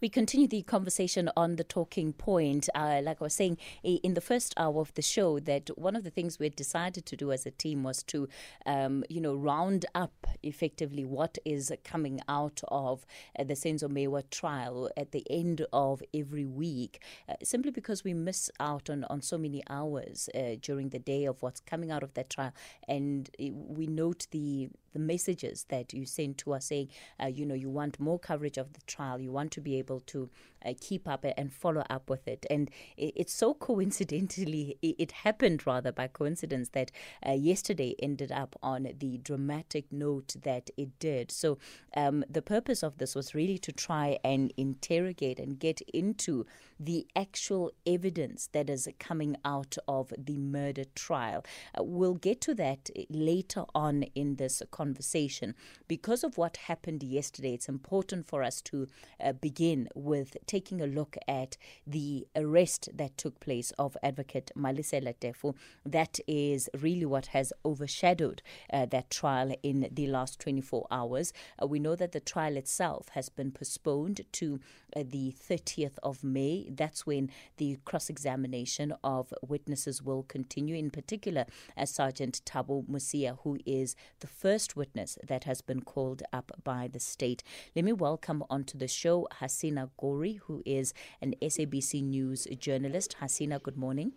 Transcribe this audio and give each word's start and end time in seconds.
We 0.00 0.08
continue 0.08 0.46
the 0.46 0.62
conversation 0.62 1.28
on 1.36 1.56
the 1.56 1.64
talking 1.64 2.12
point. 2.12 2.68
Uh, 2.72 3.00
like 3.02 3.20
I 3.20 3.24
was 3.24 3.34
saying 3.34 3.58
in 3.82 4.14
the 4.14 4.20
first 4.20 4.54
hour 4.56 4.80
of 4.80 4.94
the 4.94 5.02
show, 5.02 5.40
that 5.40 5.76
one 5.76 5.96
of 5.96 6.04
the 6.04 6.10
things 6.10 6.38
we 6.38 6.46
had 6.46 6.54
decided 6.54 7.04
to 7.06 7.16
do 7.16 7.32
as 7.32 7.44
a 7.46 7.50
team 7.50 7.82
was 7.82 8.04
to, 8.04 8.28
um, 8.64 9.02
you 9.08 9.20
know, 9.20 9.34
round 9.34 9.86
up 9.96 10.28
effectively 10.44 11.04
what 11.04 11.36
is 11.44 11.72
coming 11.82 12.20
out 12.28 12.60
of 12.68 13.04
uh, 13.36 13.42
the 13.42 13.54
Senzo 13.54 13.88
Meyiwa 13.88 14.30
trial 14.30 14.88
at 14.96 15.10
the 15.10 15.26
end 15.28 15.66
of 15.72 16.00
every 16.14 16.44
week, 16.44 17.02
uh, 17.28 17.34
simply 17.42 17.72
because 17.72 18.04
we 18.04 18.14
miss 18.14 18.52
out 18.60 18.88
on, 18.88 19.02
on 19.10 19.20
so 19.20 19.36
many 19.36 19.64
hours 19.68 20.28
uh, 20.32 20.54
during 20.62 20.90
the 20.90 21.00
day 21.00 21.24
of 21.24 21.42
what's 21.42 21.58
coming 21.58 21.90
out 21.90 22.04
of 22.04 22.14
that 22.14 22.30
trial. 22.30 22.52
And 22.86 23.28
we 23.40 23.88
note 23.88 24.28
the 24.30 24.68
the 24.92 24.98
messages 24.98 25.66
that 25.68 25.92
you 25.92 26.06
send 26.06 26.38
to 26.38 26.54
us 26.54 26.66
saying, 26.66 26.88
uh, 27.22 27.26
you 27.26 27.44
know, 27.44 27.54
you 27.54 27.68
want 27.68 28.00
more 28.00 28.18
coverage 28.18 28.56
of 28.56 28.72
the 28.72 28.80
trial, 28.86 29.20
you 29.20 29.30
want 29.30 29.50
to 29.52 29.60
be 29.60 29.78
able 29.78 29.87
to 29.96 30.28
uh, 30.64 30.74
keep 30.80 31.08
up 31.08 31.24
and 31.36 31.52
follow 31.52 31.84
up 31.90 32.08
with 32.10 32.26
it. 32.26 32.46
And 32.50 32.70
it, 32.96 33.12
it's 33.16 33.32
so 33.32 33.54
coincidentally, 33.54 34.76
it, 34.82 34.96
it, 34.98 35.12
happened 35.18 35.66
rather 35.66 35.90
by 35.90 36.06
coincidence 36.06 36.70
that 36.70 36.92
uh, 37.26 37.32
yesterday 37.32 37.94
ended 37.98 38.30
up 38.30 38.56
on 38.62 38.88
the 38.98 39.18
dramatic 39.18 39.86
note 39.90 40.36
that 40.42 40.70
it 40.76 40.98
did. 40.98 41.30
So 41.32 41.58
um, 41.96 42.24
the 42.28 42.42
purpose 42.42 42.82
of 42.82 42.98
this 42.98 43.14
was 43.14 43.34
really 43.34 43.58
to 43.58 43.72
try 43.72 44.18
and 44.22 44.52
interrogate 44.56 45.38
and 45.38 45.58
get 45.58 45.80
into 45.92 46.46
the 46.78 47.06
actual 47.16 47.72
evidence 47.86 48.48
that 48.52 48.70
is 48.70 48.88
coming 48.98 49.36
out 49.44 49.76
of 49.88 50.12
the 50.16 50.38
murder 50.38 50.84
trial. 50.94 51.44
Uh, 51.76 51.82
we'll 51.82 52.14
get 52.14 52.40
to 52.42 52.54
that 52.54 52.90
later 53.10 53.64
on 53.74 54.04
in 54.14 54.36
this 54.36 54.62
conversation. 54.70 55.54
Because 55.88 56.22
of 56.22 56.38
what 56.38 56.56
happened 56.56 57.02
yesterday, 57.02 57.54
it's 57.54 57.68
important 57.68 58.26
for 58.26 58.42
us 58.42 58.60
to 58.62 58.86
uh, 59.20 59.32
begin 59.32 59.88
with 59.94 60.36
taking 60.48 60.80
a 60.80 60.86
look 60.86 61.16
at 61.28 61.56
the 61.86 62.26
arrest 62.34 62.88
that 62.92 63.16
took 63.16 63.38
place 63.38 63.70
of 63.78 63.96
Advocate 64.02 64.50
Malesela 64.56 65.14
Teffo. 65.20 65.54
That 65.86 66.18
is 66.26 66.68
really 66.76 67.04
what 67.04 67.26
has 67.26 67.52
overshadowed 67.64 68.42
uh, 68.72 68.86
that 68.86 69.10
trial 69.10 69.54
in 69.62 69.88
the 69.92 70.08
last 70.08 70.40
24 70.40 70.88
hours. 70.90 71.32
Uh, 71.62 71.66
we 71.66 71.78
know 71.78 71.94
that 71.94 72.12
the 72.12 72.20
trial 72.20 72.56
itself 72.56 73.10
has 73.10 73.28
been 73.28 73.52
postponed 73.52 74.22
to 74.32 74.58
uh, 74.96 75.04
the 75.06 75.34
30th 75.48 75.98
of 76.02 76.24
May. 76.24 76.68
That's 76.70 77.06
when 77.06 77.30
the 77.58 77.78
cross 77.84 78.08
examination 78.08 78.94
of 79.04 79.32
witnesses 79.46 80.02
will 80.02 80.22
continue, 80.22 80.74
in 80.74 80.90
particular, 80.90 81.44
as 81.76 81.90
Sergeant 81.90 82.40
Thabo 82.46 82.86
Mosia, 82.88 83.38
who 83.42 83.58
is 83.66 83.94
the 84.20 84.26
first 84.26 84.76
witness 84.76 85.18
that 85.26 85.44
has 85.44 85.60
been 85.60 85.82
called 85.82 86.22
up 86.32 86.52
by 86.64 86.88
the 86.90 87.00
state. 87.00 87.42
Let 87.76 87.84
me 87.84 87.92
welcome 87.92 88.42
onto 88.48 88.78
the 88.78 88.88
show 88.88 89.28
Hasina 89.40 89.90
Gori, 89.98 90.37
who 90.46 90.62
is 90.64 90.94
an 91.20 91.34
SABC 91.42 92.02
News 92.02 92.46
journalist. 92.58 93.16
Hasina, 93.20 93.62
good 93.62 93.76
morning. 93.76 94.12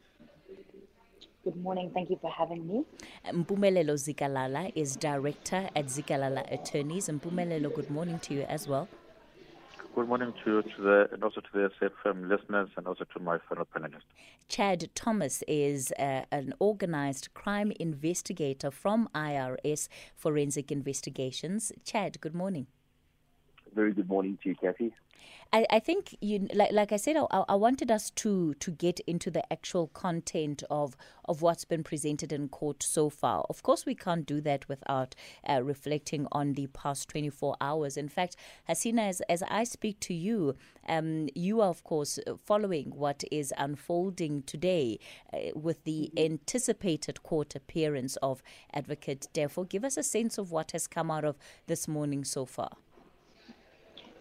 Good 1.43 1.55
morning. 1.55 1.89
Thank 1.91 2.11
you 2.11 2.19
for 2.21 2.29
having 2.29 2.67
me. 2.67 2.83
Mpumelelo 3.31 3.95
Zikalala 3.97 4.71
is 4.75 4.95
director 4.95 5.69
at 5.75 5.85
Zikalala 5.87 6.45
Attorneys. 6.53 7.09
Mpumelelo, 7.09 7.73
good 7.73 7.89
morning 7.89 8.19
to 8.19 8.35
you 8.35 8.41
as 8.43 8.67
well. 8.67 8.87
Good 9.95 10.07
morning 10.07 10.33
to 10.45 10.51
you, 10.51 10.61
to 10.61 10.81
the, 10.81 11.09
and 11.11 11.23
also 11.23 11.41
to 11.41 11.47
the 11.51 11.71
SAfm 11.81 12.29
listeners, 12.29 12.69
and 12.77 12.87
also 12.87 13.05
to 13.05 13.19
my 13.19 13.39
fellow 13.49 13.67
panelists. 13.75 14.03
Chad 14.47 14.89
Thomas 14.95 15.43
is 15.49 15.91
uh, 15.99 16.21
an 16.31 16.53
organized 16.59 17.33
crime 17.33 17.73
investigator 17.79 18.71
from 18.71 19.09
IRS 19.13 19.89
Forensic 20.15 20.71
Investigations. 20.71 21.73
Chad, 21.83 22.21
good 22.21 22.35
morning. 22.35 22.67
Very 23.73 23.93
good 23.93 24.09
morning 24.09 24.37
to 24.43 24.49
you, 24.49 24.55
Kathy. 24.55 24.93
I, 25.53 25.65
I 25.69 25.79
think 25.79 26.17
you 26.21 26.47
like 26.53 26.71
like 26.71 26.91
I 26.91 26.97
said 26.97 27.15
I, 27.17 27.43
I 27.47 27.55
wanted 27.55 27.91
us 27.91 28.09
to 28.11 28.53
to 28.55 28.71
get 28.71 28.99
into 29.01 29.29
the 29.29 29.51
actual 29.51 29.87
content 29.87 30.63
of 30.69 30.95
of 31.25 31.41
what's 31.41 31.65
been 31.65 31.83
presented 31.83 32.33
in 32.33 32.49
court 32.49 32.83
so 32.83 33.09
far. 33.09 33.45
Of 33.49 33.63
course, 33.63 33.85
we 33.85 33.95
can't 33.95 34.25
do 34.25 34.41
that 34.41 34.67
without 34.67 35.15
uh, 35.47 35.61
reflecting 35.63 36.27
on 36.31 36.53
the 36.53 36.67
past 36.67 37.09
24 37.09 37.55
hours. 37.61 37.95
In 37.97 38.09
fact, 38.09 38.35
Hasina, 38.67 39.09
as, 39.09 39.21
as 39.29 39.43
I 39.43 39.63
speak 39.63 39.99
to 40.01 40.13
you, 40.13 40.55
um, 40.87 41.29
you 41.35 41.61
are 41.61 41.69
of 41.69 41.83
course 41.83 42.19
following 42.43 42.91
what 42.91 43.23
is 43.31 43.53
unfolding 43.57 44.43
today 44.43 44.99
uh, 45.33 45.37
with 45.53 45.83
the 45.83 46.11
anticipated 46.17 47.23
court 47.23 47.55
appearance 47.55 48.17
of 48.17 48.41
Advocate 48.73 49.27
Teffo. 49.33 49.67
Give 49.67 49.85
us 49.85 49.97
a 49.97 50.03
sense 50.03 50.37
of 50.37 50.51
what 50.51 50.71
has 50.71 50.87
come 50.87 51.11
out 51.11 51.25
of 51.25 51.37
this 51.67 51.87
morning 51.87 52.23
so 52.23 52.45
far. 52.45 52.71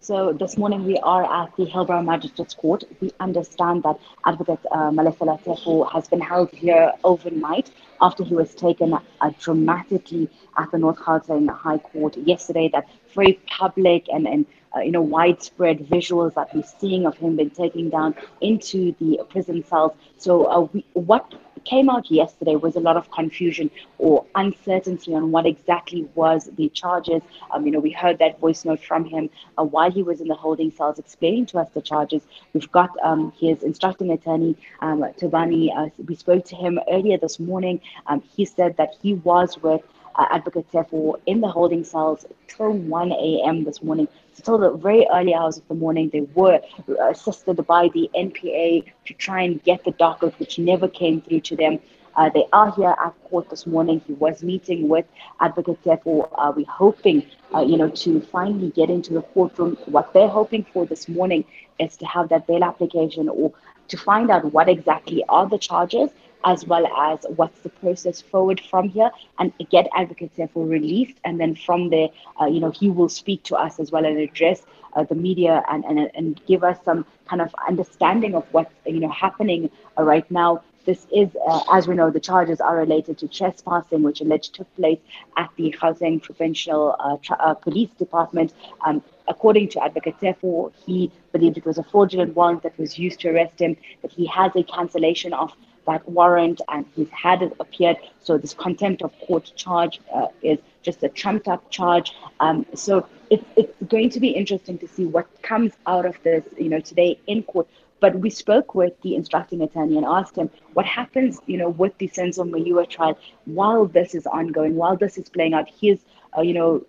So 0.03 0.33
this 0.33 0.57
morning 0.57 0.83
we 0.83 0.97
are 0.97 1.23
at 1.43 1.55
the 1.57 1.65
Hillbrow 1.67 2.03
Magistrates 2.03 2.55
Court. 2.55 2.83
We 3.01 3.11
understand 3.19 3.83
that 3.83 3.99
Advocate 4.25 4.65
uh, 4.71 4.89
Malesela 4.89 5.39
Teffo 5.43 5.91
has 5.91 6.07
been 6.07 6.19
held 6.19 6.49
here 6.49 6.91
overnight 7.03 7.69
after 8.01 8.23
he 8.23 8.33
was 8.33 8.55
taken 8.55 8.95
uh, 8.95 9.31
dramatically 9.39 10.27
at 10.57 10.71
the 10.71 10.79
North 10.79 10.97
Gauteng 10.97 11.55
High 11.55 11.77
Court 11.77 12.17
yesterday. 12.17 12.67
That 12.73 12.87
very 13.13 13.39
public 13.45 14.07
and, 14.09 14.27
and 14.27 14.47
uh, 14.75 14.79
you 14.79 14.91
know 14.91 15.03
widespread 15.03 15.87
visuals 15.87 16.33
that 16.33 16.49
we're 16.55 16.63
seeing 16.63 17.05
of 17.05 17.15
him 17.17 17.35
being 17.35 17.51
taken 17.51 17.91
down 17.91 18.15
into 18.41 18.95
the 18.99 19.19
prison 19.29 19.63
cells. 19.63 19.91
So 20.17 20.45
uh, 20.45 20.61
we, 20.73 20.83
what 20.93 21.31
came 21.65 21.89
out 21.89 22.09
yesterday 22.11 22.55
was 22.55 22.75
a 22.75 22.79
lot 22.79 22.97
of 22.97 23.09
confusion 23.11 23.69
or 23.97 24.25
uncertainty 24.35 25.13
on 25.13 25.31
what 25.31 25.45
exactly 25.45 26.07
was 26.15 26.49
the 26.57 26.69
charges. 26.69 27.21
Um, 27.51 27.65
you 27.65 27.71
know, 27.71 27.79
we 27.79 27.91
heard 27.91 28.19
that 28.19 28.39
voice 28.39 28.65
note 28.65 28.83
from 28.83 29.05
him 29.05 29.29
uh, 29.57 29.63
while 29.63 29.91
he 29.91 30.03
was 30.03 30.21
in 30.21 30.27
the 30.27 30.35
holding 30.35 30.71
cells 30.71 30.99
explaining 30.99 31.45
to 31.47 31.59
us 31.59 31.69
the 31.73 31.81
charges. 31.81 32.23
We've 32.53 32.71
got 32.71 32.89
um, 33.03 33.31
his 33.39 33.63
instructing 33.63 34.11
attorney, 34.11 34.55
um, 34.81 35.01
Tabani. 35.19 35.69
Uh, 35.75 35.89
we 36.07 36.15
spoke 36.15 36.45
to 36.45 36.55
him 36.55 36.79
earlier 36.89 37.17
this 37.17 37.39
morning. 37.39 37.81
Um, 38.07 38.21
he 38.35 38.45
said 38.45 38.77
that 38.77 38.95
he 39.01 39.15
was 39.15 39.57
with 39.61 39.81
uh, 40.15 40.25
Advocate 40.31 40.71
Teffo 40.71 41.15
in 41.25 41.41
the 41.41 41.47
holding 41.47 41.83
cells 41.83 42.25
till 42.47 42.71
1 42.71 43.11
a.m. 43.11 43.63
this 43.63 43.81
morning. 43.81 44.07
So 44.33 44.57
the 44.57 44.71
very 44.71 45.05
early 45.13 45.33
hours 45.33 45.57
of 45.57 45.67
the 45.67 45.75
morning, 45.75 46.09
they 46.09 46.21
were 46.21 46.61
assisted 47.09 47.65
by 47.67 47.89
the 47.89 48.09
NPA 48.15 48.85
to 49.05 49.13
try 49.13 49.41
and 49.43 49.61
get 49.63 49.83
the 49.83 49.91
docket, 49.91 50.39
which 50.39 50.57
never 50.57 50.87
came 50.87 51.21
through 51.21 51.41
to 51.41 51.55
them. 51.55 51.79
Uh, 52.15 52.29
they 52.29 52.45
are 52.51 52.71
here 52.71 52.95
at 53.03 53.13
court 53.29 53.49
this 53.49 53.65
morning. 53.65 54.01
He 54.07 54.13
was 54.13 54.43
meeting 54.43 54.89
with 54.89 55.05
Advocate 55.39 55.83
Teffo. 55.83 56.29
Uh, 56.37 56.51
we're 56.55 56.65
hoping, 56.65 57.25
uh, 57.53 57.61
you 57.61 57.77
know, 57.77 57.89
to 57.89 58.21
finally 58.21 58.69
get 58.69 58.89
into 58.89 59.13
the 59.13 59.21
courtroom. 59.21 59.77
What 59.85 60.13
they're 60.13 60.27
hoping 60.27 60.65
for 60.73 60.85
this 60.85 61.07
morning 61.07 61.45
is 61.79 61.95
to 61.97 62.05
have 62.05 62.29
that 62.29 62.47
bail 62.47 62.63
application 62.63 63.29
or 63.29 63.53
to 63.87 63.97
find 63.97 64.29
out 64.29 64.45
what 64.53 64.69
exactly 64.69 65.23
are 65.29 65.47
the 65.47 65.57
charges 65.57 66.09
as 66.43 66.65
well 66.65 66.87
as 66.87 67.25
what's 67.35 67.59
the 67.61 67.69
process 67.69 68.21
forward 68.21 68.59
from 68.59 68.89
here 68.89 69.11
and 69.39 69.53
get 69.69 69.87
advocates 69.95 70.37
Teffo 70.37 70.67
released. 70.69 71.17
And 71.23 71.39
then 71.39 71.55
from 71.55 71.89
there, 71.89 72.09
uh, 72.39 72.45
you 72.45 72.59
know, 72.59 72.71
he 72.71 72.89
will 72.89 73.09
speak 73.09 73.43
to 73.43 73.55
us 73.55 73.79
as 73.79 73.91
well 73.91 74.05
and 74.05 74.17
address 74.17 74.63
uh, 74.93 75.03
the 75.03 75.15
media 75.15 75.63
and, 75.69 75.83
and, 75.85 76.11
and 76.15 76.41
give 76.45 76.63
us 76.63 76.77
some 76.83 77.05
kind 77.25 77.41
of 77.41 77.53
understanding 77.67 78.35
of 78.35 78.45
what's, 78.51 78.73
you 78.85 78.99
know, 78.99 79.09
happening 79.09 79.69
uh, 79.97 80.03
right 80.03 80.29
now. 80.31 80.61
This 80.83 81.05
is, 81.13 81.29
uh, 81.47 81.61
as 81.71 81.87
we 81.87 81.93
know, 81.93 82.09
the 82.09 82.19
charges 82.19 82.59
are 82.59 82.75
related 82.75 83.19
to 83.19 83.27
trespassing, 83.27 84.01
which 84.01 84.19
alleged 84.19 84.55
took 84.55 84.75
place 84.75 84.99
at 85.37 85.51
the 85.55 85.75
Gauteng 85.79 86.23
Provincial 86.23 86.95
uh, 86.99 87.17
tra- 87.21 87.37
uh, 87.39 87.53
Police 87.53 87.91
Department. 87.91 88.51
Um, 88.83 89.03
according 89.27 89.69
to 89.69 89.83
Advocate 89.83 90.19
Teffo, 90.19 90.73
he 90.83 91.11
believed 91.33 91.57
it 91.59 91.65
was 91.65 91.77
a 91.77 91.83
fraudulent 91.83 92.35
warrant 92.35 92.63
that 92.63 92.75
was 92.79 92.97
used 92.97 93.19
to 93.19 93.29
arrest 93.29 93.59
him, 93.59 93.77
that 94.01 94.11
he 94.11 94.25
has 94.25 94.55
a 94.55 94.63
cancellation 94.63 95.33
of 95.33 95.53
that 95.85 96.07
warrant 96.07 96.61
and 96.69 96.85
he's 96.95 97.09
had 97.09 97.41
it 97.41 97.53
appeared. 97.59 97.97
So 98.19 98.37
this 98.37 98.53
contempt 98.53 99.01
of 99.01 99.11
court 99.19 99.51
charge 99.55 99.99
uh, 100.13 100.27
is 100.41 100.59
just 100.81 101.03
a 101.03 101.09
trumped 101.09 101.47
up 101.47 101.69
charge. 101.69 102.13
Um, 102.39 102.65
so 102.73 103.07
it's, 103.29 103.43
it's 103.55 103.73
going 103.87 104.09
to 104.11 104.19
be 104.19 104.29
interesting 104.29 104.77
to 104.79 104.87
see 104.87 105.05
what 105.05 105.27
comes 105.41 105.73
out 105.87 106.05
of 106.05 106.21
this, 106.23 106.43
you 106.57 106.69
know, 106.69 106.79
today 106.79 107.19
in 107.27 107.43
court. 107.43 107.67
But 107.99 108.15
we 108.15 108.31
spoke 108.31 108.73
with 108.73 108.99
the 109.03 109.15
instructing 109.15 109.61
attorney 109.61 109.97
and 109.97 110.05
asked 110.05 110.35
him 110.35 110.49
what 110.73 110.85
happens, 110.85 111.39
you 111.45 111.57
know, 111.57 111.69
with 111.69 111.95
the 111.99 112.07
Senzo 112.07 112.49
Meyiwa 112.49 112.89
trial 112.89 113.17
while 113.45 113.85
this 113.85 114.15
is 114.15 114.25
ongoing, 114.25 114.75
while 114.75 114.97
this 114.97 115.17
is 115.17 115.29
playing 115.29 115.53
out. 115.53 115.69
He's, 115.69 115.99
uh, 116.35 116.41
you 116.41 116.53
know, 116.53 116.83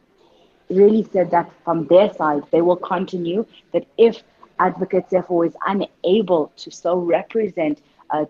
really 0.71 1.07
said 1.13 1.31
that 1.31 1.51
from 1.65 1.87
their 1.89 2.13
side, 2.15 2.43
they 2.51 2.63
will 2.63 2.77
continue, 2.77 3.45
that 3.73 3.87
if 3.99 4.23
Advocate 4.59 5.11
Teffo 5.11 5.47
is 5.47 5.55
unable 5.67 6.53
to 6.57 6.71
so 6.71 6.97
represent 6.97 7.83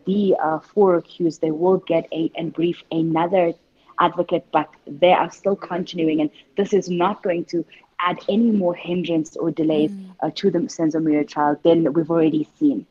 the 0.06 0.37
uh, 0.43 0.58
four 0.61 0.96
accused, 0.96 1.40
they 1.40 1.50
will 1.50 1.79
get 1.79 2.06
a 2.12 2.31
and 2.37 2.52
brief 2.52 2.82
another 2.90 3.52
advocate, 4.00 4.46
but 4.52 4.69
they 4.87 5.12
are 5.12 5.31
still 5.31 5.56
continuing, 5.56 6.20
and 6.20 6.31
this 6.56 6.73
is 6.73 6.88
not 6.88 7.23
going 7.23 7.44
to 7.46 7.64
add 8.00 8.19
any 8.29 8.50
more 8.50 8.75
hindrance 8.75 9.37
or 9.37 9.50
delays 9.50 9.90
mm. 9.90 10.14
uh, 10.23 10.31
to 10.34 10.50
the 10.50 10.58
Senzo 10.61 11.29
trial 11.29 11.58
than 11.62 11.93
we've 11.93 12.11
already 12.11 12.49
seen. 12.58 12.87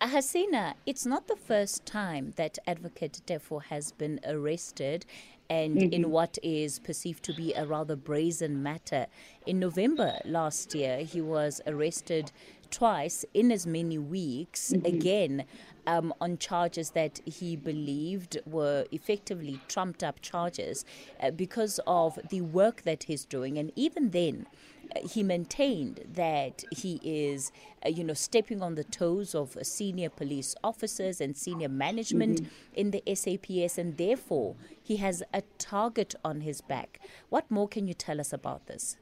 Hasina, 0.00 0.74
it's 0.86 1.04
not 1.04 1.28
the 1.28 1.36
first 1.36 1.84
time 1.84 2.32
that 2.36 2.58
Advocate 2.66 3.20
Teffo 3.26 3.62
has 3.64 3.92
been 3.92 4.18
arrested 4.26 5.04
and 5.50 5.76
mm-hmm. 5.76 5.92
in 5.92 6.10
what 6.10 6.38
is 6.42 6.78
perceived 6.78 7.22
to 7.24 7.34
be 7.34 7.52
a 7.52 7.66
rather 7.66 7.96
brazen 7.96 8.62
matter. 8.62 9.06
In 9.46 9.58
November 9.58 10.18
last 10.24 10.74
year, 10.74 10.98
he 10.98 11.20
was 11.20 11.60
arrested 11.66 12.32
twice 12.70 13.24
in 13.34 13.50
as 13.52 13.66
many 13.66 13.98
weeks, 13.98 14.72
mm-hmm. 14.72 14.86
again 14.86 15.44
um, 15.86 16.14
on 16.20 16.38
charges 16.38 16.90
that 16.90 17.20
he 17.24 17.56
believed 17.56 18.38
were 18.46 18.86
effectively 18.92 19.60
trumped 19.68 20.02
up 20.02 20.20
charges 20.20 20.84
uh, 21.20 21.30
because 21.30 21.80
of 21.86 22.18
the 22.30 22.40
work 22.40 22.82
that 22.82 23.04
he's 23.04 23.24
doing. 23.24 23.58
And 23.58 23.72
even 23.76 24.10
then, 24.10 24.46
uh, 24.94 25.06
he 25.08 25.22
maintained 25.22 26.00
that 26.12 26.64
he 26.70 27.00
is, 27.02 27.52
uh, 27.84 27.88
you 27.88 28.04
know, 28.04 28.14
stepping 28.14 28.62
on 28.62 28.74
the 28.74 28.84
toes 28.84 29.34
of 29.34 29.56
senior 29.62 30.10
police 30.10 30.54
officers 30.64 31.20
and 31.20 31.36
senior 31.36 31.68
management 31.68 32.42
mm-hmm. 32.42 32.74
in 32.74 32.90
the 32.90 33.02
SAPS, 33.14 33.78
and 33.78 33.96
therefore 33.96 34.56
he 34.82 34.96
has 34.96 35.22
a 35.32 35.42
target 35.58 36.14
on 36.24 36.40
his 36.40 36.60
back. 36.60 37.00
What 37.28 37.50
more 37.50 37.68
can 37.68 37.86
you 37.86 37.94
tell 37.94 38.20
us 38.20 38.32
about 38.32 38.66
this? 38.66 38.96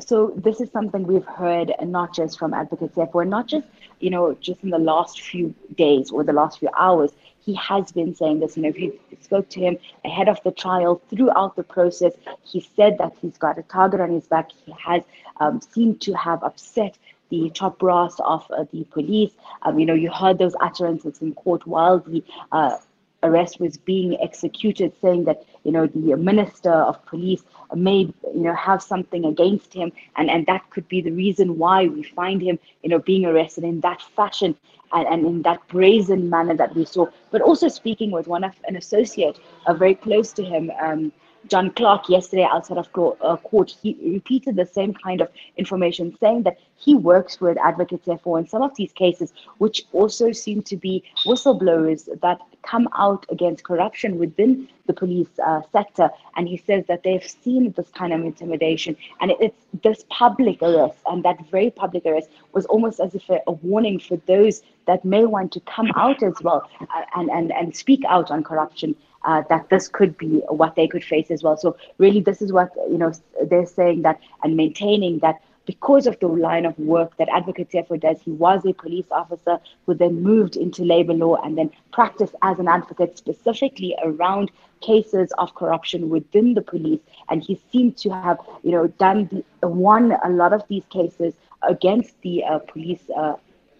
So 0.00 0.32
this 0.36 0.60
is 0.60 0.70
something 0.70 1.06
we've 1.06 1.24
heard 1.24 1.72
not 1.82 2.14
just 2.14 2.38
from 2.38 2.54
advocates 2.54 2.96
Teffo 2.96 3.26
not 3.26 3.46
just 3.46 3.66
you 4.00 4.10
know 4.10 4.34
just 4.40 4.62
in 4.62 4.70
the 4.70 4.78
last 4.78 5.20
few 5.20 5.54
days 5.76 6.10
or 6.10 6.24
the 6.24 6.32
last 6.32 6.58
few 6.58 6.68
hours 6.76 7.12
he 7.44 7.54
has 7.54 7.92
been 7.92 8.14
saying 8.14 8.40
this. 8.40 8.56
You 8.56 8.64
know 8.64 8.68
if 8.70 8.78
you 8.78 8.98
spoke 9.20 9.48
to 9.50 9.60
him 9.60 9.78
ahead 10.04 10.28
of 10.28 10.42
the 10.44 10.50
trial 10.50 11.02
throughout 11.10 11.56
the 11.56 11.62
process. 11.62 12.14
He 12.42 12.60
said 12.60 12.98
that 12.98 13.12
he's 13.20 13.36
got 13.36 13.58
a 13.58 13.62
target 13.62 14.00
on 14.00 14.10
his 14.12 14.26
back. 14.26 14.50
He 14.64 14.72
has 14.72 15.02
um, 15.40 15.60
seemed 15.60 16.00
to 16.02 16.14
have 16.14 16.42
upset 16.42 16.96
the 17.30 17.50
top 17.50 17.78
brass 17.78 18.14
of 18.20 18.46
uh, 18.50 18.64
the 18.72 18.84
police. 18.84 19.32
Um, 19.62 19.78
you 19.78 19.86
know 19.86 19.94
you 19.94 20.10
heard 20.10 20.38
those 20.38 20.54
utterances 20.60 21.20
in 21.20 21.34
court 21.34 21.66
while 21.66 21.98
the 22.00 22.24
uh, 22.52 22.78
arrest 23.22 23.58
was 23.58 23.76
being 23.76 24.20
executed, 24.20 24.92
saying 25.00 25.24
that 25.24 25.44
you 25.64 25.72
know 25.72 25.86
the 25.86 26.16
minister 26.16 26.72
of 26.72 27.04
police 27.06 27.42
may 27.74 28.00
you 28.34 28.42
know 28.46 28.54
have 28.54 28.82
something 28.82 29.24
against 29.24 29.72
him, 29.72 29.92
and 30.16 30.30
and 30.30 30.46
that 30.46 30.68
could 30.70 30.88
be 30.88 31.00
the 31.00 31.10
reason 31.12 31.58
why 31.58 31.86
we 31.86 32.02
find 32.02 32.42
him 32.42 32.58
you 32.82 32.88
know 32.90 32.98
being 32.98 33.24
arrested 33.24 33.64
in 33.64 33.80
that 33.80 34.02
fashion 34.16 34.56
and, 34.92 35.06
and 35.08 35.26
in 35.26 35.42
that 35.42 35.66
brazen 35.68 36.28
manner 36.30 36.54
that 36.56 36.74
we 36.74 36.84
saw. 36.84 37.06
But 37.30 37.42
also 37.42 37.68
speaking 37.68 38.10
with 38.10 38.26
one 38.26 38.44
of 38.44 38.54
an 38.68 38.76
associate, 38.76 39.38
uh, 39.66 39.74
very 39.74 39.94
close 39.94 40.32
to 40.34 40.44
him. 40.44 40.70
Um, 40.80 41.12
John 41.48 41.70
Clark 41.70 42.08
yesterday 42.08 42.46
outside 42.50 42.78
of 42.78 42.88
uh, 43.20 43.36
court, 43.36 43.74
he 43.82 43.96
repeated 44.02 44.56
the 44.56 44.66
same 44.66 44.94
kind 44.94 45.20
of 45.20 45.28
information, 45.56 46.16
saying 46.18 46.42
that 46.44 46.58
he 46.76 46.94
works 46.94 47.40
with 47.40 47.58
advocates 47.58 48.06
Teffo 48.06 48.38
in 48.38 48.46
some 48.46 48.62
of 48.62 48.74
these 48.76 48.92
cases, 48.92 49.32
which 49.58 49.84
also 49.92 50.32
seem 50.32 50.62
to 50.62 50.76
be 50.76 51.02
whistleblowers 51.24 52.08
that 52.20 52.40
come 52.62 52.88
out 52.96 53.26
against 53.30 53.64
corruption 53.64 54.18
within 54.18 54.68
the 54.86 54.92
police 54.92 55.28
uh, 55.44 55.60
sector. 55.72 56.10
And 56.36 56.48
he 56.48 56.56
says 56.56 56.84
that 56.88 57.02
they've 57.02 57.22
seen 57.22 57.72
this 57.72 57.88
kind 57.90 58.12
of 58.12 58.20
intimidation, 58.22 58.96
and 59.20 59.32
it's 59.40 59.56
this 59.82 60.04
public 60.08 60.62
arrest, 60.62 60.98
and 61.06 61.22
that 61.24 61.38
very 61.50 61.70
public 61.70 62.06
arrest 62.06 62.28
was 62.52 62.64
almost 62.66 63.00
as 63.00 63.14
if 63.14 63.28
a, 63.28 63.40
a 63.46 63.52
warning 63.52 63.98
for 63.98 64.16
those 64.26 64.62
that 64.86 65.04
may 65.04 65.24
want 65.24 65.52
to 65.52 65.60
come 65.60 65.90
out 65.96 66.22
as 66.22 66.34
well 66.42 66.68
uh, 66.80 67.02
and, 67.16 67.30
and, 67.30 67.52
and 67.52 67.74
speak 67.74 68.02
out 68.08 68.30
on 68.30 68.42
corruption 68.42 68.94
uh, 69.24 69.42
that 69.48 69.68
this 69.70 69.88
could 69.88 70.16
be 70.16 70.42
what 70.48 70.74
they 70.76 70.88
could 70.88 71.04
face 71.04 71.30
as 71.30 71.42
well. 71.42 71.56
So 71.56 71.76
really, 71.98 72.20
this 72.20 72.42
is 72.42 72.52
what 72.52 72.70
you 72.90 72.98
know 72.98 73.12
they're 73.44 73.66
saying 73.66 74.02
that 74.02 74.20
and 74.42 74.56
maintaining 74.56 75.18
that 75.20 75.40
because 75.66 76.06
of 76.06 76.18
the 76.20 76.26
line 76.26 76.66
of 76.66 76.78
work 76.78 77.16
that 77.16 77.28
Advocate 77.28 77.70
Teffo 77.70 77.98
does, 77.98 78.20
he 78.20 78.32
was 78.32 78.64
a 78.66 78.72
police 78.72 79.06
officer 79.10 79.58
who 79.86 79.94
then 79.94 80.22
moved 80.22 80.56
into 80.56 80.84
labor 80.84 81.14
law 81.14 81.36
and 81.42 81.56
then 81.56 81.70
practiced 81.92 82.34
as 82.42 82.58
an 82.58 82.68
advocate 82.68 83.16
specifically 83.16 83.96
around 84.04 84.50
cases 84.80 85.32
of 85.38 85.54
corruption 85.54 86.10
within 86.10 86.54
the 86.54 86.60
police. 86.60 87.00
And 87.30 87.42
he 87.42 87.60
seemed 87.72 87.96
to 87.98 88.10
have, 88.10 88.38
you 88.62 88.72
know, 88.72 88.88
done 88.88 89.44
the, 89.60 89.68
won 89.68 90.12
a 90.22 90.28
lot 90.28 90.52
of 90.52 90.62
these 90.68 90.84
cases 90.90 91.34
against 91.62 92.20
the 92.20 92.44
uh, 92.44 92.58
police 92.58 93.08
uh, 93.16 93.36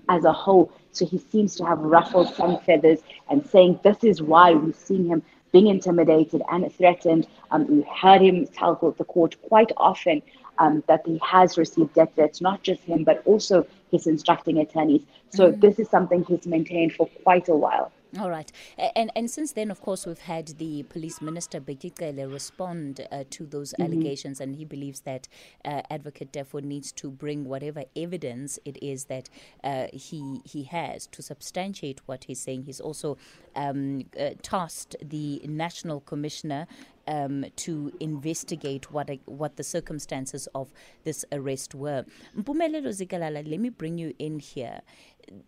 as 0.09 0.25
a 0.25 0.33
whole. 0.33 0.73
So 0.93 1.05
he 1.05 1.19
seems 1.19 1.57
to 1.57 1.65
have 1.65 1.79
ruffled 1.81 2.35
some 2.35 2.59
feathers 2.61 3.01
and 3.29 3.45
saying 3.47 3.81
this 3.83 4.05
is 4.05 4.23
why 4.23 4.53
we've 4.53 4.77
seen 4.77 5.07
him 5.07 5.23
being 5.55 5.69
intimidated 5.69 6.43
and 6.51 6.71
threatened. 6.75 7.29
Um, 7.53 7.67
we 7.69 7.83
heard 7.83 8.21
him 8.21 8.47
tell 8.49 8.75
the 8.99 9.05
court 9.05 9.37
quite 9.43 9.71
often 9.77 10.21
um, 10.59 10.83
that 10.89 11.03
he 11.07 11.21
has 11.25 11.57
received 11.57 11.95
death 11.95 12.13
threats, 12.17 12.41
not 12.41 12.65
just 12.65 12.83
him, 12.83 13.05
but 13.05 13.23
also 13.25 13.65
his 13.93 14.09
instructing 14.09 14.59
attorneys. 14.59 15.03
So 15.31 15.53
mm. 15.53 15.61
this 15.61 15.79
is 15.79 15.89
something 15.89 16.25
he's 16.25 16.47
maintained 16.47 16.95
for 16.95 17.07
quite 17.23 17.49
a 17.49 17.55
while. 17.55 17.93
All 18.21 18.31
right. 18.31 18.51
And 18.95 19.11
and 19.17 19.29
since 19.29 19.53
then, 19.53 19.73
of 19.73 19.81
course, 19.81 20.07
we've 20.07 20.19
had 20.19 20.47
the 20.59 20.85
police 20.85 21.21
minister, 21.21 21.61
Bheki 21.61 22.33
respond 22.33 23.07
uh, 23.11 23.25
to 23.31 23.45
those 23.45 23.73
mm-hmm. 23.73 23.83
allegations, 23.83 24.41
and 24.41 24.55
he 24.55 24.65
believes 24.65 25.01
that 25.01 25.27
uh, 25.65 25.83
Advocate 25.91 26.33
Teffo 26.33 26.63
needs 26.63 26.93
to 26.93 27.11
bring 27.11 27.45
whatever 27.45 27.85
evidence 27.97 28.59
it 28.65 28.79
is 28.81 29.07
that 29.07 29.29
uh, 29.65 29.87
he 29.93 30.41
he 30.45 30.65
has 30.65 31.09
to 31.09 31.23
substantiate 31.23 32.03
what 32.07 32.25
he's 32.25 32.41
saying. 32.41 32.65
He's 32.65 32.81
also 32.81 33.19
um, 33.57 34.05
uh, 34.19 34.31
tasked 34.43 34.95
the 35.03 35.43
National 35.45 36.01
Commissioner 36.01 36.69
um, 37.07 37.45
to 37.57 37.93
investigate 38.01 38.93
what 38.93 39.11
what 39.27 39.57
the 39.57 39.65
circumstances 39.65 40.49
of 40.55 40.73
this 41.05 41.25
arrest 41.33 41.75
were. 41.75 42.05
Mpumelelo 42.37 42.89
Zikalala, 42.89 43.47
let 43.49 43.61
me 43.61 43.71
bring 43.71 43.99
you 43.99 44.15
in 44.19 44.39
here 44.39 44.81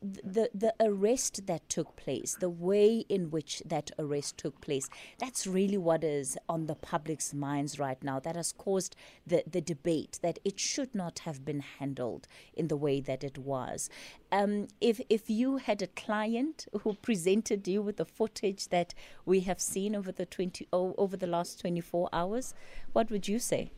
the 0.01 0.51
the 0.55 0.75
arrest 0.81 1.47
that 1.47 1.69
took 1.69 1.97
place, 1.97 2.37
the 2.39 2.51
way 2.51 3.05
in 3.09 3.31
which 3.31 3.63
that 3.67 3.91
arrest 3.99 4.39
took 4.39 4.61
place, 4.61 4.89
that's 5.19 5.47
really 5.47 5.77
what 5.77 6.05
is 6.05 6.37
on 6.49 6.67
the 6.67 6.75
public's 6.75 7.33
minds 7.35 7.79
right 7.79 8.03
now. 8.03 8.19
That 8.21 8.37
has 8.37 8.53
caused 8.53 8.97
the, 9.27 9.43
the 9.51 9.61
debate 9.61 10.19
that 10.23 10.39
it 10.45 10.59
should 10.59 10.95
not 10.95 11.21
have 11.21 11.45
been 11.45 11.61
handled 11.61 12.27
in 12.55 12.69
the 12.69 12.77
way 12.77 13.01
that 13.01 13.25
it 13.25 13.39
was. 13.39 13.89
Um, 14.33 14.69
if 14.81 15.01
if 15.09 15.29
you 15.31 15.59
had 15.59 15.83
a 15.83 15.87
client 15.89 16.67
who 16.83 16.95
presented 16.95 17.67
you 17.69 17.83
with 17.83 17.97
the 17.97 18.05
footage 18.05 18.69
that 18.69 18.95
we 19.25 19.41
have 19.41 19.61
seen 19.61 19.95
over 19.95 20.13
the 20.13 20.27
twenty 20.27 20.67
oh, 20.73 20.95
over 20.99 21.17
the 21.17 21.27
last 21.27 21.61
twenty 21.61 21.81
four 21.81 22.09
hours, 22.13 22.55
what 22.93 23.11
would 23.11 23.29
you 23.29 23.39
say? 23.39 23.71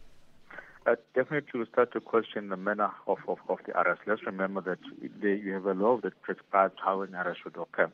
Uh, 0.89 0.95
definitely, 1.15 1.61
we 1.61 1.67
start 1.67 1.93
to 1.93 2.01
question 2.01 2.49
the 2.49 2.57
manner 2.57 2.91
of, 3.07 3.19
of, 3.29 3.37
of 3.51 3.59
the 3.67 3.79
arrest. 3.79 4.01
Let's 4.07 4.25
remember 4.25 4.63
that 4.63 4.79
the, 5.21 5.35
you 5.37 5.53
have 5.53 5.67
a 5.67 5.75
law 5.75 5.99
that 6.03 6.23
prescribes 6.23 6.77
how 6.83 7.03
an 7.03 7.15
arrest 7.15 7.41
should 7.43 7.59
occur. 7.59 7.93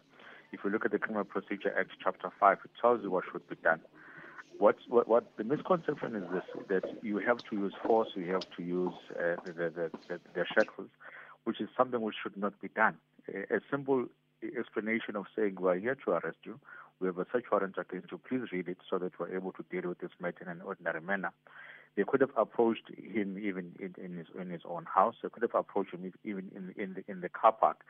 If 0.52 0.60
you 0.62 0.70
look 0.70 0.84
at 0.84 0.92
the 0.92 1.00
Criminal 1.00 1.24
Procedure 1.24 1.74
Act, 1.76 1.90
Chapter 2.00 2.30
5, 2.38 2.58
it 2.64 2.70
tells 2.80 3.02
you 3.02 3.10
what 3.10 3.24
should 3.32 3.48
be 3.48 3.56
done. 3.56 3.80
What's, 4.58 4.78
what, 4.88 5.08
what 5.08 5.36
the 5.36 5.42
misconception 5.42 6.14
is 6.14 6.22
this 6.32 6.44
that 6.68 6.84
you 7.02 7.18
have 7.18 7.38
to 7.50 7.56
use 7.56 7.74
force, 7.84 8.10
you 8.14 8.30
have 8.32 8.48
to 8.56 8.62
use 8.62 8.94
uh, 9.18 9.42
the, 9.44 9.52
the, 9.52 9.90
the, 10.06 10.20
the 10.32 10.44
shackles, 10.54 10.90
which 11.42 11.60
is 11.60 11.68
something 11.76 12.00
which 12.00 12.14
should 12.22 12.36
not 12.36 12.60
be 12.60 12.68
done. 12.68 12.96
A, 13.28 13.56
a 13.56 13.60
simple 13.72 14.06
explanation 14.56 15.16
of 15.16 15.24
saying, 15.34 15.56
We 15.58 15.68
are 15.68 15.74
here 15.74 15.96
to 16.04 16.12
arrest 16.12 16.38
you, 16.44 16.60
we 17.00 17.08
have 17.08 17.18
a 17.18 17.26
search 17.32 17.46
warrant 17.50 17.74
against 17.76 18.12
you, 18.12 18.20
please 18.28 18.52
read 18.52 18.68
it 18.68 18.78
so 18.88 18.98
that 18.98 19.18
we're 19.18 19.34
able 19.34 19.50
to 19.50 19.64
deal 19.68 19.88
with 19.88 19.98
this 19.98 20.12
matter 20.20 20.42
in 20.42 20.48
an 20.48 20.60
ordinary 20.64 21.00
manner. 21.00 21.32
They 21.96 22.04
could 22.06 22.20
have 22.20 22.30
approached 22.36 22.90
him 22.96 23.38
even 23.38 23.72
in, 23.78 23.94
in 24.02 24.16
his 24.16 24.26
in 24.38 24.50
his 24.50 24.62
own 24.68 24.84
house. 24.84 25.16
They 25.22 25.28
could 25.28 25.42
have 25.42 25.54
approached 25.54 25.92
him 25.94 26.12
even 26.24 26.50
in 26.54 26.82
in 26.82 26.94
the 26.94 27.04
in 27.08 27.20
the 27.20 27.28
car 27.28 27.52
park. 27.52 27.84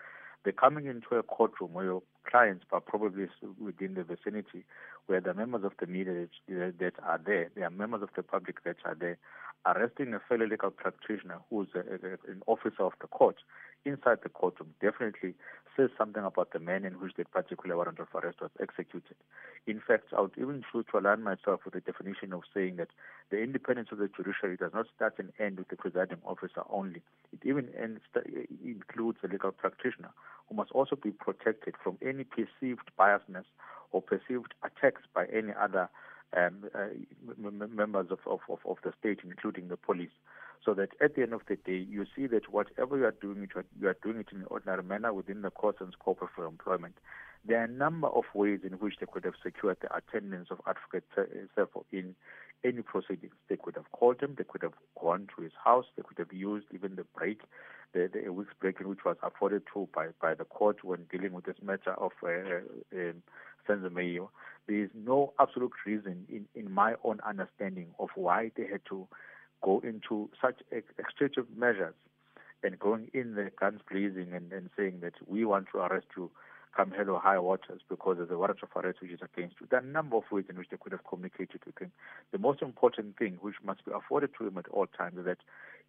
They're 0.44 0.52
coming 0.52 0.86
into 0.86 1.16
a 1.16 1.22
courtroom 1.22 1.72
where 1.72 1.86
your 1.86 2.02
clients 2.30 2.66
are 2.70 2.80
probably 2.80 3.28
within 3.58 3.94
the 3.94 4.04
vicinity, 4.04 4.64
where 5.06 5.20
the 5.22 5.32
members 5.32 5.64
of 5.64 5.72
the 5.80 5.86
media 5.86 6.26
that, 6.48 6.78
that 6.78 6.92
are 7.02 7.18
there, 7.24 7.50
there 7.54 7.64
are 7.64 7.70
members 7.70 8.02
of 8.02 8.10
the 8.14 8.22
public 8.22 8.62
that 8.64 8.76
are 8.84 8.94
there, 8.94 9.16
arresting 9.64 10.12
a 10.12 10.20
fellow 10.28 10.46
legal 10.46 10.70
practitioner 10.70 11.38
who's 11.48 11.68
a, 11.74 11.78
a, 11.78 12.30
an 12.30 12.42
officer 12.46 12.82
of 12.82 12.92
the 13.00 13.06
court 13.06 13.36
inside 13.84 14.18
the 14.22 14.28
courtroom 14.28 14.70
definitely 14.80 15.34
says 15.76 15.90
something 15.98 16.22
about 16.22 16.52
the 16.52 16.58
manner 16.58 16.86
in 16.86 16.94
which 17.00 17.14
that 17.16 17.30
particular 17.32 17.76
warrant 17.76 17.98
of 17.98 18.06
arrest 18.14 18.40
was 18.40 18.50
executed. 18.60 19.16
In 19.66 19.80
fact, 19.86 20.12
I 20.16 20.20
would 20.20 20.36
even 20.36 20.62
choose 20.70 20.84
to 20.90 20.98
align 20.98 21.22
myself 21.22 21.60
with 21.64 21.74
the 21.74 21.80
definition 21.80 22.32
of 22.32 22.42
saying 22.52 22.76
that 22.76 22.88
the 23.30 23.42
independence 23.42 23.88
of 23.90 23.98
the 23.98 24.08
judiciary 24.08 24.56
does 24.56 24.72
not 24.74 24.86
start 24.94 25.14
and 25.18 25.32
end 25.38 25.58
with 25.58 25.68
the 25.68 25.76
presiding 25.76 26.18
officer 26.24 26.62
only. 26.70 27.02
It 27.32 27.40
even 27.44 27.68
ends, 27.80 28.00
includes 28.64 29.18
the 29.22 29.28
legal 29.28 29.52
practitioner, 29.52 30.10
who 30.48 30.56
must 30.56 30.70
also 30.72 30.96
be 30.96 31.10
protected 31.10 31.74
from 31.82 31.98
any 32.02 32.24
perceived 32.24 32.90
biasness 32.98 33.46
or 33.92 34.02
perceived 34.02 34.54
attacks 34.62 35.02
by 35.14 35.26
any 35.26 35.52
other 35.58 35.88
um, 36.36 36.64
uh, 36.74 36.86
members 37.68 38.06
of, 38.10 38.18
of, 38.26 38.40
of 38.64 38.76
the 38.84 38.92
state, 38.98 39.20
including 39.24 39.68
the 39.68 39.76
police 39.76 40.10
so 40.64 40.74
that 40.74 40.90
at 41.02 41.14
the 41.14 41.22
end 41.22 41.32
of 41.32 41.42
the 41.48 41.56
day, 41.56 41.76
you 41.88 42.06
see 42.16 42.26
that 42.28 42.50
whatever 42.52 42.96
you 42.96 43.04
are 43.04 43.14
doing, 43.20 43.46
you 43.80 43.88
are, 43.88 43.96
doing 44.02 44.18
it 44.18 44.28
in 44.32 44.38
an 44.40 44.46
ordinary 44.50 44.82
manner 44.82 45.12
within 45.12 45.42
the 45.42 45.50
course 45.50 45.76
and 45.80 45.92
scope 45.92 46.22
of 46.22 46.28
your 46.38 46.46
employment. 46.46 46.94
there 47.46 47.60
are 47.60 47.64
a 47.64 47.68
number 47.68 48.08
of 48.08 48.24
ways 48.34 48.60
in 48.64 48.72
which 48.74 48.94
they 49.00 49.06
could 49.10 49.24
have 49.24 49.34
secured 49.42 49.76
the 49.82 49.94
attendance 49.94 50.48
of 50.50 50.60
Advocate 50.66 51.04
Teffo 51.56 51.84
in 51.92 52.14
any 52.64 52.80
proceedings. 52.82 53.34
They 53.48 53.56
could 53.56 53.76
have 53.76 53.90
called 53.92 54.20
him, 54.20 54.34
they 54.38 54.44
could 54.44 54.62
have 54.62 54.72
gone 55.00 55.28
to 55.36 55.42
his 55.42 55.52
house, 55.62 55.84
they 55.96 56.02
could 56.02 56.18
have 56.18 56.32
used 56.32 56.66
even 56.72 56.96
the 56.96 57.04
break, 57.16 57.40
the, 57.92 58.08
the 58.12 58.30
week's 58.32 58.54
break 58.58 58.80
which 58.80 59.04
was 59.04 59.16
afforded 59.22 59.62
to 59.74 59.88
by, 59.94 60.08
by 60.20 60.34
the 60.34 60.44
court 60.44 60.82
when 60.82 61.04
dealing 61.12 61.32
with 61.32 61.44
this 61.44 61.56
matter 61.62 61.92
of 61.92 62.12
uh, 62.22 62.28
uh, 62.28 63.10
um, 63.68 63.92
There 64.66 64.82
is 64.82 64.90
no 64.94 65.34
absolute 65.38 65.72
reason, 65.84 66.26
in, 66.30 66.46
in 66.54 66.70
my 66.70 66.94
own 67.04 67.20
understanding, 67.26 67.88
of 67.98 68.08
why 68.14 68.50
they 68.56 68.66
had 68.66 68.80
to 68.88 69.06
go 69.64 69.80
into 69.82 70.28
such 70.40 70.60
extreme 70.72 71.46
measures 71.56 71.94
and 72.62 72.78
going 72.78 73.10
in 73.14 73.34
the 73.34 73.50
guns 73.58 73.80
blazing 73.90 74.28
and, 74.34 74.52
and 74.52 74.68
saying 74.76 74.98
that 75.00 75.14
we 75.26 75.44
want 75.44 75.66
to 75.72 75.78
arrest 75.78 76.06
you 76.16 76.30
come 76.76 76.90
hell 76.90 77.10
or 77.10 77.20
high 77.20 77.38
waters 77.38 77.80
because 77.88 78.16
there's 78.18 78.30
a 78.30 78.36
warrant 78.36 78.58
of 78.62 78.68
arrest 78.76 79.00
which 79.00 79.12
is 79.12 79.20
against 79.22 79.56
you. 79.60 79.66
There 79.70 79.78
are 79.78 79.82
a 79.82 79.86
number 79.86 80.16
of 80.16 80.24
ways 80.30 80.44
in 80.50 80.56
which 80.56 80.68
they 80.70 80.76
could 80.76 80.92
have 80.92 81.04
communicated 81.08 81.60
with 81.64 81.78
him. 81.78 81.92
The 82.32 82.38
most 82.38 82.62
important 82.62 83.16
thing 83.16 83.38
which 83.40 83.54
must 83.64 83.84
be 83.84 83.92
afforded 83.94 84.30
to 84.38 84.48
him 84.48 84.58
at 84.58 84.68
all 84.68 84.86
times 84.86 85.18
is 85.18 85.24
that 85.24 85.38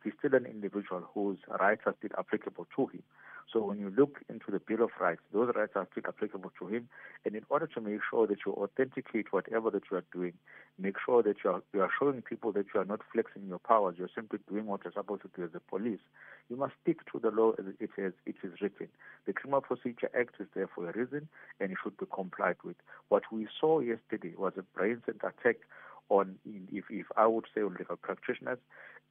he's 0.03 0.13
still 0.19 0.35
an 0.35 0.45
individual 0.45 1.03
whose 1.13 1.39
rights 1.59 1.81
are 1.85 1.95
still 1.97 2.11
applicable 2.17 2.67
to 2.75 2.87
him. 2.87 3.03
So 3.51 3.63
when 3.63 3.79
you 3.79 3.93
look 3.95 4.19
into 4.27 4.51
the 4.51 4.59
Bill 4.59 4.83
of 4.83 4.89
Rights, 4.99 5.21
those 5.33 5.51
rights 5.55 5.73
are 5.75 5.87
still 5.91 6.03
applicable 6.07 6.51
to 6.59 6.67
him. 6.67 6.89
And 7.25 7.35
in 7.35 7.43
order 7.49 7.67
to 7.67 7.81
make 7.81 7.99
sure 8.09 8.27
that 8.27 8.39
you 8.45 8.53
authenticate 8.53 9.31
whatever 9.31 9.69
that 9.71 9.83
you 9.89 9.97
are 9.97 10.03
doing, 10.11 10.33
make 10.79 10.95
sure 11.05 11.23
that 11.23 11.37
you 11.43 11.51
are, 11.51 11.61
you 11.73 11.81
are 11.81 11.89
showing 11.97 12.21
people 12.21 12.51
that 12.53 12.65
you 12.73 12.81
are 12.81 12.85
not 12.85 13.01
flexing 13.13 13.47
your 13.47 13.59
powers, 13.59 13.95
you're 13.97 14.09
simply 14.13 14.39
doing 14.49 14.65
what 14.65 14.81
you're 14.83 14.93
supposed 14.93 15.21
to 15.21 15.29
do 15.35 15.43
as 15.43 15.51
a 15.55 15.59
police, 15.59 15.99
you 16.49 16.55
must 16.57 16.73
stick 16.81 16.99
to 17.11 17.19
the 17.19 17.31
law 17.31 17.51
as 17.57 17.65
it 17.79 17.89
is, 17.97 18.13
it 18.25 18.35
is 18.43 18.61
written. 18.61 18.87
The 19.25 19.33
Criminal 19.33 19.61
Procedure 19.61 20.09
Act 20.19 20.35
is 20.39 20.47
there 20.53 20.69
for 20.73 20.89
a 20.89 20.93
reason 20.93 21.27
and 21.59 21.71
it 21.71 21.77
should 21.83 21.97
be 21.97 22.05
complied 22.13 22.57
with. 22.63 22.75
What 23.09 23.23
we 23.31 23.47
saw 23.59 23.79
yesterday 23.79 24.33
was 24.37 24.53
a 24.57 24.63
center 24.77 25.33
attack 25.39 25.57
on, 26.09 26.35
if, 26.71 26.85
if 26.89 27.07
I 27.17 27.25
would 27.25 27.45
say, 27.53 27.61
on 27.61 27.75
legal 27.79 27.95
practitioners, 27.95 28.59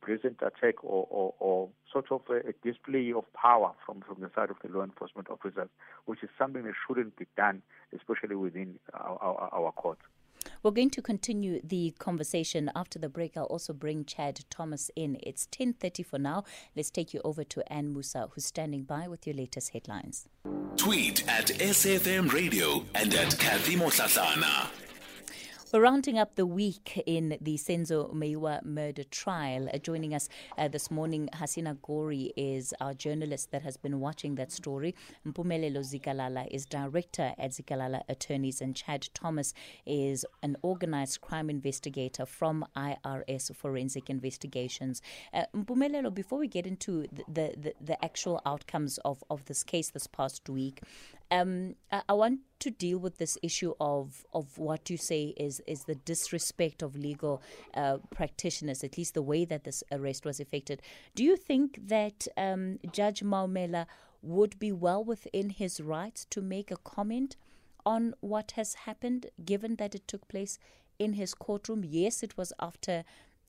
present 0.04 0.36
attack 0.42 0.84
or, 0.84 1.06
or, 1.10 1.34
or 1.38 1.68
sort 1.90 2.12
of 2.12 2.20
a, 2.28 2.48
a, 2.48 2.52
display 2.62 3.12
of 3.12 3.24
power 3.32 3.72
from, 3.86 4.02
from 4.02 4.20
the 4.20 4.30
side 4.34 4.50
of 4.50 4.56
the 4.62 4.68
law 4.68 4.84
enforcement 4.84 5.28
officers, 5.30 5.68
which 6.04 6.22
is 6.22 6.28
something 6.38 6.62
that 6.64 6.74
shouldn't 6.86 7.16
be 7.16 7.26
done, 7.36 7.62
especially 7.96 8.36
within 8.36 8.78
our, 8.92 9.18
our, 9.20 9.48
our 9.52 9.72
court. 9.72 9.98
We're 10.62 10.72
going 10.72 10.90
to 10.90 11.02
continue 11.02 11.60
the 11.64 11.94
conversation 11.98 12.70
after 12.76 12.98
the 12.98 13.08
break. 13.08 13.36
I'll 13.36 13.44
also 13.44 13.72
bring 13.72 14.04
Chad 14.04 14.44
Thomas 14.50 14.90
in. 14.94 15.16
It's 15.22 15.46
10.30 15.46 16.04
for 16.04 16.18
now. 16.18 16.44
Let's 16.76 16.90
take 16.90 17.14
you 17.14 17.22
over 17.24 17.44
to 17.44 17.72
Anne 17.72 17.94
Musa, 17.94 18.28
who's 18.32 18.44
standing 18.44 18.82
by 18.82 19.08
with 19.08 19.26
your 19.26 19.36
latest 19.36 19.70
headlines. 19.70 20.28
Tweet 20.76 21.26
at 21.28 21.46
SAfm 21.46 22.30
Radio 22.30 22.84
and 22.94 23.14
at 23.14 23.38
Kathy 23.38 23.76
Motlatlana. 23.76 24.83
We're 25.74 25.80
rounding 25.80 26.20
up 26.20 26.36
the 26.36 26.46
week 26.46 27.02
in 27.04 27.36
the 27.40 27.56
Senzo 27.56 28.14
Meyiwa 28.14 28.64
murder 28.64 29.02
trial. 29.02 29.68
Uh, 29.74 29.78
joining 29.78 30.14
us 30.14 30.28
uh, 30.56 30.68
this 30.68 30.88
morning, 30.88 31.28
Hasina 31.32 31.82
Gori 31.82 32.32
is 32.36 32.72
our 32.80 32.94
journalist 32.94 33.50
that 33.50 33.62
has 33.62 33.76
been 33.76 33.98
watching 33.98 34.36
that 34.36 34.52
story. 34.52 34.94
Mpumelelo 35.26 35.80
Zikalala 35.80 36.46
is 36.48 36.64
director 36.64 37.34
at 37.36 37.50
Zikalala 37.50 38.02
Attorneys, 38.08 38.60
and 38.60 38.76
Chad 38.76 39.08
Thomas 39.14 39.52
is 39.84 40.24
an 40.44 40.56
organized 40.62 41.20
crime 41.22 41.50
investigator 41.50 42.24
from 42.24 42.64
IRS 42.76 43.52
Forensic 43.56 44.08
Investigations. 44.08 45.02
Uh, 45.32 45.46
Mpumelelo, 45.56 46.14
before 46.14 46.38
we 46.38 46.46
get 46.46 46.68
into 46.68 47.08
the, 47.10 47.24
the, 47.26 47.54
the, 47.56 47.74
the 47.80 48.04
actual 48.04 48.40
outcomes 48.46 48.98
of, 48.98 49.24
of 49.28 49.44
this 49.46 49.64
case 49.64 49.90
this 49.90 50.06
past 50.06 50.48
week, 50.48 50.82
um, 51.30 51.74
I, 51.90 52.02
I, 52.08 52.12
want 52.12 52.40
to 52.60 52.70
deal 52.70 52.98
with 52.98 53.18
this 53.18 53.38
issue 53.42 53.74
of 53.80 54.24
of 54.32 54.58
what 54.58 54.90
you 54.90 54.96
say 54.96 55.34
is 55.36 55.60
is 55.66 55.84
the 55.84 55.94
disrespect 55.94 56.82
of 56.82 56.96
legal 56.96 57.42
uh, 57.74 57.98
practitioners, 58.10 58.84
at 58.84 58.98
least 58.98 59.14
the 59.14 59.22
way 59.22 59.44
that 59.44 59.64
this 59.64 59.82
arrest 59.90 60.24
was 60.24 60.40
effected. 60.40 60.82
Do 61.14 61.24
you 61.24 61.36
think 61.36 61.88
that 61.88 62.26
um, 62.36 62.78
Judge 62.92 63.22
Maumela 63.22 63.86
would 64.22 64.58
be 64.58 64.72
well 64.72 65.04
within 65.04 65.50
his 65.50 65.80
rights 65.80 66.24
to 66.30 66.40
make 66.40 66.70
a 66.70 66.76
comment 66.76 67.36
on 67.84 68.14
what 68.20 68.52
has 68.52 68.74
happened, 68.74 69.26
given 69.44 69.76
that 69.76 69.94
it 69.94 70.08
took 70.08 70.26
place 70.28 70.58
in 70.98 71.14
his 71.14 71.34
courtroom? 71.34 71.84
Yes, 71.84 72.22
it 72.22 72.36
was 72.36 72.52
after. 72.60 73.04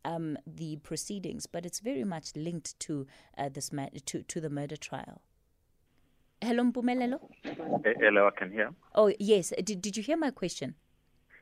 Um, 0.08 0.38
the 0.46 0.76
proceedings, 0.84 1.48
but 1.48 1.66
it's 1.66 1.80
very 1.80 2.04
much 2.04 2.36
linked 2.36 2.80
to 2.82 3.08
uh, 3.40 3.50
this 3.50 3.74
ma- 3.74 3.90
to 4.06 4.22
to 4.22 4.40
the 4.40 4.52
murder 4.52 4.78
trial. 4.78 5.20
Hello, 6.42 6.64
Mpumelelo. 6.64 7.20
Hello, 7.44 8.28
I 8.28 8.32
can 8.38 8.52
hear. 8.52 8.72
Oh 8.94 9.12
yes. 9.20 9.54
Did 9.64 9.82
Did 9.82 9.98
you 9.98 10.04
hear 10.04 10.18
my 10.18 10.32
question? 10.32 10.76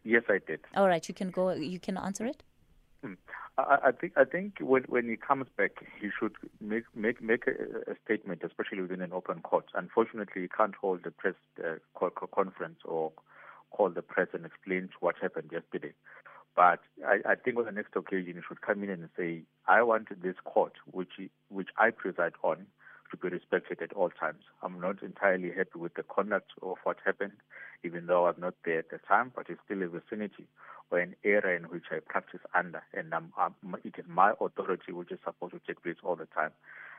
Yes, 0.04 0.24
I 0.30 0.40
did. 0.46 0.60
All 0.76 0.88
right, 0.88 1.08
you 1.08 1.14
can 1.14 1.32
go. 1.32 1.52
You 1.52 1.80
can 1.80 1.98
answer 1.98 2.26
it. 2.26 2.44
Hmm. 3.02 3.14
I, 3.58 3.78
I, 3.88 3.92
think 3.92 4.14
I 4.18 4.24
think 4.24 4.58
when 4.60 4.84
when 4.84 5.10
he 5.10 5.16
comes 5.16 5.48
back, 5.58 5.72
he 6.02 6.10
should 6.20 6.34
make 6.62 6.84
make 6.96 7.22
make 7.22 7.48
a, 7.48 7.92
a, 7.92 7.96
statement, 8.04 8.42
especially 8.44 8.82
within 8.82 9.02
an 9.02 9.14
open 9.14 9.42
court. 9.42 9.66
Unfortunately, 9.74 10.44
he 10.44 10.48
can't 10.48 10.76
hold 10.76 11.06
a 11.06 11.12
press 11.12 11.36
uh, 11.64 11.76
conference 12.34 12.80
or 12.86 13.12
call 13.72 13.90
the 13.90 14.02
press 14.02 14.28
and 14.34 14.46
explain 14.46 14.90
what 15.00 15.16
happened 15.22 15.50
yesterday. 15.52 15.94
But 16.56 16.80
I, 17.06 17.32
I 17.32 17.36
think 17.36 17.58
on 17.58 17.66
the 17.66 17.72
next 17.72 17.96
occasion, 17.96 18.36
he 18.36 18.42
should 18.48 18.62
come 18.62 18.84
in 18.84 18.90
and 18.90 19.10
say, 19.18 19.44
"I 19.68 19.82
want 19.84 20.10
this 20.22 20.36
court, 20.44 20.74
which 20.92 21.14
which 21.50 21.70
I 21.78 21.92
preside 21.92 22.34
on, 22.44 22.68
to 23.13 23.17
be 23.17 23.29
respected 23.29 23.79
at 23.82 23.93
all 23.93 24.10
times. 24.10 24.41
I'm 24.63 24.82
not 24.82 25.03
entirely 25.03 25.51
happy 25.55 25.77
with 25.77 25.93
the 25.93 26.03
conduct 26.03 26.51
of 26.63 26.77
what 26.84 26.98
happened, 27.05 27.34
even 27.84 28.08
though 28.08 28.25
I'm 28.25 28.39
not 28.39 28.55
there 28.65 28.79
at 28.79 28.89
the 28.89 28.98
time, 29.08 29.32
but 29.36 29.46
it's 29.50 29.62
still 29.65 29.84
a 29.84 29.88
vicinity 29.88 30.48
or 30.89 30.98
an 31.00 31.15
area 31.24 31.55
in 31.58 31.65
which 31.65 31.86
I 31.91 32.00
practice 32.00 32.39
under, 32.55 32.82
and 32.93 33.13
I'm, 33.13 33.32
I'm, 33.38 33.53
it 33.84 33.93
is 34.00 34.05
my 34.08 34.34
authority 34.41 34.91
which 34.91 35.12
is 35.12 35.20
supposed 35.24 35.53
to 35.53 35.62
take 35.65 35.84
place 35.84 35.98
all 36.03 36.15
the 36.15 36.25
time. 36.25 36.51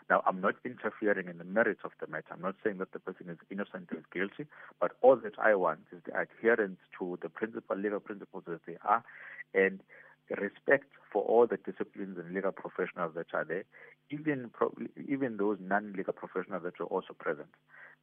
Now, 0.08 0.22
I'm 0.26 0.40
not 0.40 0.54
interfering 0.64 1.28
in 1.28 1.38
the 1.38 1.44
merits 1.44 1.80
of 1.82 1.92
the 1.98 2.06
matter. 2.06 2.26
I'm 2.30 2.42
not 2.42 2.56
saying 2.62 2.78
that 2.78 2.92
the 2.92 2.98
person 2.98 3.28
is 3.30 3.38
innocent 3.50 3.88
or 3.90 3.98
is 3.98 4.04
guilty, 4.12 4.46
but 4.80 4.92
all 5.00 5.16
that 5.16 5.38
I 5.38 5.54
want 5.56 5.80
is 5.90 5.98
the 6.04 6.12
adherence 6.16 6.78
to 6.98 7.18
the 7.22 7.28
principal 7.28 7.76
legal 7.76 8.00
principles 8.00 8.44
as 8.52 8.60
they 8.66 8.76
are, 8.84 9.02
and 9.52 9.80
respect 10.30 10.86
for 11.12 11.22
all 11.22 11.46
the 11.46 11.56
disciplines 11.58 12.18
and 12.18 12.34
legal 12.34 12.52
professionals 12.52 13.12
that 13.14 13.26
are 13.32 13.44
there, 13.44 13.64
even 14.10 14.50
even 15.08 15.36
those 15.36 15.58
non-legal 15.60 16.12
professionals 16.12 16.62
that 16.64 16.80
are 16.80 16.86
also 16.86 17.14
present. 17.18 17.48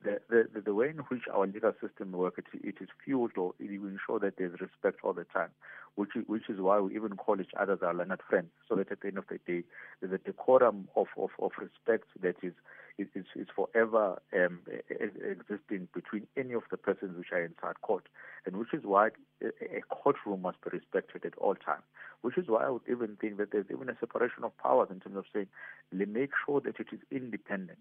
The, 0.04 0.20
the, 0.30 0.62
the 0.62 0.74
way 0.74 0.90
in 0.90 0.98
which 1.10 1.24
our 1.32 1.46
legal 1.46 1.74
system 1.80 2.12
works, 2.12 2.40
it, 2.40 2.46
it 2.64 2.76
is 2.82 2.90
it 3.06 3.14
will 3.16 3.54
ensure 3.60 4.20
that 4.20 4.34
there's 4.38 4.60
respect 4.60 5.00
all 5.04 5.14
the 5.14 5.26
time, 5.26 5.50
which 5.96 6.16
is, 6.16 6.24
which 6.28 6.50
is 6.50 6.60
why 6.60 6.80
we 6.80 6.96
even 6.96 7.18
call 7.18 7.40
each 7.40 7.52
other 7.60 7.78
our 7.86 7.94
learned 7.94 8.20
friends, 8.28 8.50
so 8.68 8.76
that 8.76 8.92
at 8.92 9.02
the 9.02 9.10
end 9.10 9.20
of 9.20 9.26
the 9.30 9.38
day, 9.46 9.64
there's 10.00 10.14
a 10.14 10.18
decorum 10.18 10.88
of, 10.96 11.08
of, 11.18 11.30
of 11.40 11.52
respect 11.60 12.06
that 12.22 12.36
is 12.42 12.54
is, 12.98 13.08
is 13.36 13.48
forever 13.56 14.22
um, 14.36 14.60
existing 14.90 15.88
between 15.94 16.28
any 16.38 16.54
of 16.54 16.64
the 16.72 16.78
persons 16.78 17.18
which 17.18 17.32
are 17.32 17.44
inside 17.44 17.80
court, 17.82 18.08
and 18.46 18.58
which 18.58 18.74
is 18.74 18.84
why 18.84 19.10
a 19.42 19.82
courtroom 19.90 20.42
must 20.42 20.62
be 20.62 20.70
respected 20.72 21.26
at 21.26 21.38
all 21.38 21.56
times. 21.56 21.84
Which 22.22 22.38
is 22.38 22.48
why 22.48 22.66
I 22.66 22.70
would 22.70 22.84
even 22.90 23.18
think 23.20 23.38
that 23.38 23.52
there's 23.52 23.66
even 23.72 23.90
a 23.90 23.98
separation 24.00 24.44
of 24.44 24.58
powers 24.58 24.90
in 24.92 25.00
terms 25.00 25.18
of 25.18 25.26
saying, 25.34 25.48
make 25.92 26.32
sure 26.46 26.62
that 26.62 26.80
it 26.80 26.88
is 26.92 27.00
independent. 27.12 27.80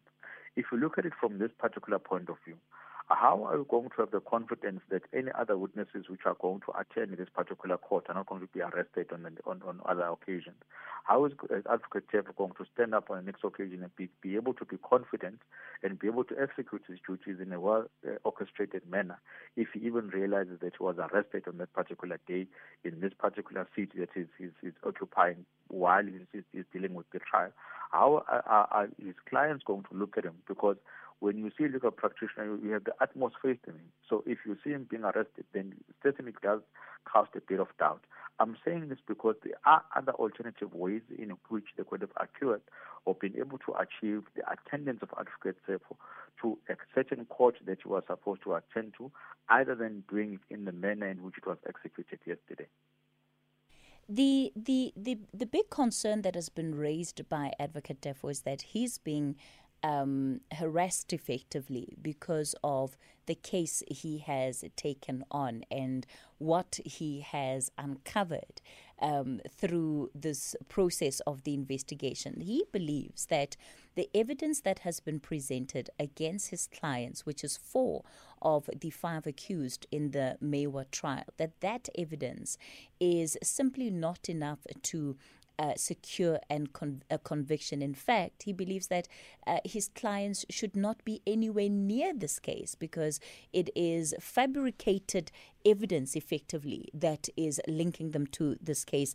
If 0.57 0.67
you 0.73 0.79
look 0.79 0.99
at 0.99 1.07
it 1.07 1.13
from 1.21 1.39
this 1.39 1.51
particular 1.59 1.99
point 1.99 2.29
of 2.29 2.37
view, 2.45 2.57
how 3.11 3.45
are 3.45 3.57
you 3.57 3.67
going 3.69 3.89
to 3.89 3.97
have 3.99 4.13
the 4.13 4.21
confidence 4.21 4.81
that 4.91 5.03
any 5.13 5.31
other 5.37 5.59
witnesses 5.59 6.05
which 6.09 6.21
are 6.25 6.37
going 6.41 6.61
to 6.61 6.73
attend 6.79 7.17
this 7.19 7.29
particular 7.35 7.77
court 7.77 8.05
are 8.09 8.15
not 8.15 8.27
going 8.27 8.41
to 8.41 8.47
be 8.47 8.61
arrested 8.61 9.07
on, 9.13 9.27
on, 9.47 9.63
on 9.67 9.81
other 9.85 10.05
occasions? 10.05 10.57
How 11.05 11.25
is 11.25 11.33
Advocate 11.71 12.05
Jeff 12.13 12.25
going 12.37 12.53
to 12.53 12.65
stand 12.73 12.95
up 12.95 13.11
on 13.11 13.17
the 13.19 13.23
next 13.25 13.43
occasion 13.43 13.83
and 13.83 13.95
be, 13.97 14.09
be 14.23 14.37
able 14.37 14.55
to 14.55 14.65
be 14.65 14.77
confident 14.77 15.41
and 15.83 15.99
be 15.99 16.07
able 16.07 16.25
to 16.25 16.37
execute 16.41 16.83
his 16.87 16.99
duties 17.05 17.41
in 17.41 17.53
a 17.53 17.61
well 17.61 17.87
uh, 18.07 18.13
orchestrated 18.23 18.89
manner 18.89 19.19
if 19.57 19.69
he 19.75 19.81
even 19.81 20.09
realizes 20.09 20.61
that 20.61 20.73
he 20.79 20.85
was 20.85 20.97
arrested 20.99 21.45
on 21.49 21.59
that 21.59 21.73
particular 21.73 22.19
day 22.29 22.47
in 22.85 23.01
this 23.01 23.13
particular 23.19 23.67
seat 23.75 23.91
that 23.99 24.11
he's, 24.15 24.27
he's, 24.39 24.51
he's 24.63 24.73
occupying 24.87 25.45
while 25.69 26.05
he's, 26.05 26.43
he's, 26.53 26.65
dealing 26.73 26.95
with 26.95 27.11
the 27.13 27.19
trial? 27.19 27.51
How 27.91 28.25
are, 28.29 28.69
are 28.71 28.89
his 29.05 29.15
clients 29.29 29.65
going 29.65 29.85
to 29.91 29.97
look 29.97 30.17
at 30.17 30.25
him? 30.25 30.35
Because 30.47 30.77
when 31.21 31.37
you 31.37 31.51
see 31.57 31.65
a 31.65 31.69
legal 31.69 31.91
practitioner, 31.91 32.59
you 32.63 32.73
have 32.73 32.85
the 32.85 32.95
utmost 33.01 33.37
faith 33.43 33.59
in 33.67 33.75
him. 33.75 33.93
So 34.09 34.25
if 34.27 34.39
you 34.47 34.57
see 34.65 34.71
him 34.71 34.87
being 34.91 35.05
arrested, 35.05 35.45
then 35.53 35.75
certainly 36.03 36.33
it 36.33 36.41
does 36.43 36.61
cast 37.11 37.31
a 37.37 37.41
bit 37.41 37.61
of 37.61 37.69
doubt. 37.79 38.05
I'm 38.39 38.57
saying 38.65 38.89
this 38.89 38.99
because 39.07 39.35
there 39.45 39.59
are 39.67 39.85
other 39.95 40.13
alternative 40.13 40.73
ways 40.73 41.03
in 41.17 41.37
which 41.49 41.67
they 41.77 41.85
could 41.85 42.01
have 42.01 42.11
acquired 42.17 42.63
or 43.05 43.15
been 43.15 43.37
able 43.39 43.59
to 43.59 43.75
achieve 43.75 44.23
the 44.35 44.43
attendance 44.51 45.01
of 45.03 45.11
Advocate 45.19 45.57
Teffo 45.69 45.97
to 46.41 46.59
a 46.71 46.75
certain 46.95 47.27
court 47.27 47.57
that 47.67 47.79
you 47.85 47.91
were 47.91 48.03
supposed 48.07 48.43
to 48.45 48.55
attend 48.55 48.95
to, 48.97 49.11
other 49.51 49.75
than 49.75 50.05
doing 50.09 50.35
it 50.35 50.55
in 50.55 50.65
the 50.65 50.73
manner 50.73 51.07
in 51.07 51.23
which 51.23 51.37
it 51.37 51.47
was 51.47 51.59
executed 51.69 52.19
yesterday. 52.25 52.67
The, 54.09 54.53
the, 54.57 54.93
the, 54.97 55.19
the 55.33 55.47
big 55.47 55.71
concern 55.71 56.23
that 56.23 56.35
has 56.35 56.49
been 56.49 56.75
raised 56.75 57.29
by 57.29 57.53
Advocate 57.61 58.01
Teffo 58.01 58.31
is 58.31 58.41
that 58.41 58.63
he's 58.63 58.99
being 58.99 59.37
um, 59.83 60.41
harassed 60.53 61.13
effectively 61.13 61.95
because 62.01 62.55
of 62.63 62.97
the 63.27 63.35
case 63.35 63.83
he 63.89 64.19
has 64.19 64.65
taken 64.77 65.25
on 65.31 65.65
and 65.71 66.07
what 66.39 66.81
he 66.85 67.21
has 67.21 67.71
uncovered 67.79 68.61
um, 69.01 69.41
through 69.49 70.11
this 70.15 70.57
process 70.69 71.21
of 71.21 71.45
the 71.45 71.55
investigation. 71.55 72.41
He 72.41 72.65
believes 72.73 73.27
that 73.27 73.57
the 73.95 74.09
evidence 74.15 74.61
that 74.63 74.81
has 74.81 75.01
been 75.01 75.21
presented 75.21 75.91
against 75.99 76.51
his 76.51 76.67
clients, 76.67 77.25
which 77.25 77.45
is 77.45 77.57
four 77.57 78.03
of 78.43 78.69
the 78.81 78.91
five 78.91 79.27
accused 79.27 79.87
in 79.91 80.11
the 80.11 80.37
Meyiwa 80.43 80.91
trial, 80.91 81.25
that 81.37 81.61
that 81.61 81.89
evidence 81.97 82.59
is 82.99 83.37
simply 83.43 83.91
not 83.91 84.29
enough 84.29 84.67
to 84.83 85.17
uh, 85.61 85.75
secure 85.77 86.41
and 86.49 86.73
con- 86.73 87.03
a 87.11 87.19
conviction. 87.19 87.83
In 87.83 87.93
fact, 87.93 88.45
he 88.45 88.53
believes 88.53 88.87
that 88.87 89.07
uh, 89.47 89.59
his 89.65 89.89
clients 89.89 90.47
should 90.49 90.75
not 90.75 91.05
be 91.05 91.21
anywhere 91.27 91.69
near 91.69 92.15
this 92.15 92.39
case 92.39 92.75
because 92.75 93.21
it 93.53 93.69
is 93.77 94.15
fabricated 94.19 95.31
evidence, 95.67 96.17
effectively, 96.17 96.89
that 96.95 97.29
is 97.37 97.61
linking 97.69 98.13
them 98.13 98.27
to 98.29 98.57
this 98.61 98.87
case. 98.87 99.15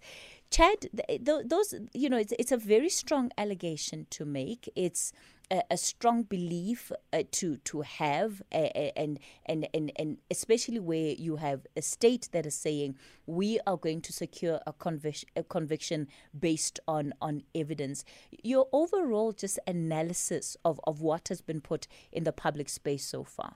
Chad, 0.52 0.88
th- 1.10 1.42
those 1.46 1.74
you 1.94 2.10
know, 2.10 2.18
it's, 2.18 2.34
it's 2.38 2.52
a 2.52 2.58
very 2.58 2.90
strong 2.90 3.32
allegation 3.40 4.06
to 4.12 4.24
make. 4.24 4.70
It's 4.75 5.12
a, 5.52 5.62
a 5.72 5.78
strong 5.78 6.24
belief 6.24 6.92
uh, 7.14 7.24
to 7.32 7.58
to 7.58 7.82
have, 7.82 8.42
and, 8.52 9.20
and 9.46 9.68
and 9.74 9.92
and 9.96 10.18
especially 10.30 10.80
where 10.80 11.12
you 11.14 11.38
have 11.38 11.66
a 11.75 11.82
state 11.82 12.30
that 12.32 12.46
is 12.46 12.56
saying 12.56 12.96
we 13.25 13.60
are 13.66 13.78
going 13.78 14.02
to 14.02 14.14
secure 14.14 14.60
a 14.66 14.74
conviction, 14.74 15.30
a 15.36 15.44
conviction 15.44 16.08
based 16.38 16.80
on 16.88 17.14
on 17.22 17.44
evidence. 17.54 18.04
Your 18.44 18.68
overall 18.72 19.32
just 19.32 19.60
analysis 19.68 20.58
of 20.66 20.80
of 20.86 21.02
what 21.02 21.28
has 21.30 21.42
been 21.42 21.62
put 21.62 21.88
in 22.12 22.24
the 22.24 22.32
public 22.32 22.70
space 22.70 23.06
so 23.06 23.24
far. 23.24 23.56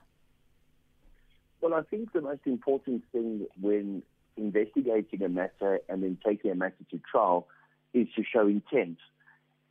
Well, 1.60 1.74
I 1.74 1.82
think 1.82 2.12
the 2.12 2.22
most 2.22 2.40
important 2.46 3.04
thing 3.12 3.46
when 3.60 4.02
investigating 4.36 5.22
a 5.22 5.28
matter 5.28 5.80
and 5.88 6.02
then 6.02 6.18
taking 6.24 6.50
a 6.50 6.54
matter 6.54 6.84
to 6.90 7.00
trial 7.10 7.46
is 7.92 8.08
to 8.16 8.22
show 8.24 8.46
intent. 8.46 8.98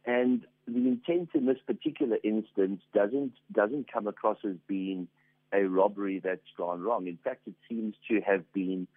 And 0.05 0.45
the 0.73 0.87
intent 0.87 1.29
in 1.33 1.45
this 1.45 1.59
particular 1.65 2.17
instance 2.23 2.81
doesn't 2.93 3.33
doesn't 3.51 3.91
come 3.91 4.07
across 4.07 4.37
as 4.43 4.55
being 4.67 5.07
a 5.51 5.63
robbery 5.63 6.19
that's 6.23 6.41
gone 6.57 6.81
wrong. 6.81 7.07
In 7.07 7.17
fact, 7.23 7.47
it 7.47 7.55
seems 7.67 7.95
to 8.09 8.21
have 8.21 8.51
been 8.53 8.87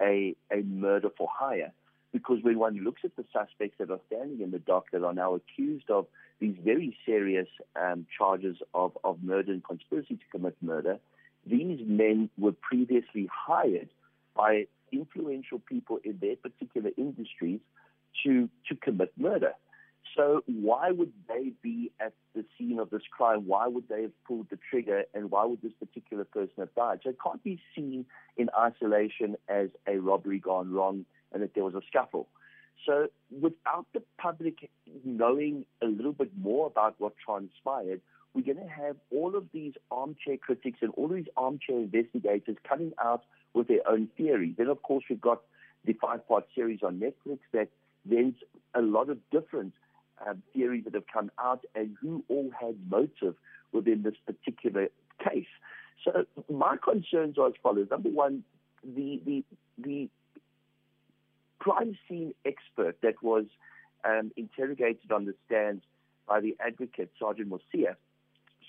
a 0.00 0.34
a 0.52 0.62
murder 0.62 1.08
for 1.16 1.28
hire. 1.32 1.72
Because 2.12 2.38
when 2.42 2.58
one 2.58 2.82
looks 2.82 3.02
at 3.04 3.14
the 3.14 3.24
suspects 3.32 3.76
that 3.78 3.90
are 3.90 4.00
standing 4.08 4.40
in 4.40 4.50
the 4.50 4.58
dock 4.58 4.86
that 4.92 5.04
are 5.04 5.14
now 5.14 5.34
accused 5.34 5.90
of 5.90 6.06
these 6.40 6.56
very 6.64 6.96
serious 7.06 7.46
um, 7.80 8.04
charges 8.18 8.56
of, 8.74 8.98
of 9.04 9.22
murder 9.22 9.52
and 9.52 9.62
conspiracy 9.62 10.16
to 10.16 10.24
commit 10.32 10.56
murder, 10.60 10.98
these 11.46 11.78
men 11.86 12.28
were 12.36 12.50
previously 12.52 13.28
hired 13.32 13.90
by 14.34 14.66
influential 14.90 15.60
people 15.60 16.00
in 16.02 16.18
their 16.20 16.34
particular 16.34 16.90
industries 16.96 17.60
to, 18.24 18.48
to 18.68 18.74
commit 18.74 19.12
murder. 19.16 19.52
So 20.16 20.42
why 20.46 20.90
would 20.90 21.12
they 21.28 21.52
be 21.62 21.92
at 22.00 22.12
the 22.34 22.44
scene 22.58 22.78
of 22.78 22.90
this 22.90 23.02
crime? 23.10 23.46
Why 23.46 23.68
would 23.68 23.88
they 23.88 24.02
have 24.02 24.24
pulled 24.26 24.50
the 24.50 24.58
trigger? 24.70 25.04
And 25.14 25.30
why 25.30 25.44
would 25.44 25.62
this 25.62 25.72
particular 25.78 26.24
person 26.24 26.54
have 26.58 26.74
died? 26.74 27.00
So 27.04 27.10
it 27.10 27.18
can't 27.22 27.42
be 27.42 27.60
seen 27.74 28.06
in 28.36 28.50
isolation 28.58 29.36
as 29.48 29.68
a 29.86 29.98
robbery 29.98 30.38
gone 30.38 30.72
wrong 30.72 31.04
and 31.32 31.42
that 31.42 31.54
there 31.54 31.64
was 31.64 31.74
a 31.74 31.82
scuffle. 31.88 32.28
So 32.86 33.08
without 33.40 33.86
the 33.92 34.02
public 34.18 34.70
knowing 35.04 35.64
a 35.82 35.86
little 35.86 36.12
bit 36.12 36.30
more 36.36 36.66
about 36.66 36.94
what 36.98 37.12
transpired, 37.24 38.00
we're 38.34 38.42
going 38.42 38.64
to 38.64 38.72
have 38.72 38.96
all 39.10 39.36
of 39.36 39.44
these 39.52 39.74
armchair 39.90 40.36
critics 40.36 40.78
and 40.82 40.92
all 40.96 41.06
of 41.06 41.16
these 41.16 41.26
armchair 41.36 41.76
investigators 41.76 42.56
coming 42.68 42.92
out 43.02 43.24
with 43.54 43.68
their 43.68 43.86
own 43.88 44.08
theories. 44.16 44.54
Then, 44.56 44.68
of 44.68 44.82
course, 44.82 45.04
we've 45.10 45.20
got 45.20 45.42
the 45.84 45.94
five 45.94 46.26
part 46.26 46.46
series 46.54 46.80
on 46.82 47.00
Netflix 47.00 47.38
that 47.52 47.68
there's 48.04 48.34
a 48.74 48.80
lot 48.80 49.10
of 49.10 49.18
different 49.30 49.72
um, 50.26 50.42
theories 50.52 50.84
that 50.84 50.94
have 50.94 51.06
come 51.12 51.30
out 51.38 51.64
and 51.74 51.96
who 52.00 52.24
all 52.28 52.50
had 52.58 52.76
motive 52.88 53.34
within 53.72 54.02
this 54.02 54.14
particular 54.26 54.88
case. 55.22 55.46
So 56.04 56.24
my 56.50 56.76
concerns 56.82 57.38
are 57.38 57.48
as 57.48 57.54
follows. 57.62 57.88
Number 57.90 58.08
one, 58.08 58.44
the 58.82 59.20
the 59.24 59.44
the 59.78 60.08
crime 61.58 61.96
scene 62.08 62.34
expert 62.44 62.96
that 63.02 63.22
was 63.22 63.44
um, 64.04 64.32
interrogated 64.36 65.12
on 65.12 65.26
the 65.26 65.34
stand 65.46 65.82
by 66.26 66.40
the 66.40 66.56
advocate, 66.64 67.10
Sergeant 67.18 67.50
Mosia. 67.50 67.96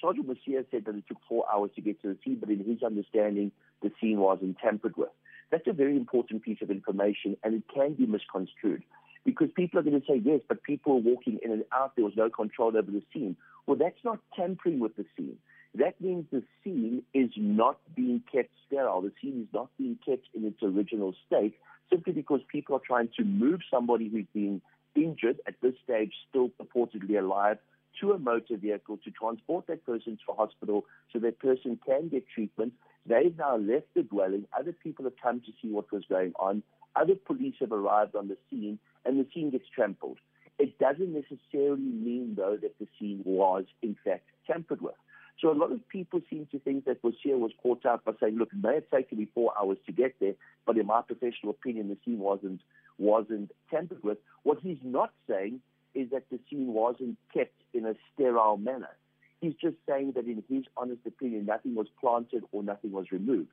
Sergeant 0.02 0.28
Mosia 0.28 0.66
said 0.72 0.86
that 0.86 0.96
it 0.96 1.06
took 1.08 1.20
four 1.30 1.46
hours 1.52 1.72
to 1.76 1.82
get 1.82 2.02
to 2.02 2.10
the 2.10 2.18
scene, 2.24 2.38
but 2.40 2.50
in 2.50 2.64
his 2.66 2.84
understanding, 2.84 3.52
the 3.82 3.92
scene 4.02 4.20
wasn't 4.20 4.58
tampered 4.58 4.98
with. 4.98 5.10
That's 5.52 5.68
a 5.68 5.74
very 5.74 5.96
important 5.96 6.42
piece 6.42 6.58
of 6.62 6.72
information, 6.72 7.38
and 7.44 7.54
it 7.56 7.64
can 7.74 7.94
be 7.94 8.06
misconstrued 8.06 8.84
because 9.26 9.50
people 9.56 9.80
are 9.80 9.84
going 9.84 10.00
to 10.00 10.08
say, 10.08 10.22
yes, 10.24 10.42
but 10.48 10.64
people 10.64 10.96
were 10.96 11.12
walking 11.12 11.40
in 11.44 11.52
and 11.52 11.64
out. 11.74 11.96
There 11.96 12.06
was 12.06 12.16
no 12.16 12.30
control 12.30 12.76
over 12.76 12.92
the 12.92 13.04
scene. 13.14 13.36
Well, 13.68 13.78
that's 13.78 14.04
not 14.04 14.20
tampering 14.36 14.80
with 14.80 14.96
the 14.96 15.06
scene. 15.16 15.38
That 15.76 16.02
means 16.02 16.26
the 16.32 16.44
scene 16.64 17.04
is 17.14 17.30
not 17.38 17.80
being 17.96 18.22
kept 18.32 18.50
sterile. 18.68 19.02
The 19.02 19.12
scene 19.22 19.48
is 19.48 19.54
not 19.54 19.70
being 19.78 19.98
kept 20.06 20.28
in 20.34 20.46
its 20.46 20.62
original 20.62 21.14
state 21.28 21.56
simply 21.90 22.14
because 22.14 22.42
people 22.48 22.76
are 22.76 22.82
trying 22.86 23.10
to 23.18 23.24
move 23.24 23.60
somebody 23.70 24.10
who's 24.10 24.26
been 24.34 24.62
injured 24.96 25.40
at 25.48 25.56
this 25.62 25.74
stage, 25.84 26.14
still 26.30 26.50
purportedly 26.50 27.18
alive, 27.20 27.58
to 28.00 28.12
a 28.14 28.20
motor 28.20 28.58
vehicle 28.58 28.98
to 29.04 29.12
transport 29.12 29.68
that 29.68 29.86
person 29.86 30.18
to 30.26 30.32
a 30.32 30.36
hospital 30.36 30.86
so 31.12 31.20
that 31.20 31.40
person 31.40 31.78
can 31.86 32.08
get 32.10 32.26
treatment. 32.34 32.74
They've 33.06 33.38
now 33.38 33.58
left 33.58 33.88
the 33.96 34.04
dwelling. 34.04 34.46
Other 34.58 34.72
people 34.72 35.06
have 35.06 35.16
come 35.22 35.42
to 35.42 35.52
see 35.62 35.70
what 35.70 35.92
was 35.92 36.04
going 36.10 36.34
on. 36.40 36.64
Other 36.96 37.16
police 37.16 37.56
have 37.60 37.72
arrived 37.72 38.16
on 38.16 38.28
the 38.28 38.38
scene, 38.50 38.80
and 39.06 39.20
the 39.20 39.28
scene 39.34 39.50
gets 39.50 39.66
trampled. 39.74 40.18
It 40.60 40.78
doesn't 40.78 41.14
necessarily 41.14 41.82
mean, 41.82 42.36
though, 42.38 42.58
that 42.62 42.78
the 42.80 42.88
scene 43.00 43.22
was, 43.26 43.66
in 43.82 43.96
fact, 44.04 44.26
tampered 44.46 44.82
with. 44.82 44.96
So 45.40 45.52
a 45.52 45.58
lot 45.58 45.72
of 45.72 45.88
people 45.90 46.22
seem 46.30 46.48
to 46.52 46.60
think 46.60 46.86
that 46.86 47.02
Mosia 47.02 47.38
was 47.40 47.52
caught 47.64 47.84
out 47.86 48.06
by 48.06 48.12
saying, 48.20 48.38
look, 48.38 48.50
it 48.54 48.62
may 48.62 48.76
have 48.76 48.90
taken 48.92 49.18
me 49.18 49.28
four 49.34 49.54
hours 49.60 49.78
to 49.88 49.92
get 49.92 50.14
there, 50.20 50.34
but 50.68 50.78
in 50.78 50.86
my 50.86 51.02
professional 51.02 51.50
opinion, 51.50 51.90
the 51.90 51.98
scene 52.06 52.20
wasn't 52.20 52.62
wasn't 53.00 53.52
tampered 53.72 54.04
with. 54.04 54.20
What 54.44 54.60
he's 54.62 54.78
not 54.84 55.12
saying 55.28 55.62
is 55.96 56.12
that 56.12 56.26
the 56.30 56.40
scene 56.50 56.68
wasn't 56.68 57.18
kept 57.34 57.56
in 57.74 57.86
a 57.86 57.96
sterile 58.14 58.58
manner. 58.58 58.96
He's 59.40 59.56
just 59.60 59.78
saying 59.90 60.14
that 60.16 60.26
in 60.26 60.44
his 60.48 60.66
honest 60.78 61.02
opinion, 61.08 61.48
nothing 61.48 61.74
was 61.74 61.88
planted 62.00 62.44
or 62.52 62.62
nothing 62.62 62.92
was 62.92 63.12
removed. 63.12 63.50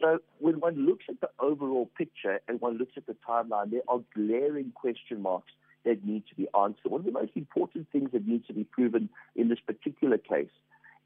So 0.00 0.18
when 0.38 0.60
one 0.60 0.86
looks 0.86 1.04
at 1.08 1.20
the 1.20 1.30
overall 1.38 1.90
picture 1.96 2.40
and 2.48 2.60
one 2.60 2.78
looks 2.78 2.92
at 2.96 3.06
the 3.06 3.16
timeline, 3.26 3.70
there 3.70 3.82
are 3.88 4.00
glaring 4.14 4.72
question 4.74 5.22
marks 5.22 5.52
that 5.84 6.04
need 6.04 6.24
to 6.28 6.34
be 6.34 6.48
answered. 6.58 6.90
One 6.90 7.00
of 7.00 7.06
the 7.06 7.12
most 7.12 7.32
important 7.34 7.88
things 7.90 8.10
that 8.12 8.26
needs 8.26 8.46
to 8.46 8.52
be 8.52 8.64
proven 8.64 9.08
in 9.34 9.48
this 9.48 9.60
particular 9.60 10.18
case 10.18 10.50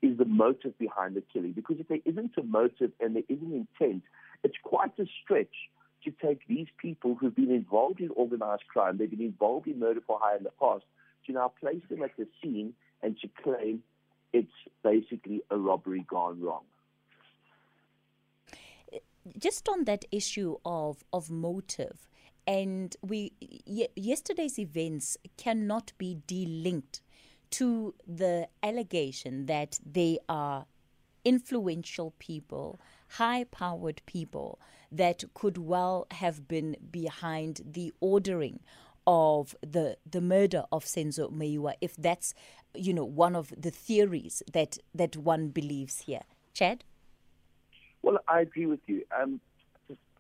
is 0.03 0.19
the 0.19 0.25
motive 0.25 0.77
behind 0.79 1.17
the 1.17 1.23
killing. 1.33 1.53
Because 1.53 1.77
if 1.79 1.89
there 1.89 1.99
isn't 2.05 2.33
a 2.37 2.43
motive 2.43 2.91
and 3.01 3.17
there 3.17 3.23
isn't 3.29 3.53
intent, 3.53 4.03
it's 4.43 4.57
quite 4.63 4.99
a 4.99 5.07
stretch 5.23 5.55
to 6.05 6.11
take 6.11 6.47
these 6.47 6.67
people 6.77 7.15
who've 7.15 7.35
been 7.35 7.51
involved 7.51 8.01
in 8.01 8.11
organized 8.11 8.67
crime, 8.69 8.99
they've 8.99 9.11
been 9.11 9.21
involved 9.21 9.67
in 9.67 9.79
murder 9.79 10.01
for 10.07 10.19
hire 10.21 10.37
in 10.37 10.45
the 10.45 10.51
past, 10.61 10.85
to 11.27 11.33
now 11.33 11.53
place 11.61 11.81
them 11.89 12.03
at 12.03 12.11
the 12.19 12.27
scene 12.43 12.75
and 13.03 13.17
to 13.21 13.29
claim 13.43 13.83
it's 14.33 14.53
basically 14.83 15.41
a 15.51 15.57
robbery 15.57 16.05
gone 16.09 16.41
wrong. 16.43 16.65
Just 19.39 19.69
on 19.69 19.85
that 19.85 20.05
issue 20.11 20.57
of, 20.65 21.05
of 21.13 21.31
motive, 21.31 22.09
and 22.47 22.95
we 23.03 23.33
y- 23.67 23.89
yesterday's 23.97 24.59
events 24.59 25.17
cannot 25.37 25.93
be 25.97 26.19
delinked 26.27 27.01
to 27.51 27.95
the 28.07 28.49
allegation 28.63 29.47
that 29.47 29.79
they 29.85 30.19
are 30.29 30.67
influential 31.25 32.13
people, 32.19 32.79
high 33.11 33.45
powered 33.45 34.03
people 34.07 34.59
that 34.93 35.25
could 35.35 35.57
well 35.57 36.07
have 36.11 36.47
been 36.47 36.77
behind 36.91 37.61
the 37.65 37.93
ordering 38.01 38.61
of 39.07 39.55
the 39.61 39.97
the 40.11 40.21
murder 40.21 40.65
of 40.73 40.85
Senzo 40.85 41.31
Meyiwa 41.31 41.75
if 41.83 41.95
that's 41.97 42.33
you 42.75 42.95
know 42.95 43.05
one 43.05 43.37
of 43.37 43.53
the 43.57 43.71
theories 43.71 44.43
that 44.53 44.79
that 44.95 45.17
one 45.17 45.49
believes 45.49 46.01
here. 46.01 46.23
Chad 46.55 46.85
well 48.05 48.19
i 48.29 48.41
agree 48.41 48.67
with 48.67 48.85
you. 48.87 49.03
Um, 49.21 49.41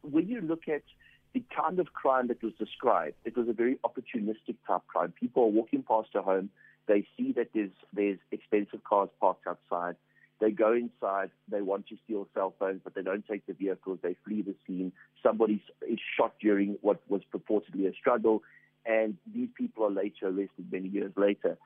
when 0.03 0.27
you 0.29 0.40
look 0.40 0.64
at 0.68 0.83
the 1.35 1.42
kind 1.61 1.79
of 1.83 1.87
crime 1.92 2.27
that 2.29 2.42
was 2.42 2.53
described 2.59 3.16
it 3.25 3.37
was 3.37 3.49
a 3.49 3.53
very 3.53 3.77
opportunistic 3.88 4.57
type 4.66 4.83
crime. 4.92 5.12
People 5.18 5.44
are 5.44 5.55
walking 5.61 5.83
past 5.83 6.11
a 6.14 6.23
home. 6.23 6.51
They 6.87 7.07
see 7.16 7.33
that 7.38 7.49
there's 7.55 7.77
there's 7.92 8.18
expensive 8.31 8.83
cars 8.85 9.11
parked 9.20 9.47
outside. 9.47 9.97
They 10.40 10.51
go 10.51 10.73
inside, 10.73 11.31
they 11.49 11.62
want 11.62 11.87
to 11.88 11.97
steal 12.05 12.27
cell 12.35 12.55
phones, 12.59 12.81
but 12.85 12.94
they 12.94 13.03
don't 13.03 13.27
take 13.27 13.47
the 13.47 13.55
vehicles, 13.55 14.01
they 14.03 14.16
flee 14.25 14.42
the 14.42 14.55
scene. 14.66 14.92
Somebody 15.23 15.62
is 15.88 16.01
shot 16.16 16.35
during 16.40 16.77
what 16.83 17.01
was 17.09 17.23
purportedly 17.33 17.88
a 17.88 17.94
struggle, 17.94 18.42
and 18.85 19.16
these 19.33 19.49
people 19.57 19.85
are 19.87 19.90
later 19.90 20.27
arrested 20.27 20.66
many 20.70 20.88
years 20.88 21.12
later. 21.16 21.57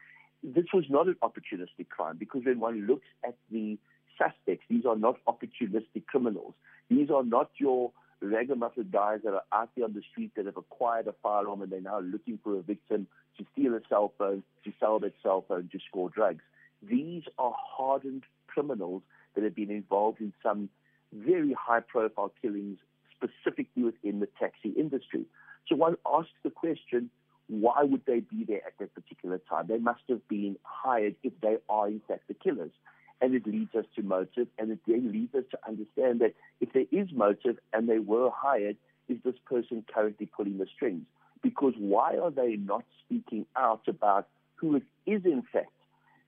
this 0.42 0.66
was 0.72 0.84
not 0.88 1.06
an 1.08 1.16
opportunistic 1.22 1.88
crime 1.88 2.16
because 2.16 2.42
when 2.44 2.60
one 2.60 2.86
looks 2.86 3.08
at 3.24 3.36
the 3.50 3.78
suspects, 4.18 4.64
these 4.68 4.84
are 4.84 4.96
not 4.96 5.16
opportunistic 5.26 6.06
criminals. 6.06 6.54
These 6.90 7.10
are 7.10 7.24
not 7.24 7.50
your 7.58 7.92
ragamuffin 8.20 8.88
guys 8.92 9.20
that 9.24 9.32
are 9.32 9.44
out 9.52 9.70
there 9.76 9.84
on 9.84 9.94
the 9.94 10.02
street 10.10 10.32
that 10.36 10.46
have 10.46 10.56
acquired 10.56 11.06
a 11.06 11.14
firearm 11.22 11.62
and 11.62 11.70
they're 11.70 11.80
now 11.80 12.00
looking 12.00 12.38
for 12.42 12.58
a 12.58 12.62
victim 12.62 13.06
to 13.38 13.46
steal 13.52 13.74
a 13.74 13.80
cell 13.88 14.12
phone, 14.18 14.42
to 14.64 14.72
sell 14.80 14.98
that 14.98 15.14
cell 15.22 15.44
phone, 15.46 15.68
to 15.72 15.78
score 15.88 16.10
drugs. 16.10 16.42
These 16.82 17.22
are 17.38 17.54
hardened 17.56 18.24
criminals 18.46 19.02
that 19.34 19.44
have 19.44 19.54
been 19.54 19.70
involved 19.70 20.20
in 20.20 20.32
some 20.42 20.68
very 21.12 21.54
high 21.54 21.80
profile 21.80 22.32
killings, 22.42 22.78
specifically 23.16 23.84
within 23.84 24.20
the 24.20 24.28
taxi 24.38 24.70
industry. 24.70 25.24
So 25.68 25.76
one 25.76 25.96
asks 26.06 26.32
the 26.42 26.50
question, 26.50 27.10
why 27.48 27.82
would 27.82 28.02
they 28.06 28.20
be 28.20 28.44
there 28.44 28.60
at 28.66 28.74
that 28.78 28.94
particular 28.94 29.40
time? 29.48 29.66
They 29.68 29.78
must 29.78 30.02
have 30.08 30.26
been 30.28 30.56
hired 30.62 31.14
if 31.22 31.32
they 31.40 31.56
are 31.68 31.88
in 31.88 32.00
fact 32.06 32.28
the 32.28 32.34
killers. 32.34 32.72
And 33.20 33.34
it 33.34 33.46
leads 33.46 33.74
us 33.74 33.84
to 33.96 34.02
motive, 34.02 34.46
and 34.58 34.70
it 34.70 34.78
then 34.86 35.10
leads 35.12 35.34
us 35.34 35.44
to 35.50 35.58
understand 35.66 36.20
that 36.20 36.34
if 36.60 36.72
there 36.72 36.84
is 36.92 37.08
motive 37.12 37.58
and 37.72 37.88
they 37.88 37.98
were 37.98 38.30
hired, 38.32 38.76
is 39.08 39.18
this 39.24 39.34
person 39.46 39.84
currently 39.92 40.26
pulling 40.26 40.58
the 40.58 40.66
strings? 40.74 41.02
Because 41.42 41.74
why 41.78 42.16
are 42.16 42.30
they 42.30 42.56
not 42.56 42.84
speaking 43.04 43.46
out 43.56 43.82
about 43.88 44.28
who 44.56 44.76
it 44.76 44.82
is 45.06 45.24
in 45.24 45.42
fact 45.52 45.72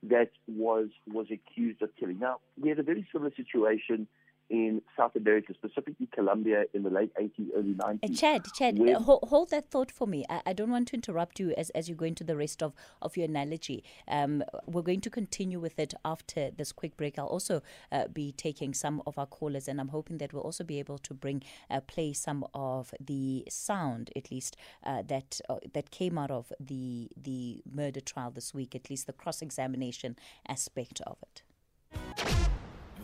that 0.04 0.30
was 0.48 0.88
was 1.06 1.26
accused 1.30 1.82
of 1.82 1.90
killing? 1.98 2.18
Now 2.18 2.38
we 2.60 2.68
had 2.70 2.78
a 2.78 2.84
very 2.84 3.06
similar 3.12 3.32
situation 3.36 4.08
in 4.50 4.82
South 4.96 5.14
America, 5.14 5.54
specifically 5.54 6.08
Colombia 6.12 6.64
in 6.74 6.82
the 6.82 6.90
late 6.90 7.12
80s, 7.14 7.48
early 7.56 7.74
90s. 7.74 7.98
Uh, 8.02 8.14
Chad, 8.14 8.44
Chad, 8.54 8.80
uh, 8.80 8.98
hold, 8.98 9.24
hold, 9.28 9.50
that 9.50 9.70
thought 9.70 9.92
for 9.92 10.06
me. 10.06 10.24
I, 10.28 10.42
I, 10.46 10.52
don't 10.52 10.70
want 10.70 10.88
to 10.88 10.94
interrupt 10.94 11.38
you 11.38 11.52
as, 11.56 11.70
as 11.70 11.88
you 11.88 11.94
go 11.94 12.04
into 12.04 12.24
the 12.24 12.36
rest 12.36 12.62
of, 12.62 12.74
of 13.00 13.16
your 13.16 13.26
analogy. 13.26 13.84
Um, 14.08 14.42
we're 14.66 14.82
going 14.82 15.00
to 15.02 15.10
continue 15.10 15.60
with 15.60 15.78
it 15.78 15.94
after 16.04 16.50
this 16.50 16.72
quick 16.72 16.96
break. 16.96 17.18
I'll 17.18 17.26
also 17.26 17.62
uh, 17.92 18.08
be 18.08 18.32
taking 18.32 18.74
some 18.74 19.02
of 19.06 19.16
our 19.16 19.26
callers, 19.26 19.68
and 19.68 19.80
I'm 19.80 19.88
hoping 19.88 20.18
that 20.18 20.32
we'll 20.32 20.42
also 20.42 20.64
be 20.64 20.80
able 20.80 20.98
to 20.98 21.14
bring 21.14 21.42
uh, 21.70 21.80
play 21.80 22.12
some 22.12 22.44
of 22.52 22.92
the 23.00 23.44
sound, 23.48 24.10
at 24.16 24.30
least 24.30 24.56
uh, 24.84 25.02
that 25.06 25.40
uh, 25.48 25.56
that 25.72 25.90
came 25.90 26.18
out 26.18 26.32
of 26.32 26.52
the 26.58 27.08
the 27.16 27.62
murder 27.72 28.00
trial 28.00 28.32
this 28.32 28.52
week, 28.52 28.74
at 28.74 28.90
least 28.90 29.06
the 29.06 29.12
cross 29.12 29.42
examination 29.42 30.16
aspect 30.48 31.00
of 31.06 31.18
it. 31.22 31.42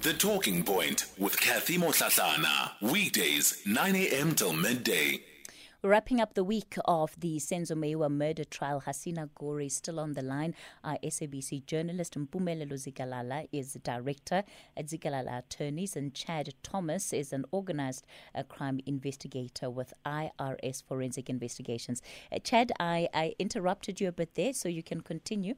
The 0.02 0.12
Talking 0.12 0.62
Point 0.62 1.06
with 1.18 1.40
Kathy 1.40 1.78
Motlatlana. 1.78 2.72
Weekdays, 2.80 3.62
9 3.66 3.96
a.m. 3.96 4.34
till 4.34 4.52
midday. 4.52 5.20
Wrapping 5.82 6.20
up 6.20 6.34
the 6.34 6.44
week 6.44 6.76
of 6.84 7.18
the 7.18 7.38
Senzo 7.38 7.72
Meyiwa 7.72 8.10
murder 8.10 8.44
trial, 8.44 8.82
Hasina 8.86 9.28
Gori 9.34 9.66
is 9.66 9.76
still 9.76 9.98
on 9.98 10.12
the 10.12 10.22
line. 10.22 10.54
Our 10.84 10.98
SABC 11.02 11.66
journalist 11.66 12.16
Mpumelelo 12.18 12.74
Zikalala 12.74 13.48
is 13.52 13.74
director 13.82 14.44
at 14.76 14.86
Zikalala 14.86 15.38
Attorneys, 15.38 15.96
and 15.96 16.14
Chad 16.14 16.54
Thomas 16.62 17.12
is 17.12 17.32
an 17.32 17.44
organized 17.50 18.06
uh, 18.34 18.42
crime 18.44 18.80
investigator 18.86 19.70
with 19.70 19.92
IRS 20.04 20.84
Forensic 20.84 21.28
Investigations. 21.28 22.00
Uh, 22.30 22.38
Chad, 22.38 22.70
I, 22.78 23.08
I 23.12 23.34
interrupted 23.38 24.00
you 24.00 24.08
a 24.08 24.12
bit 24.12 24.34
there, 24.34 24.52
so 24.52 24.68
you 24.68 24.82
can 24.82 25.00
continue. 25.00 25.54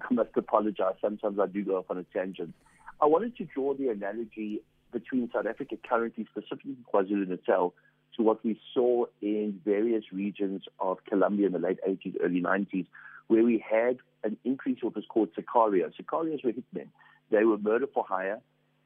I 0.00 0.12
must 0.12 0.36
apologize. 0.36 0.94
Sometimes 1.00 1.38
I 1.38 1.46
do 1.46 1.64
go 1.64 1.78
off 1.78 1.86
on 1.90 1.98
a 1.98 2.04
tangent. 2.04 2.52
I 3.00 3.06
wanted 3.06 3.36
to 3.36 3.44
draw 3.44 3.74
the 3.74 3.88
analogy 3.88 4.62
between 4.92 5.30
South 5.32 5.46
Africa 5.46 5.76
currently, 5.88 6.26
specifically 6.30 6.76
KwaZulu 6.92 7.28
Natal, 7.28 7.74
to 8.16 8.22
what 8.22 8.42
we 8.44 8.58
saw 8.72 9.04
in 9.20 9.60
various 9.64 10.04
regions 10.12 10.62
of 10.80 10.98
Colombia 11.04 11.46
in 11.46 11.52
the 11.52 11.58
late 11.58 11.78
80s, 11.86 12.14
early 12.22 12.40
90s, 12.40 12.86
where 13.26 13.42
we 13.42 13.62
had 13.68 13.98
an 14.24 14.36
increase 14.44 14.78
of 14.78 14.84
what 14.84 14.96
was 14.96 15.04
called 15.08 15.28
sicarios. 15.34 15.92
Sicarios 16.00 16.44
were 16.44 16.52
hitmen. 16.52 16.88
They 17.30 17.44
were 17.44 17.58
murder 17.58 17.86
for 17.92 18.04
hire, 18.08 18.40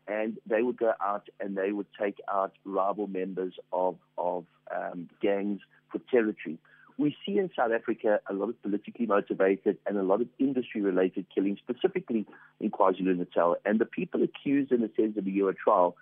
and 0.09 0.39
they 0.47 0.63
would 0.63 0.79
go 0.79 0.93
out 1.01 1.29
and 1.39 1.57
they 1.57 1.71
would 1.71 1.87
take 2.01 2.19
out 2.29 2.53
rival 2.65 3.07
members 3.07 3.55
of, 3.73 3.97
of 4.19 4.47
um, 4.75 5.09
gangs 5.23 5.61
for 5.93 6.01
territory 6.11 6.59
we 7.01 7.17
see 7.25 7.39
in 7.39 7.51
South 7.57 7.73
Africa 7.73 8.21
a 8.29 8.35
lot 8.35 8.51
of 8.51 8.63
politically 8.63 9.07
motivated 9.07 9.79
and 9.87 9.97
a 9.97 10.03
lot 10.03 10.21
of 10.21 10.29
industry 10.39 10.83
related 10.83 11.27
killings, 11.35 11.59
specifically 11.59 12.27
in 12.61 12.71
KwaZulu 12.71 13.17
Natal. 13.17 13.57
And 13.65 13.79
the 13.79 13.87
people 13.87 14.23
accused 14.23 14.71
in 14.71 14.83
the 14.83 14.89
Senzo 14.89 15.21
Meyiwa 15.21 15.57
trial 15.57 15.97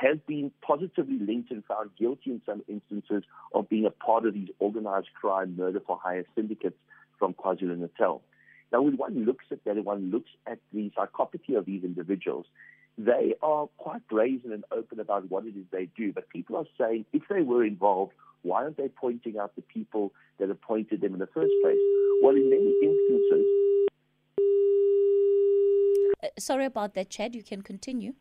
have 0.00 0.24
been 0.26 0.52
positively 0.62 1.18
linked 1.18 1.50
and 1.50 1.64
found 1.64 1.90
guilty 1.98 2.30
in 2.30 2.40
some 2.46 2.62
instances 2.68 3.24
of 3.54 3.68
being 3.68 3.86
a 3.86 3.90
part 3.90 4.24
of 4.24 4.34
these 4.34 4.48
organized 4.60 5.08
crime 5.20 5.56
murder 5.56 5.80
for 5.84 5.98
hire 6.02 6.24
syndicates 6.36 6.76
from 7.18 7.34
KwaZulu 7.34 7.76
Natal. 7.76 8.22
Now, 8.72 8.82
when 8.82 8.96
one 8.96 9.24
looks 9.24 9.46
at 9.50 9.64
that 9.64 9.76
and 9.76 9.84
one 9.84 10.12
looks 10.12 10.30
at 10.46 10.58
the 10.72 10.92
psychopathy 10.96 11.58
of 11.58 11.66
these 11.66 11.82
individuals, 11.82 12.46
they 12.96 13.34
are 13.42 13.66
quite 13.78 14.06
brazen 14.08 14.52
and 14.52 14.64
open 14.70 15.00
about 15.00 15.28
what 15.28 15.44
it 15.44 15.56
is 15.56 15.64
they 15.72 15.88
do. 15.96 16.12
But 16.12 16.28
people 16.28 16.56
are 16.56 16.66
saying 16.78 17.06
if 17.12 17.22
they 17.28 17.42
were 17.42 17.64
involved, 17.64 18.12
why 18.42 18.62
aren't 18.62 18.76
they 18.76 18.88
pointing 18.88 19.38
out 19.38 19.54
the 19.56 19.62
people 19.62 20.12
that 20.38 20.50
appointed 20.50 21.00
them 21.00 21.12
in 21.14 21.18
the 21.18 21.26
first 21.28 21.52
place? 21.62 21.78
Well, 22.22 22.34
in 22.34 22.48
many 22.50 22.74
instances. 22.82 23.46
Uh, 26.22 26.28
sorry 26.38 26.64
about 26.66 26.94
that, 26.94 27.10
Chad. 27.10 27.34
You 27.34 27.42
can 27.42 27.62
continue. 27.62 28.14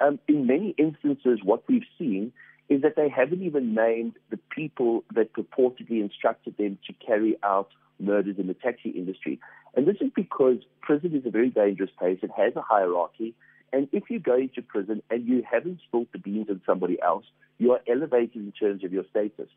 Um, 0.00 0.18
in 0.28 0.46
many 0.46 0.74
instances, 0.78 1.40
what 1.44 1.62
we've 1.68 1.86
seen 1.98 2.32
is 2.68 2.82
that 2.82 2.96
they 2.96 3.08
haven't 3.08 3.42
even 3.42 3.74
named 3.74 4.14
the 4.30 4.38
people 4.54 5.04
that 5.14 5.32
purportedly 5.32 6.00
instructed 6.00 6.56
them 6.56 6.78
to 6.86 6.92
carry 7.04 7.36
out 7.42 7.68
murders 8.00 8.36
in 8.38 8.46
the 8.46 8.54
taxi 8.54 8.90
industry. 8.90 9.38
And 9.74 9.86
this 9.86 9.96
is 10.00 10.10
because 10.14 10.56
prison 10.80 11.14
is 11.14 11.24
a 11.26 11.30
very 11.30 11.50
dangerous 11.50 11.90
place. 11.98 12.18
It 12.22 12.30
has 12.36 12.54
a 12.56 12.62
hierarchy. 12.62 13.34
And 13.72 13.88
if 13.92 14.04
you 14.10 14.20
go 14.20 14.36
into 14.36 14.62
prison 14.62 15.02
and 15.10 15.26
you 15.26 15.42
haven't 15.50 15.80
spilled 15.86 16.08
the 16.12 16.18
beans 16.18 16.48
on 16.50 16.60
somebody 16.66 17.00
else, 17.02 17.24
you 17.58 17.72
are 17.72 17.80
elevated 17.88 18.36
in 18.36 18.52
terms 18.52 18.84
of 18.84 18.92
your 18.92 19.04
status. 19.10 19.48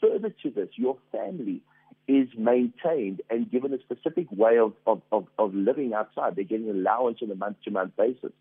Further 0.00 0.30
to 0.42 0.50
this, 0.50 0.68
your 0.74 0.98
family 1.10 1.62
is 2.08 2.28
maintained 2.36 3.22
and 3.30 3.50
given 3.50 3.72
a 3.72 3.78
specific 3.78 4.26
way 4.30 4.58
of, 4.58 4.72
of, 4.86 5.00
of, 5.12 5.26
of 5.38 5.54
living 5.54 5.94
outside. 5.94 6.36
They're 6.36 6.44
getting 6.44 6.68
allowance 6.68 7.18
on 7.22 7.30
a 7.30 7.34
month 7.34 7.58
to 7.64 7.70
month 7.70 7.96
basis. 7.96 8.32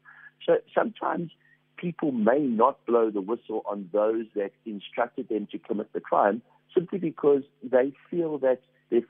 So 0.45 0.57
sometimes 0.73 1.31
people 1.77 2.11
may 2.11 2.39
not 2.39 2.83
blow 2.85 3.09
the 3.11 3.21
whistle 3.21 3.63
on 3.65 3.89
those 3.93 4.25
that 4.35 4.51
instructed 4.65 5.29
them 5.29 5.47
to 5.51 5.59
commit 5.59 5.93
the 5.93 5.99
crime 5.99 6.41
simply 6.73 6.99
because 6.99 7.43
they 7.63 7.93
feel 8.09 8.37
that 8.39 8.61
their, 8.89 9.01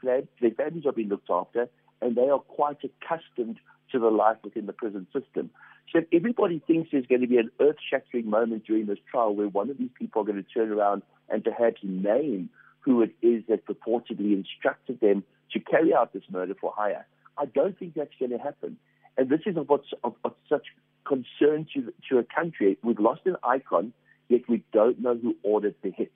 their 0.41 0.51
families 0.51 0.85
are 0.85 0.91
being 0.91 1.09
looked 1.09 1.29
after 1.29 1.69
and 2.01 2.15
they 2.15 2.29
are 2.29 2.39
quite 2.39 2.77
accustomed 2.83 3.59
to 3.91 3.99
the 3.99 4.09
life 4.09 4.37
within 4.43 4.65
the 4.65 4.73
prison 4.73 5.07
system. 5.13 5.49
So 5.91 5.99
if 5.99 6.05
everybody 6.13 6.61
thinks 6.65 6.89
there's 6.91 7.05
going 7.05 7.21
to 7.21 7.27
be 7.27 7.37
an 7.37 7.51
earth 7.59 7.75
shattering 7.89 8.29
moment 8.29 8.65
during 8.65 8.85
this 8.85 8.99
trial 9.09 9.35
where 9.35 9.47
one 9.47 9.69
of 9.69 9.77
these 9.77 9.89
people 9.97 10.21
are 10.21 10.25
going 10.25 10.41
to 10.41 10.49
turn 10.49 10.71
around 10.71 11.01
and 11.29 11.43
perhaps 11.43 11.81
name 11.83 12.49
who 12.79 13.01
it 13.01 13.13
is 13.21 13.43
that 13.49 13.65
purportedly 13.65 14.33
instructed 14.33 14.99
them 15.01 15.23
to 15.51 15.59
carry 15.59 15.93
out 15.93 16.13
this 16.13 16.23
murder 16.31 16.55
for 16.59 16.73
hire, 16.75 17.05
I 17.37 17.45
don't 17.45 17.77
think 17.77 17.93
that's 17.93 18.13
going 18.19 18.31
to 18.31 18.37
happen. 18.37 18.77
And 19.17 19.29
this 19.29 19.41
is 19.45 19.57
of, 19.57 19.67
what's, 19.69 19.87
of, 20.03 20.15
of 20.23 20.33
such 20.47 20.67
concern 21.05 21.67
to, 21.73 21.93
to 22.09 22.19
a 22.19 22.23
country. 22.23 22.77
We've 22.83 22.99
lost 22.99 23.21
an 23.25 23.35
icon, 23.43 23.93
yet 24.29 24.41
we 24.47 24.63
don't 24.71 25.01
know 25.01 25.15
who 25.15 25.35
ordered 25.43 25.75
the 25.83 25.91
hits. 25.91 26.15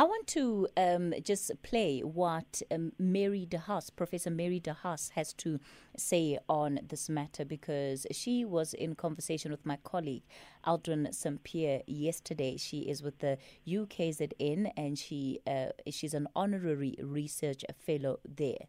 I 0.00 0.04
want 0.04 0.26
to 0.28 0.66
um, 0.78 1.12
just 1.22 1.50
play 1.62 2.00
what 2.00 2.62
um, 2.70 2.92
Mary 2.98 3.44
De 3.44 3.58
Haas, 3.58 3.90
Professor 3.90 4.30
Mary 4.30 4.58
De 4.58 4.72
Haas, 4.72 5.10
has 5.10 5.34
to 5.34 5.60
say 5.94 6.38
on 6.48 6.80
this 6.88 7.10
matter 7.10 7.44
because 7.44 8.06
she 8.10 8.46
was 8.46 8.72
in 8.72 8.94
conversation 8.94 9.50
with 9.50 9.66
my 9.66 9.76
colleague 9.84 10.22
Aldrin 10.66 11.14
Sampear 11.14 11.82
yesterday. 11.86 12.56
She 12.56 12.78
is 12.78 13.02
with 13.02 13.18
the 13.18 13.36
UKZN 13.68 14.72
and 14.74 14.98
she 14.98 15.40
uh, 15.46 15.66
she's 15.90 16.14
an 16.14 16.28
honorary 16.34 16.96
research 17.02 17.62
fellow 17.78 18.20
there. 18.26 18.68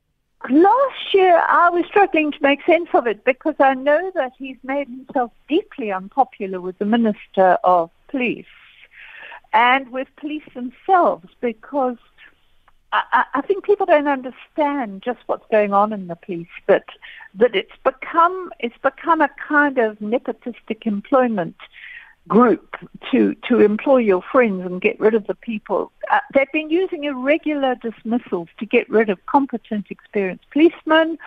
Last 0.49 1.13
year, 1.13 1.41
I 1.47 1.69
was 1.69 1.85
struggling 1.85 2.33
to 2.33 2.39
make 2.41 2.61
sense 2.65 2.89
of 2.93 3.07
it 3.07 3.23
because 3.23 3.55
I 3.57 3.73
know 3.75 4.11
that 4.15 4.33
he's 4.37 4.57
made 4.63 4.89
himself 4.89 5.31
deeply 5.47 5.93
unpopular 5.93 6.59
with 6.59 6.77
the 6.77 6.83
Minister 6.83 7.57
of 7.63 7.89
Police 8.09 8.47
and 9.53 9.89
with 9.89 10.07
police 10.17 10.43
themselves 10.53 11.27
because 11.41 11.97
I, 12.93 13.25
I, 13.35 13.41
think 13.41 13.63
people 13.63 13.85
don't 13.85 14.07
understand 14.07 15.01
just 15.01 15.19
what's 15.25 15.45
going 15.49 15.73
on 15.73 15.93
in 15.93 16.07
the 16.07 16.15
police, 16.15 16.47
but 16.67 16.83
that 17.35 17.55
it's 17.55 17.71
become 17.83 18.51
it's 18.59 18.77
become 18.79 19.21
a 19.21 19.29
kind 19.47 19.77
of 19.77 19.99
nepotistic 19.99 20.85
employment 20.85 21.55
group 22.27 22.75
to 23.11 23.33
to 23.47 23.59
employ 23.61 23.97
your 23.97 24.21
friends 24.21 24.65
and 24.65 24.81
get 24.81 24.99
rid 24.99 25.13
of 25.13 25.25
the 25.27 25.35
people. 25.35 25.91
Uh, 26.11 26.19
they've 26.33 26.51
been 26.51 26.69
using 26.69 27.05
irregular 27.05 27.75
dismissals 27.75 28.49
to 28.59 28.65
get 28.65 28.89
rid 28.89 29.09
of 29.09 29.25
competent, 29.25 29.87
experienced 29.89 30.45
policemen 30.51 31.17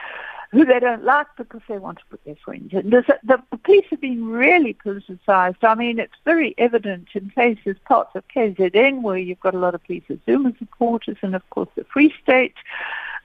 who 0.54 0.64
they 0.64 0.78
don't 0.78 1.04
like 1.04 1.26
because 1.36 1.60
they 1.68 1.78
want 1.78 1.98
to 1.98 2.04
put 2.10 2.24
their 2.24 2.36
friends 2.44 2.72
in. 2.72 2.90
The, 2.90 3.42
police 3.64 3.84
have 3.90 4.00
been 4.00 4.24
really 4.24 4.74
politicised. 4.74 5.62
I 5.62 5.74
mean, 5.74 5.98
it's 5.98 6.14
very 6.24 6.54
evident 6.58 7.08
in 7.14 7.30
places, 7.30 7.76
parts 7.86 8.12
of 8.14 8.22
KZN, 8.28 9.02
where 9.02 9.18
you've 9.18 9.40
got 9.40 9.54
a 9.54 9.58
lot 9.58 9.74
of 9.74 9.84
police 9.84 10.04
Zuma 10.24 10.54
supporters, 10.58 11.16
and 11.22 11.34
of 11.34 11.48
course 11.50 11.68
the 11.74 11.84
Free 11.84 12.14
State. 12.22 12.54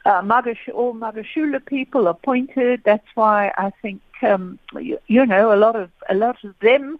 uh, 0.06 0.22
Magash, 0.22 0.58
all 0.74 0.94
Magashule 0.94 1.64
people 1.66 2.08
appointed. 2.08 2.82
That's 2.84 3.08
why 3.16 3.52
I 3.58 3.72
think 3.82 4.02
um, 4.22 4.60
you, 4.76 4.98
you 5.08 5.26
know 5.26 5.54
a 5.54 5.58
lot 5.58 5.76
of 5.76 5.90
a 6.10 6.16
lot 6.16 6.44
of 6.44 6.56
them. 6.62 6.98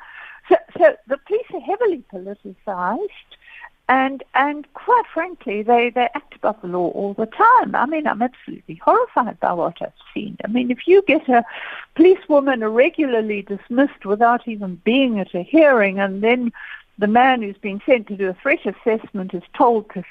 So, 0.50 0.56
so 0.78 0.96
the 1.08 1.18
police 1.28 1.46
are 1.54 1.60
heavily 1.62 2.04
politicized. 2.14 3.32
And 3.90 4.24
and 4.36 4.72
quite 4.76 5.06
frankly, 5.12 5.64
they, 5.64 5.90
they 5.90 6.08
act 6.14 6.36
above 6.36 6.62
the 6.62 6.68
law 6.68 6.90
all 6.90 7.16
the 7.16 7.26
time. 7.26 7.74
I 7.74 7.88
mean, 7.88 8.06
I'm 8.06 8.22
absolutely 8.22 8.76
horrified 8.76 9.40
by 9.40 9.52
what 9.54 9.82
I've 9.82 9.92
seen. 10.14 10.38
I 10.46 10.48
mean, 10.48 10.70
if 10.70 10.88
you 10.88 11.02
get 11.02 11.28
a 11.28 11.44
policewoman 11.96 12.62
irregularly 12.62 13.42
dismissed 13.42 14.06
without 14.06 14.48
even 14.48 14.80
being 14.86 15.20
at 15.20 15.34
a 15.34 15.42
hearing, 15.42 16.00
and 16.00 16.22
then 16.22 16.52
the 17.00 17.08
man 17.08 17.42
who's 17.42 17.58
been 17.58 17.82
sent 17.84 18.06
to 18.08 18.16
do 18.16 18.30
a 18.30 18.36
threat 18.36 18.60
assessment 18.64 19.34
is 19.34 19.42
told 19.58 19.90
to 19.96 20.04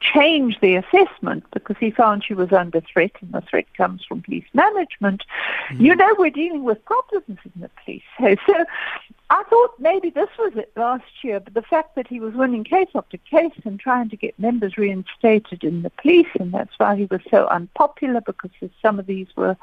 change 0.00 0.58
the 0.60 0.76
assessment 0.76 1.44
because 1.52 1.76
he 1.78 1.90
found 1.90 2.24
she 2.24 2.34
was 2.34 2.52
under 2.52 2.80
threat, 2.80 3.12
and 3.20 3.32
the 3.32 3.42
threat 3.42 3.66
comes 3.74 4.04
from 4.04 4.22
police 4.22 4.46
management. 4.54 5.22
Mm-hmm. 5.70 5.84
You 5.84 5.94
know, 5.94 6.14
we're 6.18 6.30
dealing 6.30 6.64
with 6.64 6.84
problems 6.84 7.26
in 7.28 7.60
the 7.60 7.70
police. 7.84 8.02
So 8.46 8.64
I 9.30 9.44
thought 9.44 9.74
maybe 9.78 10.10
this 10.10 10.28
was 10.38 10.52
it 10.56 10.72
last 10.76 11.04
year, 11.22 11.38
but 11.38 11.54
the 11.54 11.62
fact 11.62 11.94
that 11.94 12.08
he 12.08 12.18
was 12.18 12.34
winning 12.34 12.64
case 12.64 12.88
after 12.96 13.16
case 13.18 13.52
and 13.64 13.78
trying 13.78 14.08
to 14.10 14.16
get 14.16 14.36
members 14.40 14.76
reinstated 14.76 15.62
in 15.62 15.82
the 15.82 15.90
police, 15.90 16.26
and 16.40 16.52
that's 16.52 16.76
why 16.78 16.96
he 16.96 17.04
was 17.04 17.20
so 17.30 17.46
unpopular 17.46 18.20
because 18.22 18.50
some 18.82 18.98
of 18.98 19.06
these 19.06 19.28
were, 19.36 19.56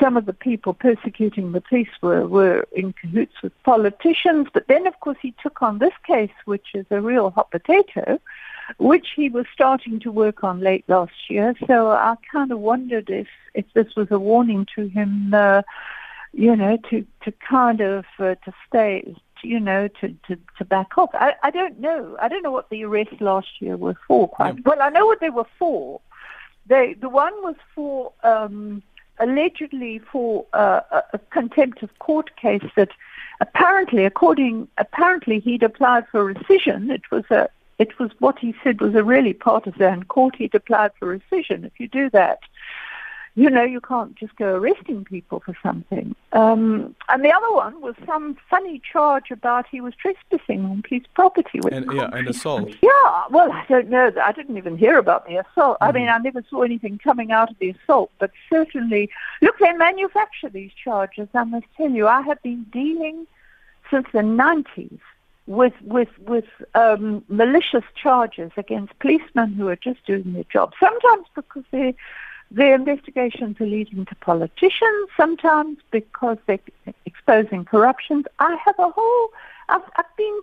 some 0.00 0.16
of 0.16 0.24
the 0.24 0.32
people 0.32 0.72
persecuting 0.72 1.52
the 1.52 1.60
police 1.60 1.90
were, 2.00 2.26
were 2.26 2.66
in 2.72 2.94
cahoots 2.94 3.42
with 3.42 3.52
politicians. 3.62 4.48
But 4.54 4.68
then, 4.68 4.86
of 4.86 4.98
course, 5.00 5.18
he 5.20 5.34
took 5.42 5.60
on 5.60 5.78
this 5.78 5.94
case, 6.06 6.32
which 6.46 6.68
is 6.74 6.86
a 6.90 7.02
real 7.02 7.28
hot 7.30 7.50
potato 7.50 8.18
which 8.78 9.08
he 9.14 9.28
was 9.28 9.46
starting 9.52 10.00
to 10.00 10.10
work 10.10 10.44
on 10.44 10.60
late 10.60 10.84
last 10.88 11.12
year. 11.28 11.54
So 11.66 11.90
I 11.90 12.16
kind 12.30 12.50
of 12.52 12.58
wondered 12.58 13.10
if, 13.10 13.28
if 13.54 13.64
this 13.74 13.94
was 13.96 14.08
a 14.10 14.18
warning 14.18 14.66
to 14.74 14.88
him, 14.88 15.32
uh, 15.34 15.62
you 16.32 16.54
know, 16.56 16.76
to, 16.90 17.06
to 17.24 17.32
kind 17.32 17.80
of 17.80 18.04
uh, 18.18 18.34
to 18.34 18.52
stay, 18.68 19.14
you 19.42 19.60
know, 19.60 19.88
to, 20.00 20.08
to, 20.26 20.38
to 20.58 20.64
back 20.64 20.98
off. 20.98 21.10
I, 21.14 21.34
I 21.42 21.50
don't 21.50 21.78
know. 21.78 22.16
I 22.20 22.28
don't 22.28 22.42
know 22.42 22.50
what 22.50 22.70
the 22.70 22.84
arrests 22.84 23.20
last 23.20 23.60
year 23.60 23.76
were 23.76 23.96
for. 24.08 24.28
Quite 24.28 24.56
yeah. 24.56 24.62
well. 24.64 24.82
I 24.82 24.88
know 24.90 25.06
what 25.06 25.20
they 25.20 25.30
were 25.30 25.46
for. 25.58 26.00
They 26.66 26.94
the 26.94 27.08
one 27.08 27.34
was 27.42 27.56
for 27.74 28.12
um, 28.22 28.82
allegedly 29.18 30.00
for 30.10 30.46
uh, 30.52 30.80
a, 31.12 31.18
contempt 31.30 31.82
of 31.82 31.98
court 31.98 32.34
case 32.36 32.64
that 32.76 32.90
apparently, 33.40 34.04
according 34.04 34.68
apparently, 34.78 35.40
he'd 35.40 35.62
applied 35.62 36.06
for 36.08 36.32
rescission. 36.32 36.90
It 36.90 37.02
was 37.10 37.24
a 37.30 37.48
it 37.78 37.98
was 37.98 38.10
what 38.18 38.38
he 38.38 38.54
said 38.62 38.80
was 38.80 38.94
a 38.94 39.04
really 39.04 39.32
partisan 39.32 40.04
court. 40.04 40.36
He'd 40.36 40.54
applied 40.54 40.92
for 40.98 41.16
rescission. 41.18 41.64
If 41.64 41.72
you 41.78 41.88
do 41.88 42.10
that, 42.10 42.40
you 43.36 43.50
know, 43.50 43.64
you 43.64 43.80
can't 43.80 44.14
just 44.14 44.36
go 44.36 44.54
arresting 44.54 45.04
people 45.04 45.42
for 45.44 45.56
something. 45.60 46.14
Um, 46.32 46.94
and 47.08 47.24
the 47.24 47.32
other 47.32 47.52
one 47.52 47.80
was 47.80 47.96
some 48.06 48.36
funny 48.48 48.80
charge 48.92 49.32
about 49.32 49.66
he 49.68 49.80
was 49.80 49.92
trespassing 49.96 50.64
on 50.64 50.82
police 50.82 51.04
property. 51.14 51.58
And, 51.72 51.92
yeah, 51.92 52.10
and 52.12 52.28
assault. 52.28 52.70
Yeah, 52.80 53.22
well, 53.30 53.50
I 53.50 53.64
don't 53.68 53.90
know. 53.90 54.12
I 54.22 54.30
didn't 54.30 54.56
even 54.56 54.78
hear 54.78 54.98
about 54.98 55.26
the 55.26 55.36
assault. 55.36 55.78
Mm-hmm. 55.80 55.84
I 55.84 55.92
mean, 55.92 56.08
I 56.08 56.18
never 56.18 56.44
saw 56.48 56.62
anything 56.62 56.98
coming 56.98 57.32
out 57.32 57.50
of 57.50 57.58
the 57.58 57.70
assault, 57.70 58.12
but 58.20 58.30
certainly, 58.48 59.10
look, 59.42 59.58
they 59.58 59.72
manufacture 59.72 60.48
these 60.48 60.70
charges. 60.72 61.28
I 61.34 61.42
must 61.42 61.66
tell 61.76 61.90
you, 61.90 62.06
I 62.06 62.22
have 62.22 62.40
been 62.42 62.64
dealing 62.72 63.26
since 63.90 64.06
the 64.12 64.20
90s 64.20 65.00
with 65.46 65.74
with 65.82 66.08
with 66.20 66.46
um, 66.74 67.24
malicious 67.28 67.84
charges 67.94 68.50
against 68.56 68.98
policemen 68.98 69.52
who 69.52 69.68
are 69.68 69.76
just 69.76 70.04
doing 70.06 70.32
their 70.32 70.44
job. 70.44 70.72
Sometimes 70.80 71.26
because 71.34 71.64
their 71.70 71.92
their 72.50 72.74
investigations 72.74 73.60
are 73.60 73.66
leading 73.66 74.04
to 74.06 74.14
politicians. 74.16 75.08
Sometimes 75.16 75.78
because 75.90 76.38
they're 76.46 76.60
exposing 77.04 77.64
corruption. 77.64 78.24
I 78.38 78.56
have 78.64 78.78
a 78.78 78.90
whole. 78.90 79.28
I've, 79.68 79.82
I've 79.96 80.16
been 80.16 80.40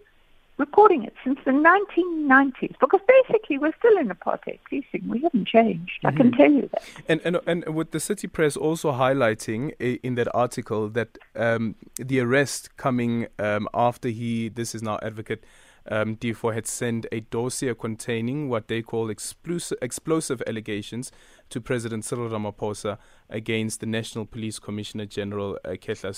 recording 0.62 1.04
it 1.04 1.14
since 1.24 1.40
the 1.44 1.52
1990s 1.52 2.76
because 2.80 3.02
basically 3.08 3.58
we're 3.58 3.74
still 3.80 3.98
in 3.98 4.08
apartheid 4.08 4.60
policing. 4.70 5.10
We 5.10 5.20
haven't 5.22 5.48
changed. 5.48 5.92
Mm-hmm. 5.98 6.08
I 6.08 6.12
can 6.12 6.32
mm-hmm. 6.32 6.42
tell 6.42 6.52
you 6.52 6.70
that. 6.72 6.84
And, 7.10 7.22
and 7.26 7.40
and 7.48 7.76
with 7.76 7.92
the 7.92 8.00
city 8.00 8.28
press 8.28 8.56
also 8.56 8.94
highlighting 8.94 9.74
in 9.80 10.16
that 10.16 10.34
article 10.34 10.88
that 10.90 11.18
um, 11.36 11.76
the 11.98 12.20
arrest 12.22 12.78
coming 12.78 13.28
um, 13.40 13.68
after 13.74 14.08
he, 14.10 14.48
this 14.48 14.74
is 14.74 14.82
now 14.82 15.00
advocate. 15.02 15.44
Um, 15.90 16.16
Teffo 16.16 16.54
had 16.54 16.68
sent 16.68 17.08
a 17.12 17.22
dossier 17.22 17.74
containing 17.74 18.50
what 18.50 18.68
they 18.68 18.84
call 18.84 19.10
explosive, 19.10 19.80
explosive 19.82 20.40
allegations 20.46 21.12
to 21.50 21.60
President 21.60 22.06
Cyril 22.06 22.30
Ramaphosa 22.30 23.00
against 23.32 23.80
the 23.80 23.88
National 23.88 24.28
Police 24.28 24.60
Commissioner 24.60 25.08
General 25.08 25.58
uh, 25.66 25.70
Kehla 25.70 26.14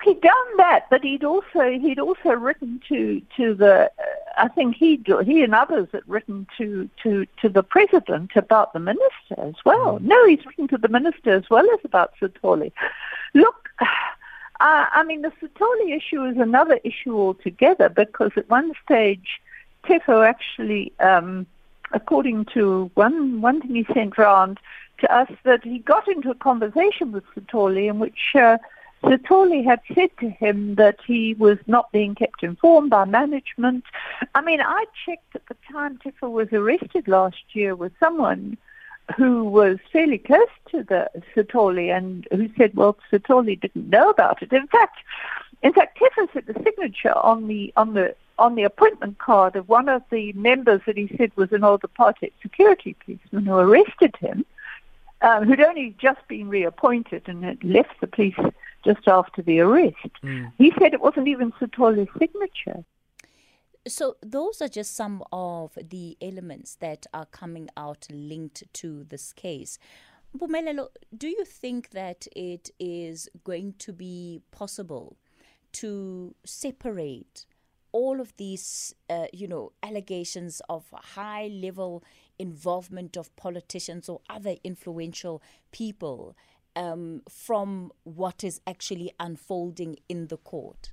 Sithole 0.00 0.04
he'd 0.04 0.20
done 0.20 0.56
that, 0.56 0.86
but 0.90 1.02
he'd 1.02 1.24
also 1.24 1.70
he'd 1.70 1.98
also 1.98 2.30
written 2.30 2.80
to 2.88 3.22
to 3.36 3.54
the. 3.54 3.84
Uh, 3.84 4.04
I 4.36 4.48
think 4.48 4.76
he 4.76 5.02
he 5.24 5.42
and 5.42 5.54
others 5.54 5.88
had 5.92 6.02
written 6.06 6.46
to 6.58 6.88
to 7.02 7.26
to 7.40 7.48
the 7.48 7.62
president 7.62 8.32
about 8.36 8.72
the 8.72 8.80
minister 8.80 9.38
as 9.38 9.54
well. 9.64 9.98
Mm. 9.98 10.02
No, 10.02 10.26
he's 10.26 10.44
written 10.46 10.68
to 10.68 10.78
the 10.78 10.88
minister 10.88 11.34
as 11.34 11.48
well 11.50 11.68
as 11.70 11.80
about 11.84 12.12
Sithole. 12.20 12.72
Look. 13.34 13.68
Uh, 14.62 14.84
I 14.92 15.04
mean, 15.04 15.22
the 15.22 15.32
Sithole 15.40 15.96
issue 15.96 16.22
is 16.26 16.36
another 16.36 16.78
issue 16.84 17.16
altogether 17.16 17.88
because 17.88 18.32
at 18.36 18.50
one 18.50 18.72
stage, 18.84 19.40
Teffo 19.84 20.22
actually, 20.22 20.92
um, 21.00 21.46
according 21.92 22.44
to 22.52 22.90
one 22.92 23.40
one 23.40 23.62
thing 23.62 23.74
he 23.74 23.86
sent 23.94 24.18
round 24.18 24.60
to 24.98 25.10
us, 25.10 25.30
that 25.44 25.64
he 25.64 25.78
got 25.78 26.06
into 26.08 26.30
a 26.30 26.34
conversation 26.34 27.10
with 27.10 27.24
Sithole 27.34 27.88
in 27.88 27.98
which 28.00 28.34
uh, 28.34 28.58
Sithole 29.02 29.64
had 29.64 29.80
said 29.94 30.10
to 30.20 30.28
him 30.28 30.74
that 30.74 30.98
he 31.06 31.34
was 31.34 31.58
not 31.66 31.90
being 31.92 32.14
kept 32.14 32.42
informed 32.42 32.90
by 32.90 33.04
management. 33.04 33.84
I 34.34 34.42
mean, 34.42 34.60
I 34.60 34.84
checked 35.06 35.34
at 35.34 35.46
the 35.46 35.56
time 35.72 35.98
Teffo 35.98 36.30
was 36.30 36.48
arrested 36.52 37.08
last 37.08 37.42
year 37.52 37.74
with 37.74 37.92
someone 37.98 38.58
who 39.16 39.44
was 39.44 39.78
fairly 39.92 40.18
close 40.18 40.48
to 40.70 40.84
the 40.84 41.10
Sithole 41.34 41.96
and 41.96 42.28
who 42.30 42.48
said, 42.56 42.74
well, 42.74 42.96
Sithole 43.10 43.58
didn't 43.58 43.88
know 43.88 44.10
about 44.10 44.42
it. 44.42 44.52
In 44.52 44.66
fact, 44.66 44.98
in 45.62 45.72
fact, 45.72 45.98
Teffo 45.98 46.28
said 46.32 46.46
the 46.46 46.60
signature 46.62 47.16
on 47.16 47.48
the 47.48 47.72
on 47.76 47.94
the 47.94 48.14
on 48.38 48.54
the 48.54 48.62
appointment 48.62 49.18
card 49.18 49.56
of 49.56 49.68
one 49.68 49.88
of 49.88 50.02
the 50.10 50.32
members 50.32 50.80
that 50.86 50.96
he 50.96 51.14
said 51.18 51.30
was 51.36 51.52
an 51.52 51.62
old 51.64 51.82
apartheid 51.82 52.32
security 52.40 52.96
policeman 53.04 53.44
who 53.44 53.54
arrested 53.54 54.14
him, 54.18 54.46
um, 55.20 55.44
who'd 55.44 55.60
only 55.60 55.94
just 55.98 56.26
been 56.28 56.48
reappointed 56.48 57.22
and 57.26 57.44
had 57.44 57.62
left 57.62 58.00
the 58.00 58.06
police 58.06 58.38
just 58.84 59.06
after 59.06 59.42
the 59.42 59.60
arrest. 59.60 59.96
Mm. 60.22 60.52
He 60.58 60.72
said 60.78 60.94
it 60.94 61.00
wasn't 61.00 61.28
even 61.28 61.52
Sithole's 61.52 62.08
signature. 62.18 62.84
So 63.88 64.16
those 64.22 64.60
are 64.60 64.68
just 64.68 64.94
some 64.94 65.22
of 65.32 65.78
the 65.82 66.16
elements 66.20 66.76
that 66.76 67.06
are 67.14 67.26
coming 67.26 67.68
out 67.76 68.06
linked 68.10 68.64
to 68.74 69.04
this 69.04 69.32
case. 69.32 69.78
Mpumelelo, 70.36 70.88
do 71.16 71.28
you 71.28 71.44
think 71.44 71.90
that 71.90 72.26
it 72.36 72.70
is 72.78 73.28
going 73.42 73.74
to 73.78 73.92
be 73.92 74.42
possible 74.52 75.16
to 75.72 76.34
separate 76.44 77.46
all 77.92 78.20
of 78.20 78.36
these, 78.36 78.94
uh, 79.08 79.26
you 79.32 79.48
know, 79.48 79.72
allegations 79.82 80.62
of 80.68 80.84
high 80.92 81.48
level 81.48 82.04
involvement 82.38 83.16
of 83.16 83.34
politicians 83.36 84.08
or 84.08 84.20
other 84.30 84.54
influential 84.62 85.42
people 85.72 86.36
um, 86.76 87.22
from 87.28 87.92
what 88.04 88.44
is 88.44 88.60
actually 88.66 89.12
unfolding 89.18 89.96
in 90.08 90.28
the 90.28 90.36
court? 90.36 90.92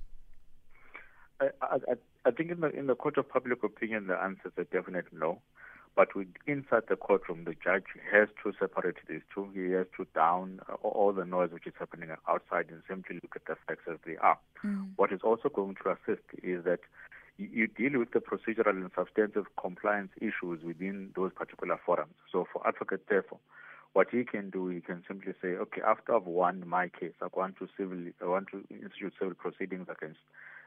I, 1.40 1.50
I, 1.62 1.76
I 2.24 2.30
think 2.30 2.50
in 2.50 2.60
the 2.60 2.70
in 2.70 2.86
the 2.86 2.94
court 2.94 3.16
of 3.16 3.28
public 3.28 3.62
opinion, 3.62 4.08
the 4.08 4.16
answer 4.20 4.48
is 4.48 4.52
a 4.58 4.64
definite 4.64 5.06
no. 5.12 5.40
But 5.96 6.14
with, 6.14 6.28
inside 6.46 6.84
the 6.88 6.94
courtroom, 6.94 7.42
the 7.44 7.54
judge 7.54 7.86
has 8.12 8.28
to 8.44 8.52
separate 8.60 8.96
these 9.08 9.22
two. 9.34 9.48
He 9.52 9.72
has 9.72 9.86
to 9.96 10.06
down 10.14 10.60
uh, 10.68 10.74
all 10.74 11.12
the 11.12 11.24
noise 11.24 11.50
which 11.50 11.66
is 11.66 11.72
happening 11.76 12.10
outside 12.28 12.66
and 12.68 12.82
simply 12.88 13.16
look 13.20 13.34
at 13.34 13.46
the 13.46 13.56
facts 13.66 13.82
as 13.90 13.98
they 14.06 14.16
are. 14.18 14.38
Mm. 14.64 14.90
What 14.94 15.12
is 15.12 15.20
also 15.24 15.48
going 15.48 15.74
to 15.82 15.90
assist 15.90 16.22
is 16.40 16.62
that 16.64 16.80
you, 17.36 17.48
you 17.52 17.66
deal 17.66 17.98
with 17.98 18.12
the 18.12 18.20
procedural 18.20 18.76
and 18.76 18.90
substantive 18.94 19.46
compliance 19.60 20.12
issues 20.18 20.62
within 20.62 21.10
those 21.16 21.32
particular 21.34 21.80
forums. 21.84 22.14
So 22.30 22.46
for 22.52 22.64
advocate, 22.64 23.08
Teffo, 23.08 23.38
what 23.92 24.08
he 24.10 24.24
can 24.24 24.50
do, 24.50 24.68
he 24.68 24.80
can 24.80 25.02
simply 25.08 25.32
say, 25.42 25.48
okay, 25.48 25.80
after 25.86 26.14
I've 26.14 26.26
won 26.26 26.62
my 26.66 26.88
case, 26.88 27.14
I 27.22 27.28
want 27.32 27.56
to 27.58 27.68
civil, 27.76 27.98
I 28.22 28.26
want 28.26 28.48
to 28.52 28.64
institute 28.70 29.14
civil 29.18 29.34
proceedings 29.34 29.88
against 29.90 30.20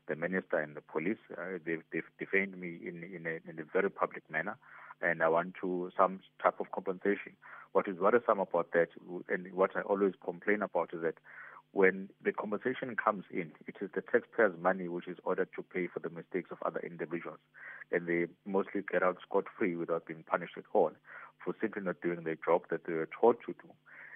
the 0.08 0.16
minister 0.16 0.58
and 0.58 0.76
the 0.76 0.82
police. 0.82 1.18
Uh, 1.38 1.58
they've, 1.66 1.84
they've 1.94 2.04
defamed 2.20 2.58
me 2.58 2.78
in, 2.86 3.04
in, 3.04 3.26
a, 3.26 3.50
in 3.50 3.60
a 3.60 3.64
very 3.72 3.90
public 3.90 4.24
manner, 4.30 4.58
and 5.02 5.22
I 5.24 5.30
want 5.30 5.54
to 5.62 5.92
some 5.98 6.20
type 6.42 6.60
of 6.60 6.72
compensation. 6.72 7.34
What 7.74 7.88
is 7.88 7.98
worrisome 7.98 8.40
about 8.40 8.72
that, 8.74 8.90
and 9.30 9.54
what 9.54 9.76
I 9.76 9.82
always 9.82 10.14
complain 10.24 10.62
about, 10.62 10.90
is 10.94 11.02
that 11.04 11.16
when 11.74 12.10
the 12.24 12.34
compensation 12.34 12.96
comes 12.96 13.24
in, 13.32 13.52
it 13.66 13.76
is 13.82 13.90
the 13.96 14.02
taxpayers' 14.02 14.54
money 14.62 14.88
which 14.88 15.08
is 15.08 15.18
ordered 15.24 15.48
to 15.56 15.64
pay 15.64 15.88
for 15.88 16.00
the 16.00 16.10
mistakes 16.10 16.52
of 16.52 16.58
other 16.66 16.80
individuals. 16.82 17.40
and 17.94 18.08
they 18.08 18.26
mostly 18.46 18.82
get 18.90 19.04
out 19.04 19.18
scot 19.22 19.46
free 19.58 19.76
without 19.76 20.06
being 20.06 20.24
punished 20.24 20.58
at 20.58 20.64
all 20.74 20.92
for 21.44 21.54
simply 21.60 21.82
not 21.82 22.00
doing 22.02 22.24
their 22.24 22.38
job 22.46 22.62
that 22.70 22.86
they 22.86 22.94
were 22.94 23.10
taught 23.20 23.38
to 23.46 23.54
do. 23.54 23.70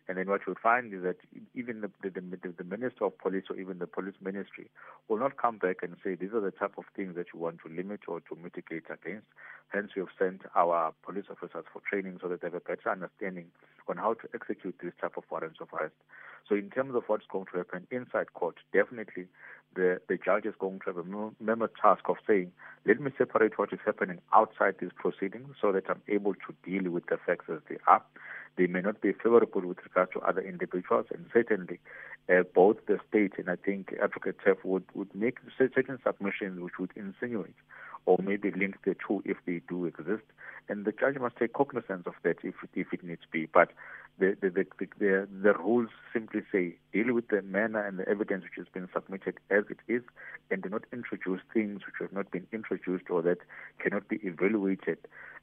And 0.07 0.17
then 0.17 0.27
what 0.27 0.41
you'll 0.45 0.55
find 0.61 0.93
is 0.93 1.01
that 1.01 1.17
even 1.55 1.81
the, 1.81 1.89
the, 2.03 2.09
the, 2.09 2.53
the, 2.57 2.63
Minister 2.63 3.05
of 3.05 3.17
Police 3.17 3.45
or 3.49 3.57
even 3.59 3.79
the 3.79 3.87
police 3.87 4.13
ministry 4.21 4.69
will 5.07 5.17
not 5.17 5.37
come 5.37 5.57
back 5.57 5.77
and 5.81 5.95
say 6.03 6.13
these 6.13 6.33
are 6.33 6.41
the 6.41 6.51
type 6.51 6.73
of 6.77 6.83
things 6.95 7.15
that 7.15 7.27
you 7.33 7.39
want 7.39 7.57
to 7.65 7.73
limit 7.73 8.01
or 8.07 8.19
to 8.21 8.35
mitigate 8.35 8.85
against. 8.89 9.25
Hence, 9.69 9.91
we 9.95 10.01
have 10.01 10.09
sent 10.17 10.41
our 10.55 10.93
police 11.03 11.25
officers 11.29 11.65
for 11.73 11.81
training 11.89 12.19
so 12.21 12.27
that 12.27 12.41
they 12.41 12.47
have 12.47 12.53
a 12.53 12.59
better 12.59 12.89
understanding 12.89 13.47
on 13.87 13.97
how 13.97 14.13
to 14.13 14.27
execute 14.33 14.75
these 14.81 14.93
type 15.01 15.17
of 15.17 15.23
warrants 15.31 15.59
of 15.59 15.69
arrest. 15.73 15.95
So 16.47 16.55
in 16.55 16.69
terms 16.69 16.95
of 16.95 17.03
what's 17.07 17.25
going 17.27 17.45
to 17.51 17.57
happen 17.57 17.87
inside 17.89 18.33
court, 18.33 18.57
definitely 18.71 19.25
the, 19.75 19.99
the 20.07 20.17
judge 20.23 20.45
is 20.45 20.53
going 20.59 20.79
to 20.79 20.93
have 20.93 20.97
a 20.97 21.31
memo 21.43 21.67
task 21.81 22.03
of 22.07 22.17
saying, 22.27 22.51
let 22.85 22.99
me 22.99 23.11
separate 23.17 23.57
what 23.57 23.73
is 23.73 23.79
happening 23.85 24.19
outside 24.33 24.75
these 24.79 24.91
proceedings 24.95 25.55
so 25.59 25.71
that 25.71 25.89
I'm 25.89 26.01
able 26.07 26.33
to 26.33 26.53
deal 26.63 26.91
with 26.91 27.07
the 27.07 27.17
facts 27.25 27.45
as 27.51 27.59
they 27.67 27.77
are. 27.87 28.03
They 28.57 28.67
may 28.67 28.81
not 28.81 29.01
be 29.01 29.11
favorable 29.11 29.61
with 29.61 29.79
regard 29.83 30.11
to 30.13 30.19
other 30.21 30.41
individuals, 30.41 31.07
and 31.13 31.25
certainly 31.33 31.79
uh, 32.29 32.43
both 32.53 32.77
the 32.87 32.99
state 33.09 33.33
and 33.37 33.49
I 33.49 33.55
think 33.55 33.93
Advocate 34.01 34.37
Teffo 34.45 34.65
would, 34.65 34.85
would 34.93 35.13
make 35.13 35.37
certain 35.57 35.99
submissions 36.03 36.59
which 36.59 36.79
would 36.79 36.91
insinuate 36.95 37.55
or 38.05 38.17
maybe 38.23 38.51
link 38.51 38.75
the 38.85 38.95
two 39.07 39.21
if 39.25 39.37
they 39.45 39.61
do 39.67 39.85
exist. 39.85 40.23
And 40.69 40.85
the 40.85 40.91
judge 40.91 41.17
must 41.19 41.37
take 41.37 41.53
cognizance 41.53 42.03
of 42.05 42.13
that 42.23 42.37
if, 42.43 42.55
if 42.75 42.87
it 42.93 43.03
needs 43.03 43.21
be. 43.31 43.47
But 43.51 43.71
the, 44.19 44.37
the, 44.41 44.49
the, 44.49 44.65
the, 44.99 45.27
the 45.43 45.53
rules 45.53 45.89
simply 46.13 46.41
say 46.51 46.75
deal 46.93 47.13
with 47.13 47.27
the 47.27 47.41
manner 47.41 47.85
and 47.85 47.99
the 47.99 48.07
evidence 48.07 48.43
which 48.43 48.55
has 48.55 48.67
been 48.73 48.87
submitted 48.93 49.39
as 49.49 49.65
it 49.69 49.79
is 49.87 50.01
and 50.49 50.61
do 50.63 50.69
not 50.69 50.83
introduce 50.93 51.41
things 51.53 51.81
which 51.85 51.95
have 51.99 52.13
not 52.13 52.31
been 52.31 52.47
introduced 52.53 53.09
or 53.09 53.21
that 53.21 53.39
cannot 53.79 54.07
be 54.07 54.17
evaluated 54.23 54.97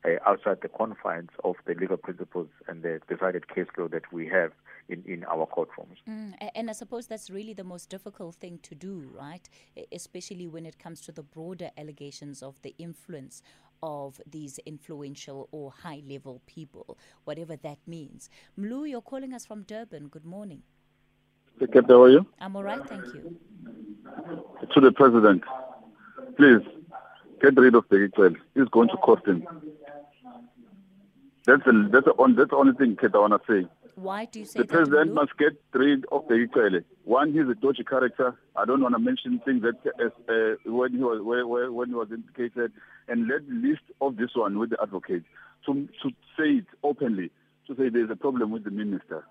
uh, 0.04 0.10
outside 0.26 0.58
the 0.62 0.68
confines 0.68 1.30
of 1.44 1.56
the 1.66 1.74
legal 1.74 1.96
principles 1.96 2.48
and 2.66 2.82
the 2.82 3.00
decided 3.08 3.48
case 3.54 3.66
law 3.76 3.88
that 3.88 4.10
we 4.12 4.26
have 4.26 4.52
in, 4.88 5.02
in 5.06 5.24
our 5.24 5.46
courtrooms. 5.46 5.96
Mm, 6.08 6.34
and 6.54 6.70
I 6.70 6.72
suppose 6.72 7.06
that's 7.06 7.30
really 7.30 7.54
the 7.54 7.64
most 7.64 7.88
difficult 7.88 8.36
thing 8.36 8.58
to 8.62 8.74
do, 8.74 9.10
right? 9.16 9.48
Especially 9.92 10.46
when 10.46 10.66
it 10.66 10.78
comes 10.78 11.00
to 11.02 11.12
the 11.12 11.22
broader 11.22 11.70
allegations 11.76 12.42
of 12.42 12.60
the 12.62 12.74
influence 12.78 13.42
of 13.82 14.20
these 14.30 14.58
influential 14.64 15.48
or 15.52 15.72
high 15.72 16.02
level 16.08 16.40
people, 16.46 16.98
whatever 17.24 17.56
that 17.56 17.78
means. 17.86 18.30
Mlu, 18.58 18.88
you're 18.88 19.00
calling 19.00 19.32
us 19.32 19.44
from 19.44 19.62
Durban. 19.62 20.08
Good 20.08 20.24
morning. 20.24 20.62
How 21.60 22.02
are 22.02 22.10
you? 22.10 22.26
I'm 22.40 22.56
all 22.56 22.64
right, 22.64 22.84
thank 22.88 23.04
you. 23.14 23.36
To 24.74 24.80
the 24.80 24.92
president, 24.92 25.42
please 26.36 26.62
get 27.40 27.56
rid 27.56 27.74
of 27.74 27.84
the 27.88 28.04
Israel. 28.04 28.34
It's 28.54 28.70
going 28.70 28.88
to 28.88 28.96
cost 28.96 29.26
him. 29.26 29.46
That's 31.46 31.62
the, 31.64 31.88
that's 31.92 32.04
the, 32.04 32.12
on, 32.12 32.36
that's 32.36 32.50
the 32.50 32.56
only 32.56 32.72
thing 32.74 32.96
Kate, 32.96 33.10
I 33.14 33.18
want 33.18 33.32
to 33.32 33.52
say. 33.62 33.68
Why 33.94 34.24
do 34.24 34.38
you 34.40 34.46
say 34.46 34.60
the 34.60 34.66
president 34.66 35.12
must 35.12 35.36
get 35.36 35.60
rid 35.74 36.06
of 36.10 36.26
the 36.28 36.34
Israeli? 36.34 36.80
One, 37.04 37.32
he's 37.32 37.48
a 37.48 37.54
dodgy 37.54 37.84
character. 37.84 38.38
I 38.56 38.64
don't 38.64 38.80
want 38.80 38.94
to 38.94 38.98
mention 38.98 39.40
things 39.44 39.62
that 39.62 39.76
uh, 39.84 40.70
when 40.70 40.92
he 40.92 40.98
was 40.98 41.20
where, 41.22 41.70
when 41.70 41.88
he 41.88 41.94
was 41.94 42.08
indicated, 42.10 42.72
and 43.08 43.28
let 43.28 43.46
list 43.48 43.82
of 44.00 44.16
this 44.16 44.30
one 44.34 44.58
with 44.58 44.70
the 44.70 44.78
advocate 44.82 45.24
to 45.66 45.88
to 46.02 46.10
say 46.38 46.60
it 46.60 46.66
openly 46.82 47.30
to 47.66 47.76
say 47.76 47.90
there's 47.90 48.10
a 48.10 48.16
problem 48.16 48.50
with 48.50 48.64
the 48.64 48.70
minister, 48.70 49.24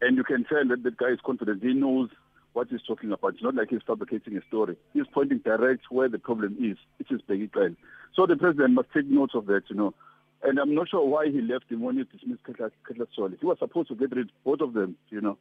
and 0.00 0.16
you 0.16 0.24
can 0.24 0.44
tell 0.44 0.66
that 0.68 0.82
the 0.82 0.90
guy 0.90 1.10
is 1.10 1.20
confident. 1.24 1.62
He 1.62 1.72
knows 1.72 2.08
what 2.52 2.68
he's 2.68 2.82
talking 2.82 3.12
about. 3.12 3.34
It's 3.34 3.42
not 3.44 3.54
like 3.54 3.70
he's 3.70 3.82
fabricating 3.86 4.36
a 4.36 4.42
story. 4.48 4.76
He's 4.92 5.06
pointing 5.14 5.38
direct 5.38 5.84
where 5.90 6.08
the 6.08 6.18
problem 6.18 6.56
is. 6.60 6.76
It 6.98 7.14
is 7.14 7.20
Bheki 7.28 7.76
So 8.16 8.26
the 8.26 8.36
president 8.36 8.74
must 8.74 8.88
take 8.92 9.06
note 9.06 9.30
of 9.34 9.46
that. 9.46 9.62
You 9.70 9.76
know. 9.76 9.94
And 10.42 10.58
I'm 10.58 10.74
not 10.74 10.88
sure 10.88 11.06
why 11.06 11.30
he 11.30 11.40
left 11.40 11.70
him 11.70 11.82
when 11.82 11.96
he 11.96 12.04
dismissed 12.04 12.42
Khehla 12.44 12.70
Sitole. 12.88 13.38
He 13.38 13.46
was 13.46 13.58
supposed 13.58 13.88
to 13.88 13.94
get 13.94 14.14
rid 14.14 14.26
of 14.26 14.44
both 14.44 14.60
of 14.60 14.72
them, 14.72 14.96
you 15.10 15.20
know. 15.20 15.36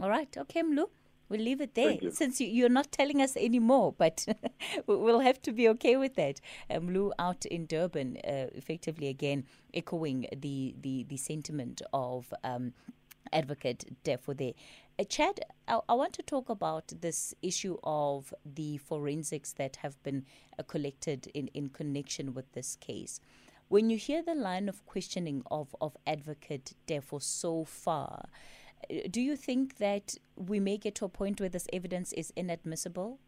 All 0.00 0.08
right. 0.08 0.34
Okay, 0.36 0.62
Mlu. 0.62 0.86
We'll 1.28 1.40
leave 1.40 1.60
it 1.60 1.74
there 1.74 1.98
you. 2.00 2.12
since 2.12 2.40
you, 2.40 2.66
are 2.66 2.70
not 2.70 2.92
telling 2.92 3.20
us 3.20 3.36
anymore, 3.36 3.92
but 3.98 4.24
we'll 4.86 5.20
have 5.20 5.42
to 5.42 5.52
be 5.52 5.68
okay 5.70 5.96
with 5.96 6.14
that. 6.14 6.40
Um, 6.70 6.88
Mlu 6.88 7.10
out 7.18 7.44
in 7.46 7.66
Durban, 7.66 8.18
uh, 8.18 8.46
effectively 8.54 9.08
again 9.08 9.44
echoing 9.74 10.26
the, 10.36 10.76
the, 10.80 11.04
the 11.08 11.16
sentiment 11.16 11.82
of 11.92 12.32
um, 12.44 12.74
Advocate 13.32 13.96
Teffo 14.04 14.36
there. 14.36 14.52
Uh, 14.98 15.04
Chad, 15.04 15.40
I, 15.68 15.80
I, 15.88 15.94
want 15.94 16.12
to 16.14 16.22
talk 16.22 16.48
about 16.48 16.92
this 17.00 17.34
issue 17.42 17.76
of 17.84 18.32
the 18.44 18.78
forensics 18.78 19.52
that 19.54 19.76
have 19.76 20.02
been 20.02 20.24
uh, 20.58 20.62
collected 20.62 21.26
in, 21.34 21.48
in 21.48 21.68
connection 21.68 22.32
with 22.32 22.50
this 22.52 22.76
case. 22.76 23.20
When 23.68 23.90
you 23.90 23.98
hear 23.98 24.22
the 24.22 24.34
line 24.34 24.68
of 24.68 24.86
questioning 24.86 25.42
of, 25.50 25.74
of 25.80 25.96
Advocate 26.06 26.72
Teffo 26.86 27.20
so 27.20 27.64
far, 27.64 28.28
uh, 28.90 28.94
do 29.10 29.20
you 29.20 29.36
think 29.36 29.78
that 29.78 30.14
we 30.36 30.60
may 30.60 30.78
get 30.78 30.94
to 30.96 31.04
a 31.04 31.08
point 31.08 31.40
where 31.40 31.48
this 31.48 31.66
evidence 31.72 32.12
is 32.12 32.32
inadmissible? 32.36 33.18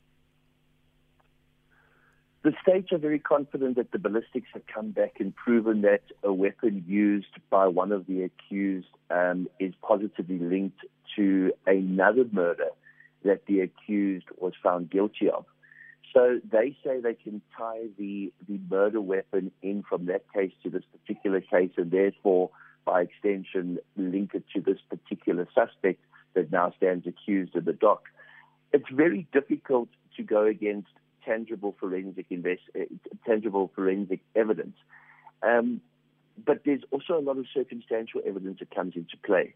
The 2.49 2.55
states 2.63 2.93
are 2.93 2.99
very 2.99 3.19
confident 3.19 3.77
that 3.77 3.93
the 3.93 3.99
ballistics 3.99 4.49
have 4.55 4.67
come 4.67 4.93
back 4.93 5.17
and 5.21 5.37
proven 5.37 5.83
that 5.83 6.01
a 6.23 6.33
weapon 6.33 6.83
used 6.89 7.37
by 7.51 7.67
one 7.67 7.93
of 7.93 8.07
the 8.07 8.23
accused 8.23 8.89
um, 9.11 9.49
is 9.61 9.75
positively 9.83 10.39
linked 10.39 10.79
to 11.17 11.53
another 11.67 12.25
murder 12.33 12.69
that 13.23 13.45
the 13.45 13.61
accused 13.61 14.25
was 14.39 14.55
found 14.63 14.89
guilty 14.89 15.29
of. 15.29 15.45
So 16.15 16.41
they 16.51 16.75
say 16.83 17.03
they 17.03 17.13
can 17.23 17.43
tie 17.55 17.89
the, 17.99 18.33
the 18.49 18.59
murder 18.71 19.03
weapon 19.03 19.51
in 19.61 19.83
from 19.87 20.07
that 20.07 20.23
case 20.33 20.53
to 20.63 20.71
this 20.71 20.85
particular 20.91 21.43
case 21.43 21.73
and 21.77 21.91
therefore, 21.91 22.49
by 22.87 23.03
extension, 23.03 23.79
link 23.99 24.31
it 24.33 24.45
to 24.55 24.63
this 24.63 24.79
particular 24.89 25.47
suspect 25.55 26.01
that 26.33 26.51
now 26.51 26.73
stands 26.79 27.07
accused 27.07 27.55
in 27.55 27.67
the 27.67 27.75
dock. 27.75 28.05
It's 28.73 28.89
very 28.91 29.27
difficult 29.35 29.91
to 30.17 30.23
go 30.23 30.47
against 30.47 30.89
tangible 31.29 31.75
forensic 31.79 32.27
invest, 32.31 32.63
uh, 32.75 32.85
tangible 33.27 33.71
forensic 33.75 34.21
evidence. 34.35 34.77
Um, 35.43 35.81
but 36.45 36.63
there's 36.65 36.83
also 36.91 37.19
a 37.19 37.25
lot 37.29 37.37
of 37.39 37.47
circumstantial 37.53 38.21
evidence 38.27 38.61
that 38.61 38.75
comes 38.75 38.95
into 38.97 39.17
play. 39.25 39.55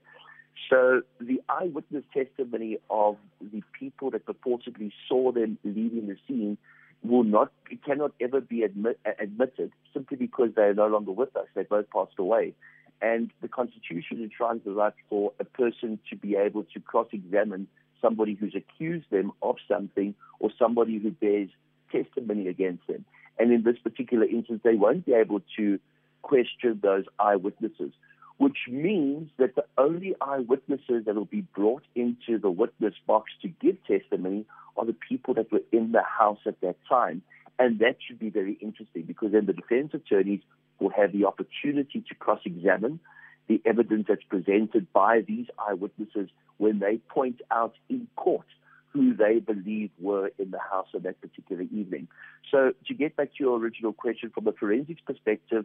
So 0.68 1.02
the 1.20 1.40
eyewitness 1.48 2.04
testimony 2.12 2.78
of 2.90 3.16
the 3.40 3.62
people 3.78 4.10
that 4.10 4.26
purportedly 4.26 4.92
saw 5.08 5.32
them 5.32 5.58
leaving 5.64 6.08
the 6.08 6.16
scene 6.26 6.58
will 7.02 7.24
not, 7.24 7.50
it 7.70 7.84
cannot 7.84 8.12
ever 8.20 8.40
be 8.40 8.62
admit, 8.62 8.98
admitted 9.18 9.72
simply 9.92 10.16
because 10.16 10.50
they 10.54 10.62
are 10.62 10.74
no 10.74 10.86
longer 10.86 11.12
with 11.12 11.34
us. 11.36 11.46
They 11.54 11.64
both 11.64 11.90
passed 11.90 12.18
away. 12.18 12.54
And 13.00 13.32
the 13.40 13.48
Constitution 13.48 14.22
enshrines 14.22 14.62
the 14.64 14.72
right 14.72 14.92
for 15.08 15.32
a 15.40 15.44
person 15.44 15.98
to 16.10 16.16
be 16.16 16.36
able 16.36 16.64
to 16.72 16.80
cross-examine 16.80 17.66
somebody 18.02 18.34
who's 18.34 18.54
accused 18.54 19.06
them 19.10 19.32
of 19.40 19.56
something 19.66 20.14
or 20.40 20.50
somebody 20.58 20.98
who 20.98 21.10
bears 21.10 21.48
testimony 21.90 22.48
against 22.48 22.86
them. 22.86 23.04
And 23.38 23.52
in 23.52 23.62
this 23.62 23.78
particular 23.82 24.26
instance, 24.26 24.60
they 24.62 24.74
won't 24.74 25.06
be 25.06 25.14
able 25.14 25.40
to 25.56 25.78
question 26.22 26.80
those 26.82 27.04
eyewitnesses, 27.18 27.92
which 28.36 28.58
means 28.68 29.30
that 29.38 29.54
the 29.54 29.64
only 29.78 30.14
eyewitnesses 30.20 31.04
that 31.06 31.14
will 31.14 31.24
be 31.24 31.40
brought 31.40 31.84
into 31.94 32.38
the 32.38 32.50
witness 32.50 32.94
box 33.06 33.30
to 33.42 33.48
give 33.48 33.76
testimony 33.86 34.44
are 34.76 34.84
the 34.84 34.96
people 35.08 35.34
that 35.34 35.50
were 35.52 35.62
in 35.70 35.92
the 35.92 36.02
house 36.02 36.40
at 36.46 36.60
that 36.60 36.76
time. 36.88 37.22
And 37.58 37.78
that 37.78 37.96
should 38.06 38.18
be 38.18 38.30
very 38.30 38.54
interesting 38.60 39.02
because 39.02 39.32
then 39.32 39.46
the 39.46 39.52
defense 39.52 39.92
attorneys 39.94 40.40
will 40.80 40.90
have 40.90 41.12
the 41.12 41.24
opportunity 41.26 42.02
to 42.08 42.14
cross 42.14 42.40
examine 42.44 42.98
the 43.48 43.60
evidence 43.64 44.06
that's 44.08 44.22
presented 44.24 44.92
by 44.92 45.20
these 45.26 45.46
eyewitnesses 45.58 46.28
when 46.58 46.78
they 46.78 46.98
point 47.08 47.40
out 47.50 47.74
in 47.88 48.06
court 48.16 48.46
who 48.92 49.14
they 49.14 49.38
believe 49.38 49.90
were 49.98 50.30
in 50.38 50.50
the 50.50 50.58
house 50.58 50.88
on 50.94 51.02
that 51.02 51.20
particular 51.20 51.62
evening. 51.62 52.08
So, 52.50 52.72
to 52.86 52.94
get 52.94 53.16
back 53.16 53.28
to 53.28 53.44
your 53.44 53.58
original 53.58 53.92
question, 53.92 54.30
from 54.30 54.46
a 54.46 54.52
forensics 54.52 55.00
perspective, 55.06 55.64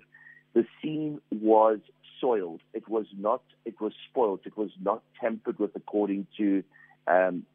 the 0.53 0.65
scene 0.81 1.19
was 1.29 1.79
soiled. 2.21 2.61
It 2.73 2.87
was 2.87 3.05
not. 3.17 3.41
It 3.65 3.79
was 3.81 3.93
spoiled. 4.09 4.41
It 4.45 4.57
was 4.57 4.71
not 4.81 5.03
tampered 5.19 5.59
with, 5.59 5.75
according 5.75 6.27
to 6.37 6.63
um, 7.05 7.45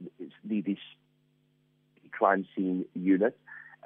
the, 0.44 0.60
the 0.60 0.76
crime 2.10 2.46
scene 2.54 2.84
unit 2.94 3.36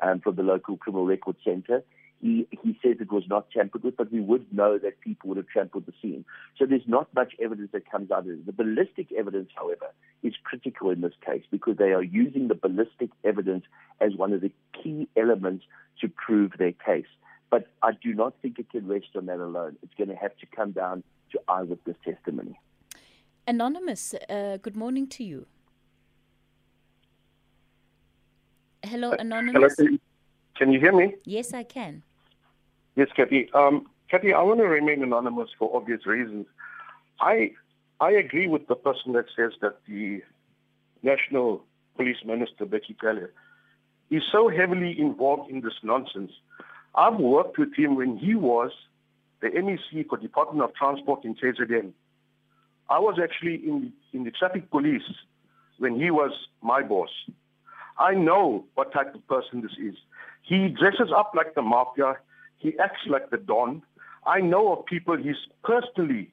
um, 0.02 0.20
from 0.20 0.34
the 0.34 0.42
local 0.42 0.76
criminal 0.76 1.06
record 1.06 1.36
center. 1.44 1.82
He, 2.20 2.48
he 2.50 2.78
says 2.82 2.96
it 3.00 3.12
was 3.12 3.24
not 3.28 3.50
tampered 3.50 3.82
with, 3.84 3.96
but 3.96 4.10
we 4.10 4.20
would 4.20 4.52
know 4.52 4.78
that 4.78 5.00
people 5.00 5.28
would 5.28 5.36
have 5.36 5.48
trampled 5.48 5.86
the 5.86 5.92
scene. 6.00 6.24
So 6.58 6.64
there's 6.64 6.86
not 6.86 7.12
much 7.14 7.34
evidence 7.40 7.70
that 7.72 7.90
comes 7.90 8.10
out 8.10 8.20
of 8.20 8.28
it. 8.28 8.46
The 8.46 8.52
ballistic 8.52 9.12
evidence, 9.12 9.50
however, 9.54 9.86
is 10.22 10.34
critical 10.42 10.90
in 10.90 11.02
this 11.02 11.12
case 11.24 11.44
because 11.50 11.76
they 11.76 11.92
are 11.92 12.02
using 12.02 12.48
the 12.48 12.54
ballistic 12.54 13.10
evidence 13.22 13.64
as 14.00 14.14
one 14.16 14.32
of 14.32 14.40
the 14.40 14.50
key 14.82 15.08
elements 15.16 15.66
to 16.00 16.08
prove 16.08 16.52
their 16.58 16.72
case. 16.72 17.06
But 17.50 17.68
I 17.82 17.92
do 17.92 18.14
not 18.14 18.34
think 18.42 18.58
it 18.58 18.70
can 18.70 18.88
rest 18.88 19.08
on 19.14 19.26
that 19.26 19.38
alone. 19.38 19.76
It's 19.82 19.94
going 19.94 20.08
to 20.08 20.16
have 20.16 20.36
to 20.38 20.46
come 20.46 20.72
down 20.72 21.02
to 21.32 21.40
eyewitness 21.48 21.96
testimony. 22.04 22.58
Anonymous, 23.46 24.14
uh, 24.28 24.56
good 24.56 24.74
morning 24.74 25.06
to 25.08 25.22
you. 25.22 25.46
Hello, 28.82 29.12
Anonymous. 29.12 29.74
Hello. 29.76 29.98
Can 30.56 30.72
you 30.72 30.80
hear 30.80 30.92
me? 30.92 31.14
Yes, 31.24 31.52
I 31.52 31.62
can. 31.62 32.02
Yes, 32.96 33.08
Kathy. 33.14 33.50
Um, 33.52 33.86
Kathy, 34.10 34.32
I 34.32 34.42
want 34.42 34.60
to 34.60 34.66
remain 34.66 35.02
anonymous 35.02 35.50
for 35.58 35.74
obvious 35.76 36.06
reasons. 36.06 36.46
I 37.20 37.52
I 38.00 38.10
agree 38.10 38.46
with 38.46 38.66
the 38.66 38.74
person 38.74 39.12
that 39.12 39.26
says 39.36 39.52
that 39.60 39.78
the 39.86 40.22
National 41.02 41.62
Police 41.96 42.18
Minister, 42.24 42.66
Bheki 42.66 42.96
Cele, 43.00 43.28
is 44.10 44.22
so 44.30 44.48
heavily 44.48 44.98
involved 44.98 45.50
in 45.50 45.60
this 45.60 45.74
nonsense. 45.82 46.32
I've 46.94 47.16
worked 47.18 47.58
with 47.58 47.74
him 47.74 47.96
when 47.96 48.16
he 48.16 48.34
was 48.34 48.70
the 49.40 49.48
MEC 49.48 50.08
for 50.08 50.18
Department 50.18 50.62
of 50.62 50.74
Transport 50.74 51.24
in 51.24 51.34
KZN. 51.34 51.92
I 52.88 52.98
was 52.98 53.18
actually 53.22 53.56
in, 53.56 53.92
in 54.12 54.24
the 54.24 54.30
traffic 54.30 54.70
police 54.70 55.02
when 55.78 55.98
he 56.00 56.10
was 56.10 56.32
my 56.62 56.82
boss. 56.82 57.10
I 57.98 58.14
know 58.14 58.64
what 58.74 58.92
type 58.92 59.14
of 59.14 59.26
person 59.26 59.62
this 59.62 59.72
is. 59.78 59.94
He 60.42 60.68
dresses 60.68 61.10
up 61.14 61.32
like 61.34 61.54
the 61.54 61.62
mafia. 61.62 62.16
He 62.58 62.78
acts 62.78 63.00
like 63.08 63.30
the 63.30 63.36
Don. 63.36 63.82
I 64.26 64.40
know 64.40 64.72
of 64.72 64.86
people 64.86 65.16
he's 65.16 65.36
personally 65.62 66.32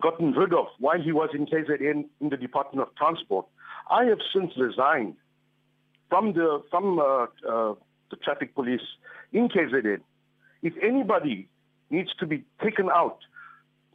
gotten 0.00 0.32
rid 0.32 0.52
of 0.52 0.66
while 0.78 1.00
he 1.00 1.12
was 1.12 1.30
in 1.34 1.46
KZN 1.46 2.04
in 2.20 2.28
the 2.28 2.36
Department 2.36 2.86
of 2.86 2.94
Transport. 2.96 3.46
I 3.90 4.04
have 4.04 4.18
since 4.34 4.52
resigned 4.56 5.16
from 6.08 6.34
the 6.34 6.62
from 6.70 6.98
uh, 6.98 7.24
uh, 7.48 7.74
the 8.10 8.16
traffic 8.22 8.54
police 8.54 8.86
in 9.32 9.48
KZN. 9.48 10.00
If 10.62 10.74
anybody 10.82 11.48
needs 11.90 12.10
to 12.20 12.26
be 12.26 12.44
taken 12.62 12.88
out 12.90 13.18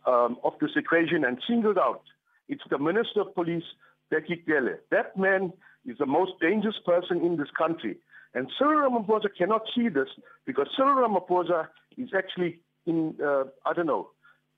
um, 0.05 0.37
of 0.43 0.53
this 0.59 0.71
equation 0.75 1.23
and 1.23 1.37
singled 1.47 1.77
out, 1.77 2.01
it's 2.49 2.63
the 2.69 2.77
Minister 2.77 3.21
of 3.21 3.35
Police, 3.35 3.63
Bheki 4.11 4.45
Cele. 4.45 4.77
That 4.91 5.17
man 5.17 5.53
is 5.85 5.97
the 5.97 6.05
most 6.05 6.33
dangerous 6.41 6.79
person 6.85 7.21
in 7.23 7.37
this 7.37 7.49
country. 7.57 7.97
And 8.37 8.51
Cyril 8.59 8.87
Ramaphosa 8.87 9.29
cannot 9.35 9.63
see 9.73 9.89
this 9.89 10.09
because 10.45 10.67
Cyril 10.75 11.07
Ramaphosa 11.09 11.69
is 11.97 12.09
actually 12.15 12.59
in, 12.85 13.15
uh, 13.19 13.45
I 13.65 13.73
don't 13.73 13.87
know, 13.87 14.11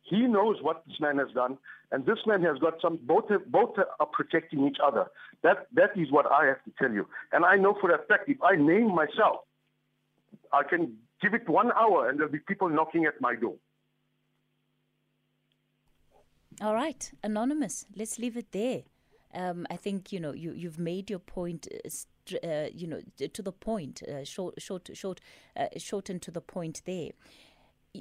he 0.03 0.19
knows 0.23 0.57
what 0.61 0.84
this 0.86 0.99
man 0.99 1.17
has 1.17 1.30
done, 1.34 1.57
and 1.89 2.05
this 2.05 2.17
man 2.27 2.43
has 2.43 2.57
got 2.57 2.73
some. 2.82 2.99
Both 3.01 3.30
both 3.47 3.75
are 3.77 4.05
protecting 4.07 4.67
each 4.67 4.80
other. 4.86 5.05
That 5.43 5.67
that 5.73 5.91
is 5.95 6.11
what 6.11 6.25
I 6.30 6.47
have 6.47 6.61
to 6.65 6.71
tell 6.77 6.91
you. 6.91 7.07
And 7.32 7.45
I 7.45 7.55
know 7.55 7.73
for 7.80 7.89
a 7.91 7.99
fact, 8.09 8.27
if 8.27 8.41
I 8.43 8.57
name 8.57 8.93
myself, 8.93 9.38
I 10.51 10.63
can 10.63 10.97
give 11.21 11.34
it 11.34 11.47
one 11.47 11.71
hour, 11.71 12.09
and 12.09 12.19
there'll 12.19 12.32
be 12.32 12.39
people 12.39 12.67
knocking 12.67 13.05
at 13.05 13.21
my 13.21 13.36
door. 13.36 13.55
All 16.61 16.73
right, 16.73 17.09
anonymous. 17.23 17.86
Let's 17.95 18.19
leave 18.19 18.36
it 18.36 18.51
there. 18.51 18.82
Um, 19.34 19.65
I 19.69 19.77
think 19.77 20.11
you 20.11 20.19
know 20.19 20.34
you 20.34 20.51
you've 20.51 20.80
made 20.80 21.09
your 21.09 21.19
point. 21.19 21.67
Uh, 22.34 22.47
uh, 22.47 22.69
you 22.73 22.88
know 22.88 23.01
to 23.17 23.41
the 23.41 23.51
point. 23.51 24.01
Uh, 24.03 24.23
short, 24.23 24.61
short, 24.61 24.89
short, 24.93 25.21
uh, 25.55 25.67
short, 25.77 26.09
and 26.09 26.21
to 26.21 26.32
the 26.32 26.41
point 26.41 26.82
there 26.86 27.11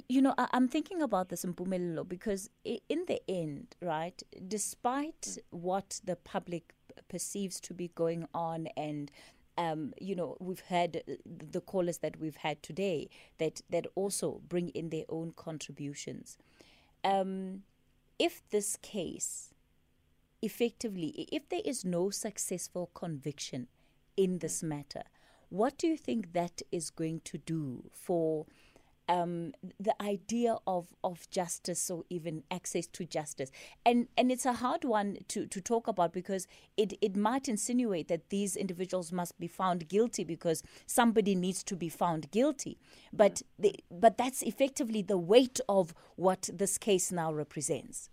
you 0.07 0.21
know, 0.21 0.35
I, 0.37 0.47
am 0.53 0.67
thinking 0.67 1.01
about 1.01 1.29
this 1.29 1.43
in 1.43 1.53
Mpumelelo 1.53 2.07
because 2.07 2.49
in 2.63 3.05
the 3.07 3.21
end, 3.27 3.75
right, 3.81 4.21
despite 4.47 5.39
what 5.49 5.99
the 6.03 6.15
public 6.15 6.73
perceives 7.07 7.59
to 7.61 7.73
be 7.73 7.89
going 7.95 8.27
on 8.33 8.67
and 8.77 9.11
um, 9.57 9.93
you 9.99 10.15
know, 10.15 10.37
we've 10.39 10.61
had 10.61 11.03
the 11.25 11.59
callers 11.59 11.97
that 11.97 12.17
we've 12.17 12.37
had 12.37 12.63
today 12.63 13.09
that, 13.39 13.61
that 13.69 13.87
also 13.93 14.39
bring 14.47 14.69
in 14.69 14.89
their 14.89 15.03
own 15.09 15.33
contributions. 15.35 16.37
Um, 17.03 17.63
if 18.17 18.41
this 18.51 18.77
case, 18.77 19.53
effectively, 20.41 21.27
if 21.29 21.49
there 21.49 21.61
is 21.65 21.83
no 21.83 22.09
successful 22.09 22.89
conviction 22.93 23.67
in 24.19 24.39
this 24.39 24.61
matter, 24.61 25.03
what 25.47 25.77
do 25.77 25.87
you 25.87 25.97
think 25.97 26.33
that 26.33 26.61
is 26.73 26.89
going 26.89 27.21
to 27.23 27.37
do 27.37 27.89
for 27.91 28.45
um, 29.07 29.53
the 29.79 29.99
idea 30.01 30.57
of, 30.67 30.93
of 31.03 31.27
justice 31.31 31.89
or 31.89 32.03
even 32.11 32.43
access 32.51 32.85
to 32.85 33.05
justice. 33.05 33.49
And 33.83 34.07
and 34.15 34.31
it's 34.31 34.45
a 34.45 34.53
hard 34.53 34.83
one 34.85 35.17
to, 35.29 35.47
to 35.47 35.59
talk 35.59 35.87
about 35.87 36.13
because 36.13 36.45
it, 36.77 36.93
it 37.01 37.15
might 37.15 37.49
insinuate 37.49 38.07
that 38.09 38.29
these 38.29 38.55
individuals 38.55 39.11
must 39.11 39.39
be 39.39 39.47
found 39.47 39.87
guilty 39.89 40.23
because 40.23 40.61
somebody 40.85 41.33
needs 41.33 41.63
to 41.63 41.75
be 41.75 41.89
found 41.89 42.29
guilty. 42.29 42.77
But 43.11 43.41
the, 43.57 43.73
but 43.89 44.19
that's 44.19 44.43
effectively 44.43 45.01
the 45.01 45.17
weight 45.17 45.59
of 45.67 45.95
what 46.15 46.47
this 46.53 46.77
case 46.77 47.11
now 47.11 47.33
represents. 47.33 48.09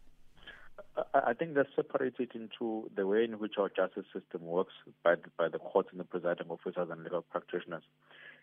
I 1.12 1.34
think 1.34 1.54
that's 1.54 1.68
separated 1.76 2.30
into 2.34 2.90
the 2.96 3.06
way 3.06 3.24
in 3.24 3.38
which 3.38 3.54
our 3.58 3.68
justice 3.68 4.06
system 4.14 4.42
works 4.46 4.72
by 5.04 5.16
the, 5.16 5.28
by 5.36 5.48
the 5.48 5.58
courts 5.58 5.88
and 5.90 6.00
the 6.00 6.04
presiding 6.04 6.48
officers 6.48 6.88
and 6.90 7.02
legal 7.02 7.22
practitioners 7.22 7.82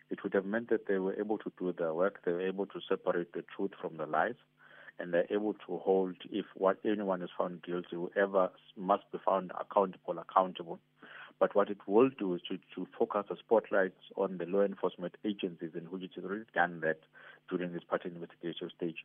it 0.10 0.24
would 0.24 0.34
have 0.34 0.46
meant 0.46 0.70
that 0.70 0.88
they 0.88 1.00
were 1.00 1.20
able 1.20 1.38
to 1.40 1.52
do 1.58 1.74
their 1.74 1.94
work, 1.94 2.20
they 2.26 2.32
were 2.32 2.48
able 2.48 2.66
to 2.68 2.80
separate 2.88 3.34
the 3.34 3.44
truth 3.56 3.72
from 3.82 3.98
the 3.98 4.06
lies, 4.06 4.36
and 5.00 5.14
they're 5.14 5.28
able 5.32 5.54
to 5.54 5.78
hold, 5.78 6.16
if 6.32 6.46
what 6.56 6.78
anyone 6.86 7.22
is 7.24 7.30
found 7.38 7.64
guilty, 7.64 7.96
whoever 7.96 8.52
must 8.78 9.04
be 9.12 9.18
found 9.26 9.52
accountable, 9.60 10.20
accountable. 10.20 10.80
But 11.40 11.56
what 11.56 11.70
it 11.70 11.80
will 11.88 12.10
do 12.10 12.36
is 12.36 12.42
to, 12.48 12.60
to 12.76 12.88
focus 12.98 13.26
the 13.28 13.36
spotlights 13.38 14.00
on 14.16 14.38
the 14.38 14.46
law 14.46 14.62
enforcement 14.62 15.16
agencies 15.26 15.72
in 15.74 15.86
which 15.86 16.04
it 16.04 16.12
has 16.16 16.26
already 16.26 16.46
done 16.54 16.82
that 16.82 17.00
during 17.50 17.74
this 17.74 17.84
part 17.84 18.06
investigation 18.06 18.70
stage. 18.78 19.04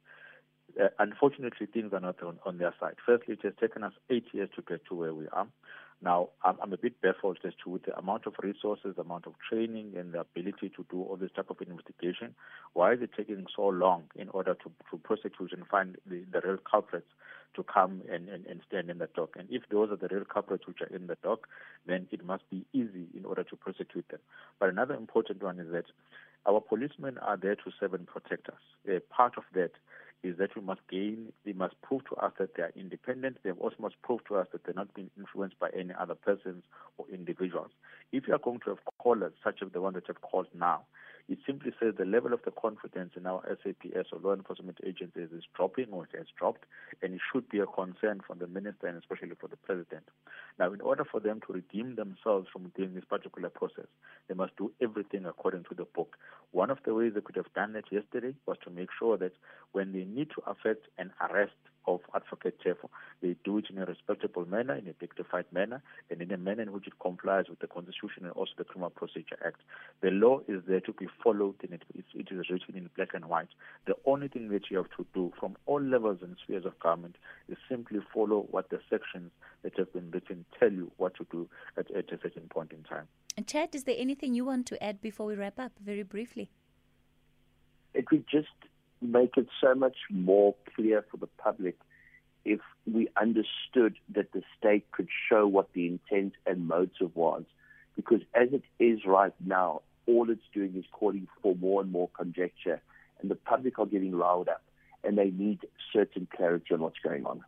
Uh, 0.80 0.88
unfortunately, 0.98 1.66
things 1.66 1.92
are 1.92 2.00
not 2.00 2.22
on, 2.22 2.38
on 2.44 2.58
their 2.58 2.74
side. 2.78 2.94
Firstly, 3.04 3.34
it 3.34 3.40
has 3.42 3.54
taken 3.60 3.82
us 3.82 3.92
eight 4.10 4.26
years 4.32 4.48
to 4.56 4.62
get 4.62 4.84
to 4.86 4.94
where 4.94 5.14
we 5.14 5.26
are. 5.28 5.46
Now, 6.00 6.28
I'm, 6.44 6.56
I'm, 6.62 6.72
a 6.72 6.76
bit 6.76 7.00
baffled 7.00 7.38
as 7.44 7.52
to 7.64 7.80
the 7.84 7.96
amount 7.98 8.26
of 8.26 8.34
resources, 8.40 8.94
the 8.94 9.02
amount 9.02 9.26
of 9.26 9.32
training, 9.48 9.94
and 9.96 10.12
the 10.12 10.20
ability 10.20 10.70
to 10.76 10.86
do 10.90 11.02
all 11.02 11.16
this 11.16 11.32
type 11.34 11.50
of 11.50 11.56
investigation. 11.60 12.36
Why 12.74 12.92
is 12.92 13.02
it 13.02 13.10
taking 13.16 13.46
so 13.56 13.66
long 13.66 14.04
in 14.14 14.28
order 14.28 14.54
to, 14.54 14.70
to 14.90 14.96
prosecute 14.98 15.52
and 15.52 15.66
find 15.66 15.96
the, 16.06 16.24
the 16.30 16.40
real 16.46 16.58
culprits 16.70 17.08
to 17.56 17.64
come 17.64 18.02
and, 18.12 18.28
and, 18.28 18.46
and 18.46 18.60
stand 18.68 18.90
in 18.90 18.98
the 18.98 19.08
dock? 19.16 19.30
And 19.36 19.48
if 19.50 19.62
those 19.72 19.90
are 19.90 19.96
the 19.96 20.06
real 20.14 20.24
culprits 20.24 20.68
which 20.68 20.80
are 20.82 20.94
in 20.94 21.08
the 21.08 21.16
dock, 21.24 21.48
then 21.86 22.06
it 22.12 22.24
must 22.24 22.48
be 22.48 22.64
easy 22.72 23.08
in 23.16 23.24
order 23.24 23.42
to 23.42 23.56
prosecute 23.56 24.08
them. 24.08 24.20
But 24.60 24.68
another 24.68 24.94
important 24.94 25.42
one 25.42 25.58
is 25.58 25.72
that 25.72 25.86
our 26.46 26.60
policemen 26.60 27.18
are 27.18 27.36
there 27.36 27.56
to 27.56 27.72
serve 27.80 27.94
and 27.94 28.06
protect 28.06 28.48
us. 28.48 28.60
A 28.88 29.00
part 29.00 29.36
of 29.36 29.42
that 29.54 29.72
is 30.22 30.36
that 30.38 30.54
we 30.56 30.62
must 30.62 30.80
gain, 30.90 31.32
they 31.44 31.52
must 31.52 31.80
prove 31.82 32.04
to 32.06 32.16
us 32.16 32.32
that 32.38 32.54
they 32.56 32.62
are 32.62 32.72
independent. 32.74 33.38
They 33.44 33.52
also 33.52 33.76
must 33.80 34.00
prove 34.02 34.24
to 34.28 34.36
us 34.36 34.48
that 34.52 34.64
they're 34.64 34.74
not 34.74 34.92
being 34.94 35.10
influenced 35.16 35.58
by 35.58 35.70
any 35.76 35.92
other 35.98 36.14
persons 36.14 36.64
or 36.96 37.06
individuals. 37.12 37.70
If 38.12 38.26
you 38.26 38.34
are 38.34 38.38
going 38.38 38.60
to 38.60 38.70
have 38.70 38.78
callers 38.98 39.32
such 39.44 39.62
as 39.62 39.72
the 39.72 39.80
one 39.80 39.94
that 39.94 40.06
have 40.08 40.20
called 40.20 40.48
now, 40.54 40.82
it 41.28 41.38
simply 41.46 41.72
says 41.78 41.94
the 41.98 42.06
level 42.06 42.32
of 42.32 42.40
the 42.44 42.50
confidence 42.50 43.12
in 43.14 43.26
our 43.26 43.42
SAPS 43.62 44.08
or 44.12 44.18
law 44.18 44.32
enforcement 44.32 44.78
agencies 44.82 45.28
is 45.30 45.44
dropping 45.54 45.88
or 45.90 46.04
it 46.04 46.16
has 46.16 46.26
dropped, 46.38 46.64
and 47.02 47.12
it 47.12 47.20
should 47.30 47.46
be 47.50 47.58
a 47.58 47.66
concern 47.66 48.22
for 48.26 48.34
the 48.34 48.46
minister 48.46 48.86
and 48.86 48.96
especially 48.96 49.34
for 49.38 49.46
the 49.46 49.56
president. 49.58 50.04
Now, 50.58 50.72
in 50.72 50.80
order 50.80 51.04
for 51.04 51.20
them 51.20 51.40
to 51.46 51.52
redeem 51.52 51.96
themselves 51.96 52.48
from 52.50 52.72
doing 52.74 52.94
this 52.94 53.04
particular 53.04 53.50
process, 53.50 53.86
they 54.26 54.34
must 54.34 54.56
do 54.56 54.72
everything 54.80 55.26
according 55.26 55.64
to 55.64 55.74
the 55.74 55.84
book. 55.84 56.16
One 56.58 56.70
of 56.70 56.78
the 56.84 56.92
ways 56.92 57.12
they 57.14 57.20
could 57.20 57.36
have 57.36 57.54
done 57.54 57.74
that 57.74 57.84
yesterday 57.92 58.34
was 58.44 58.56
to 58.64 58.70
make 58.70 58.88
sure 58.98 59.16
that 59.18 59.30
when 59.70 59.92
they 59.92 60.02
need 60.02 60.30
to 60.30 60.42
affect 60.44 60.88
an 60.98 61.12
arrest 61.20 61.52
of 61.86 62.00
Advocate 62.12 62.58
Teffo, 62.60 62.88
They 63.22 63.36
do 63.44 63.58
it 63.58 63.66
in 63.70 63.78
a 63.78 63.86
respectable 63.86 64.44
manner, 64.44 64.74
in 64.74 64.88
a 64.88 64.92
dignified 64.94 65.44
manner, 65.52 65.84
and 66.10 66.20
in 66.20 66.32
a 66.32 66.36
manner 66.36 66.62
in 66.62 66.72
which 66.72 66.88
it 66.88 66.98
complies 66.98 67.44
with 67.48 67.60
the 67.60 67.68
Constitution 67.68 68.24
and 68.24 68.32
also 68.32 68.50
the 68.58 68.64
Criminal 68.64 68.90
Procedure 68.90 69.38
Act. 69.46 69.60
The 70.00 70.10
law 70.10 70.40
is 70.48 70.62
there 70.66 70.80
to 70.80 70.92
be 70.92 71.06
followed, 71.22 71.54
and 71.62 71.74
it, 71.74 71.84
it 71.94 72.26
is 72.28 72.50
written 72.50 72.74
in 72.76 72.90
black 72.96 73.14
and 73.14 73.26
white. 73.26 73.50
The 73.86 73.94
only 74.04 74.26
thing 74.26 74.48
that 74.48 74.68
you 74.68 74.78
have 74.78 74.90
to 74.96 75.06
do 75.14 75.32
from 75.38 75.56
all 75.66 75.80
levels 75.80 76.18
and 76.22 76.36
spheres 76.42 76.64
of 76.64 76.76
government 76.80 77.18
is 77.48 77.56
simply 77.68 78.00
follow 78.12 78.48
what 78.50 78.68
the 78.70 78.80
sections 78.90 79.30
that 79.62 79.78
have 79.78 79.92
been 79.92 80.10
written 80.10 80.44
tell 80.58 80.72
you 80.72 80.90
what 80.96 81.14
to 81.18 81.26
do 81.30 81.48
at, 81.76 81.88
at 81.92 82.10
a 82.10 82.18
certain 82.20 82.48
point 82.50 82.72
in 82.72 82.82
time. 82.82 83.06
And 83.38 83.46
Chad, 83.46 83.72
is 83.72 83.84
there 83.84 83.94
anything 83.96 84.34
you 84.34 84.44
want 84.44 84.66
to 84.66 84.82
add 84.82 85.00
before 85.00 85.26
we 85.26 85.36
wrap 85.36 85.60
up, 85.60 85.70
very 85.80 86.02
briefly? 86.02 86.50
It 87.94 88.10
would 88.10 88.24
just 88.28 88.48
make 89.00 89.36
it 89.36 89.46
so 89.60 89.76
much 89.76 89.94
more 90.10 90.56
clear 90.74 91.04
for 91.08 91.18
the 91.18 91.28
public 91.38 91.78
if 92.44 92.58
we 92.92 93.06
understood 93.16 93.94
that 94.12 94.32
the 94.32 94.42
state 94.58 94.90
could 94.90 95.06
show 95.28 95.46
what 95.46 95.72
the 95.72 95.86
intent 95.86 96.32
and 96.46 96.66
motive 96.66 97.14
was. 97.14 97.44
Because 97.94 98.22
as 98.34 98.48
it 98.52 98.64
is 98.80 99.06
right 99.06 99.34
now, 99.46 99.82
all 100.08 100.28
it's 100.30 100.42
doing 100.52 100.74
is 100.76 100.86
calling 100.90 101.28
for 101.40 101.54
more 101.54 101.80
and 101.80 101.92
more 101.92 102.08
conjecture, 102.14 102.82
and 103.20 103.30
the 103.30 103.36
public 103.36 103.78
are 103.78 103.86
getting 103.86 104.16
riled 104.16 104.48
up, 104.48 104.64
and 105.04 105.16
they 105.16 105.30
need 105.30 105.60
certain 105.92 106.26
clarity 106.36 106.74
on 106.74 106.80
what's 106.80 106.98
going 107.04 107.24
on. 107.24 107.44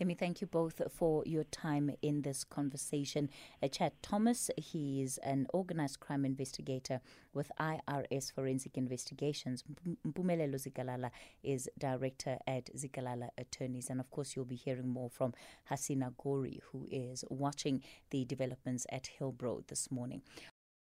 Let 0.00 0.06
me 0.06 0.14
thank 0.14 0.40
you 0.40 0.46
both 0.46 0.80
for 0.90 1.22
your 1.26 1.44
time 1.44 1.90
in 2.00 2.22
this 2.22 2.42
conversation. 2.42 3.28
Uh, 3.62 3.68
Chad 3.68 3.92
Thomas, 4.00 4.50
he 4.56 5.02
is 5.02 5.18
an 5.18 5.46
organized 5.52 6.00
crime 6.00 6.24
investigator 6.24 7.02
with 7.34 7.52
IRS 7.60 8.32
Forensic 8.32 8.78
Investigations. 8.78 9.62
Mpumelelo 10.06 10.54
Zikalala 10.54 11.10
is 11.42 11.68
director 11.78 12.38
at 12.46 12.74
Zikalala 12.74 13.28
Attorneys. 13.36 13.90
And 13.90 14.00
of 14.00 14.10
course, 14.10 14.34
you'll 14.34 14.46
be 14.46 14.56
hearing 14.56 14.88
more 14.88 15.10
from 15.10 15.34
Hasina 15.70 16.16
Gori, 16.16 16.62
who 16.72 16.88
is 16.90 17.22
watching 17.28 17.82
the 18.08 18.24
developments 18.24 18.86
at 18.90 19.10
Hillbrow 19.20 19.66
this 19.66 19.90
morning. 19.90 20.22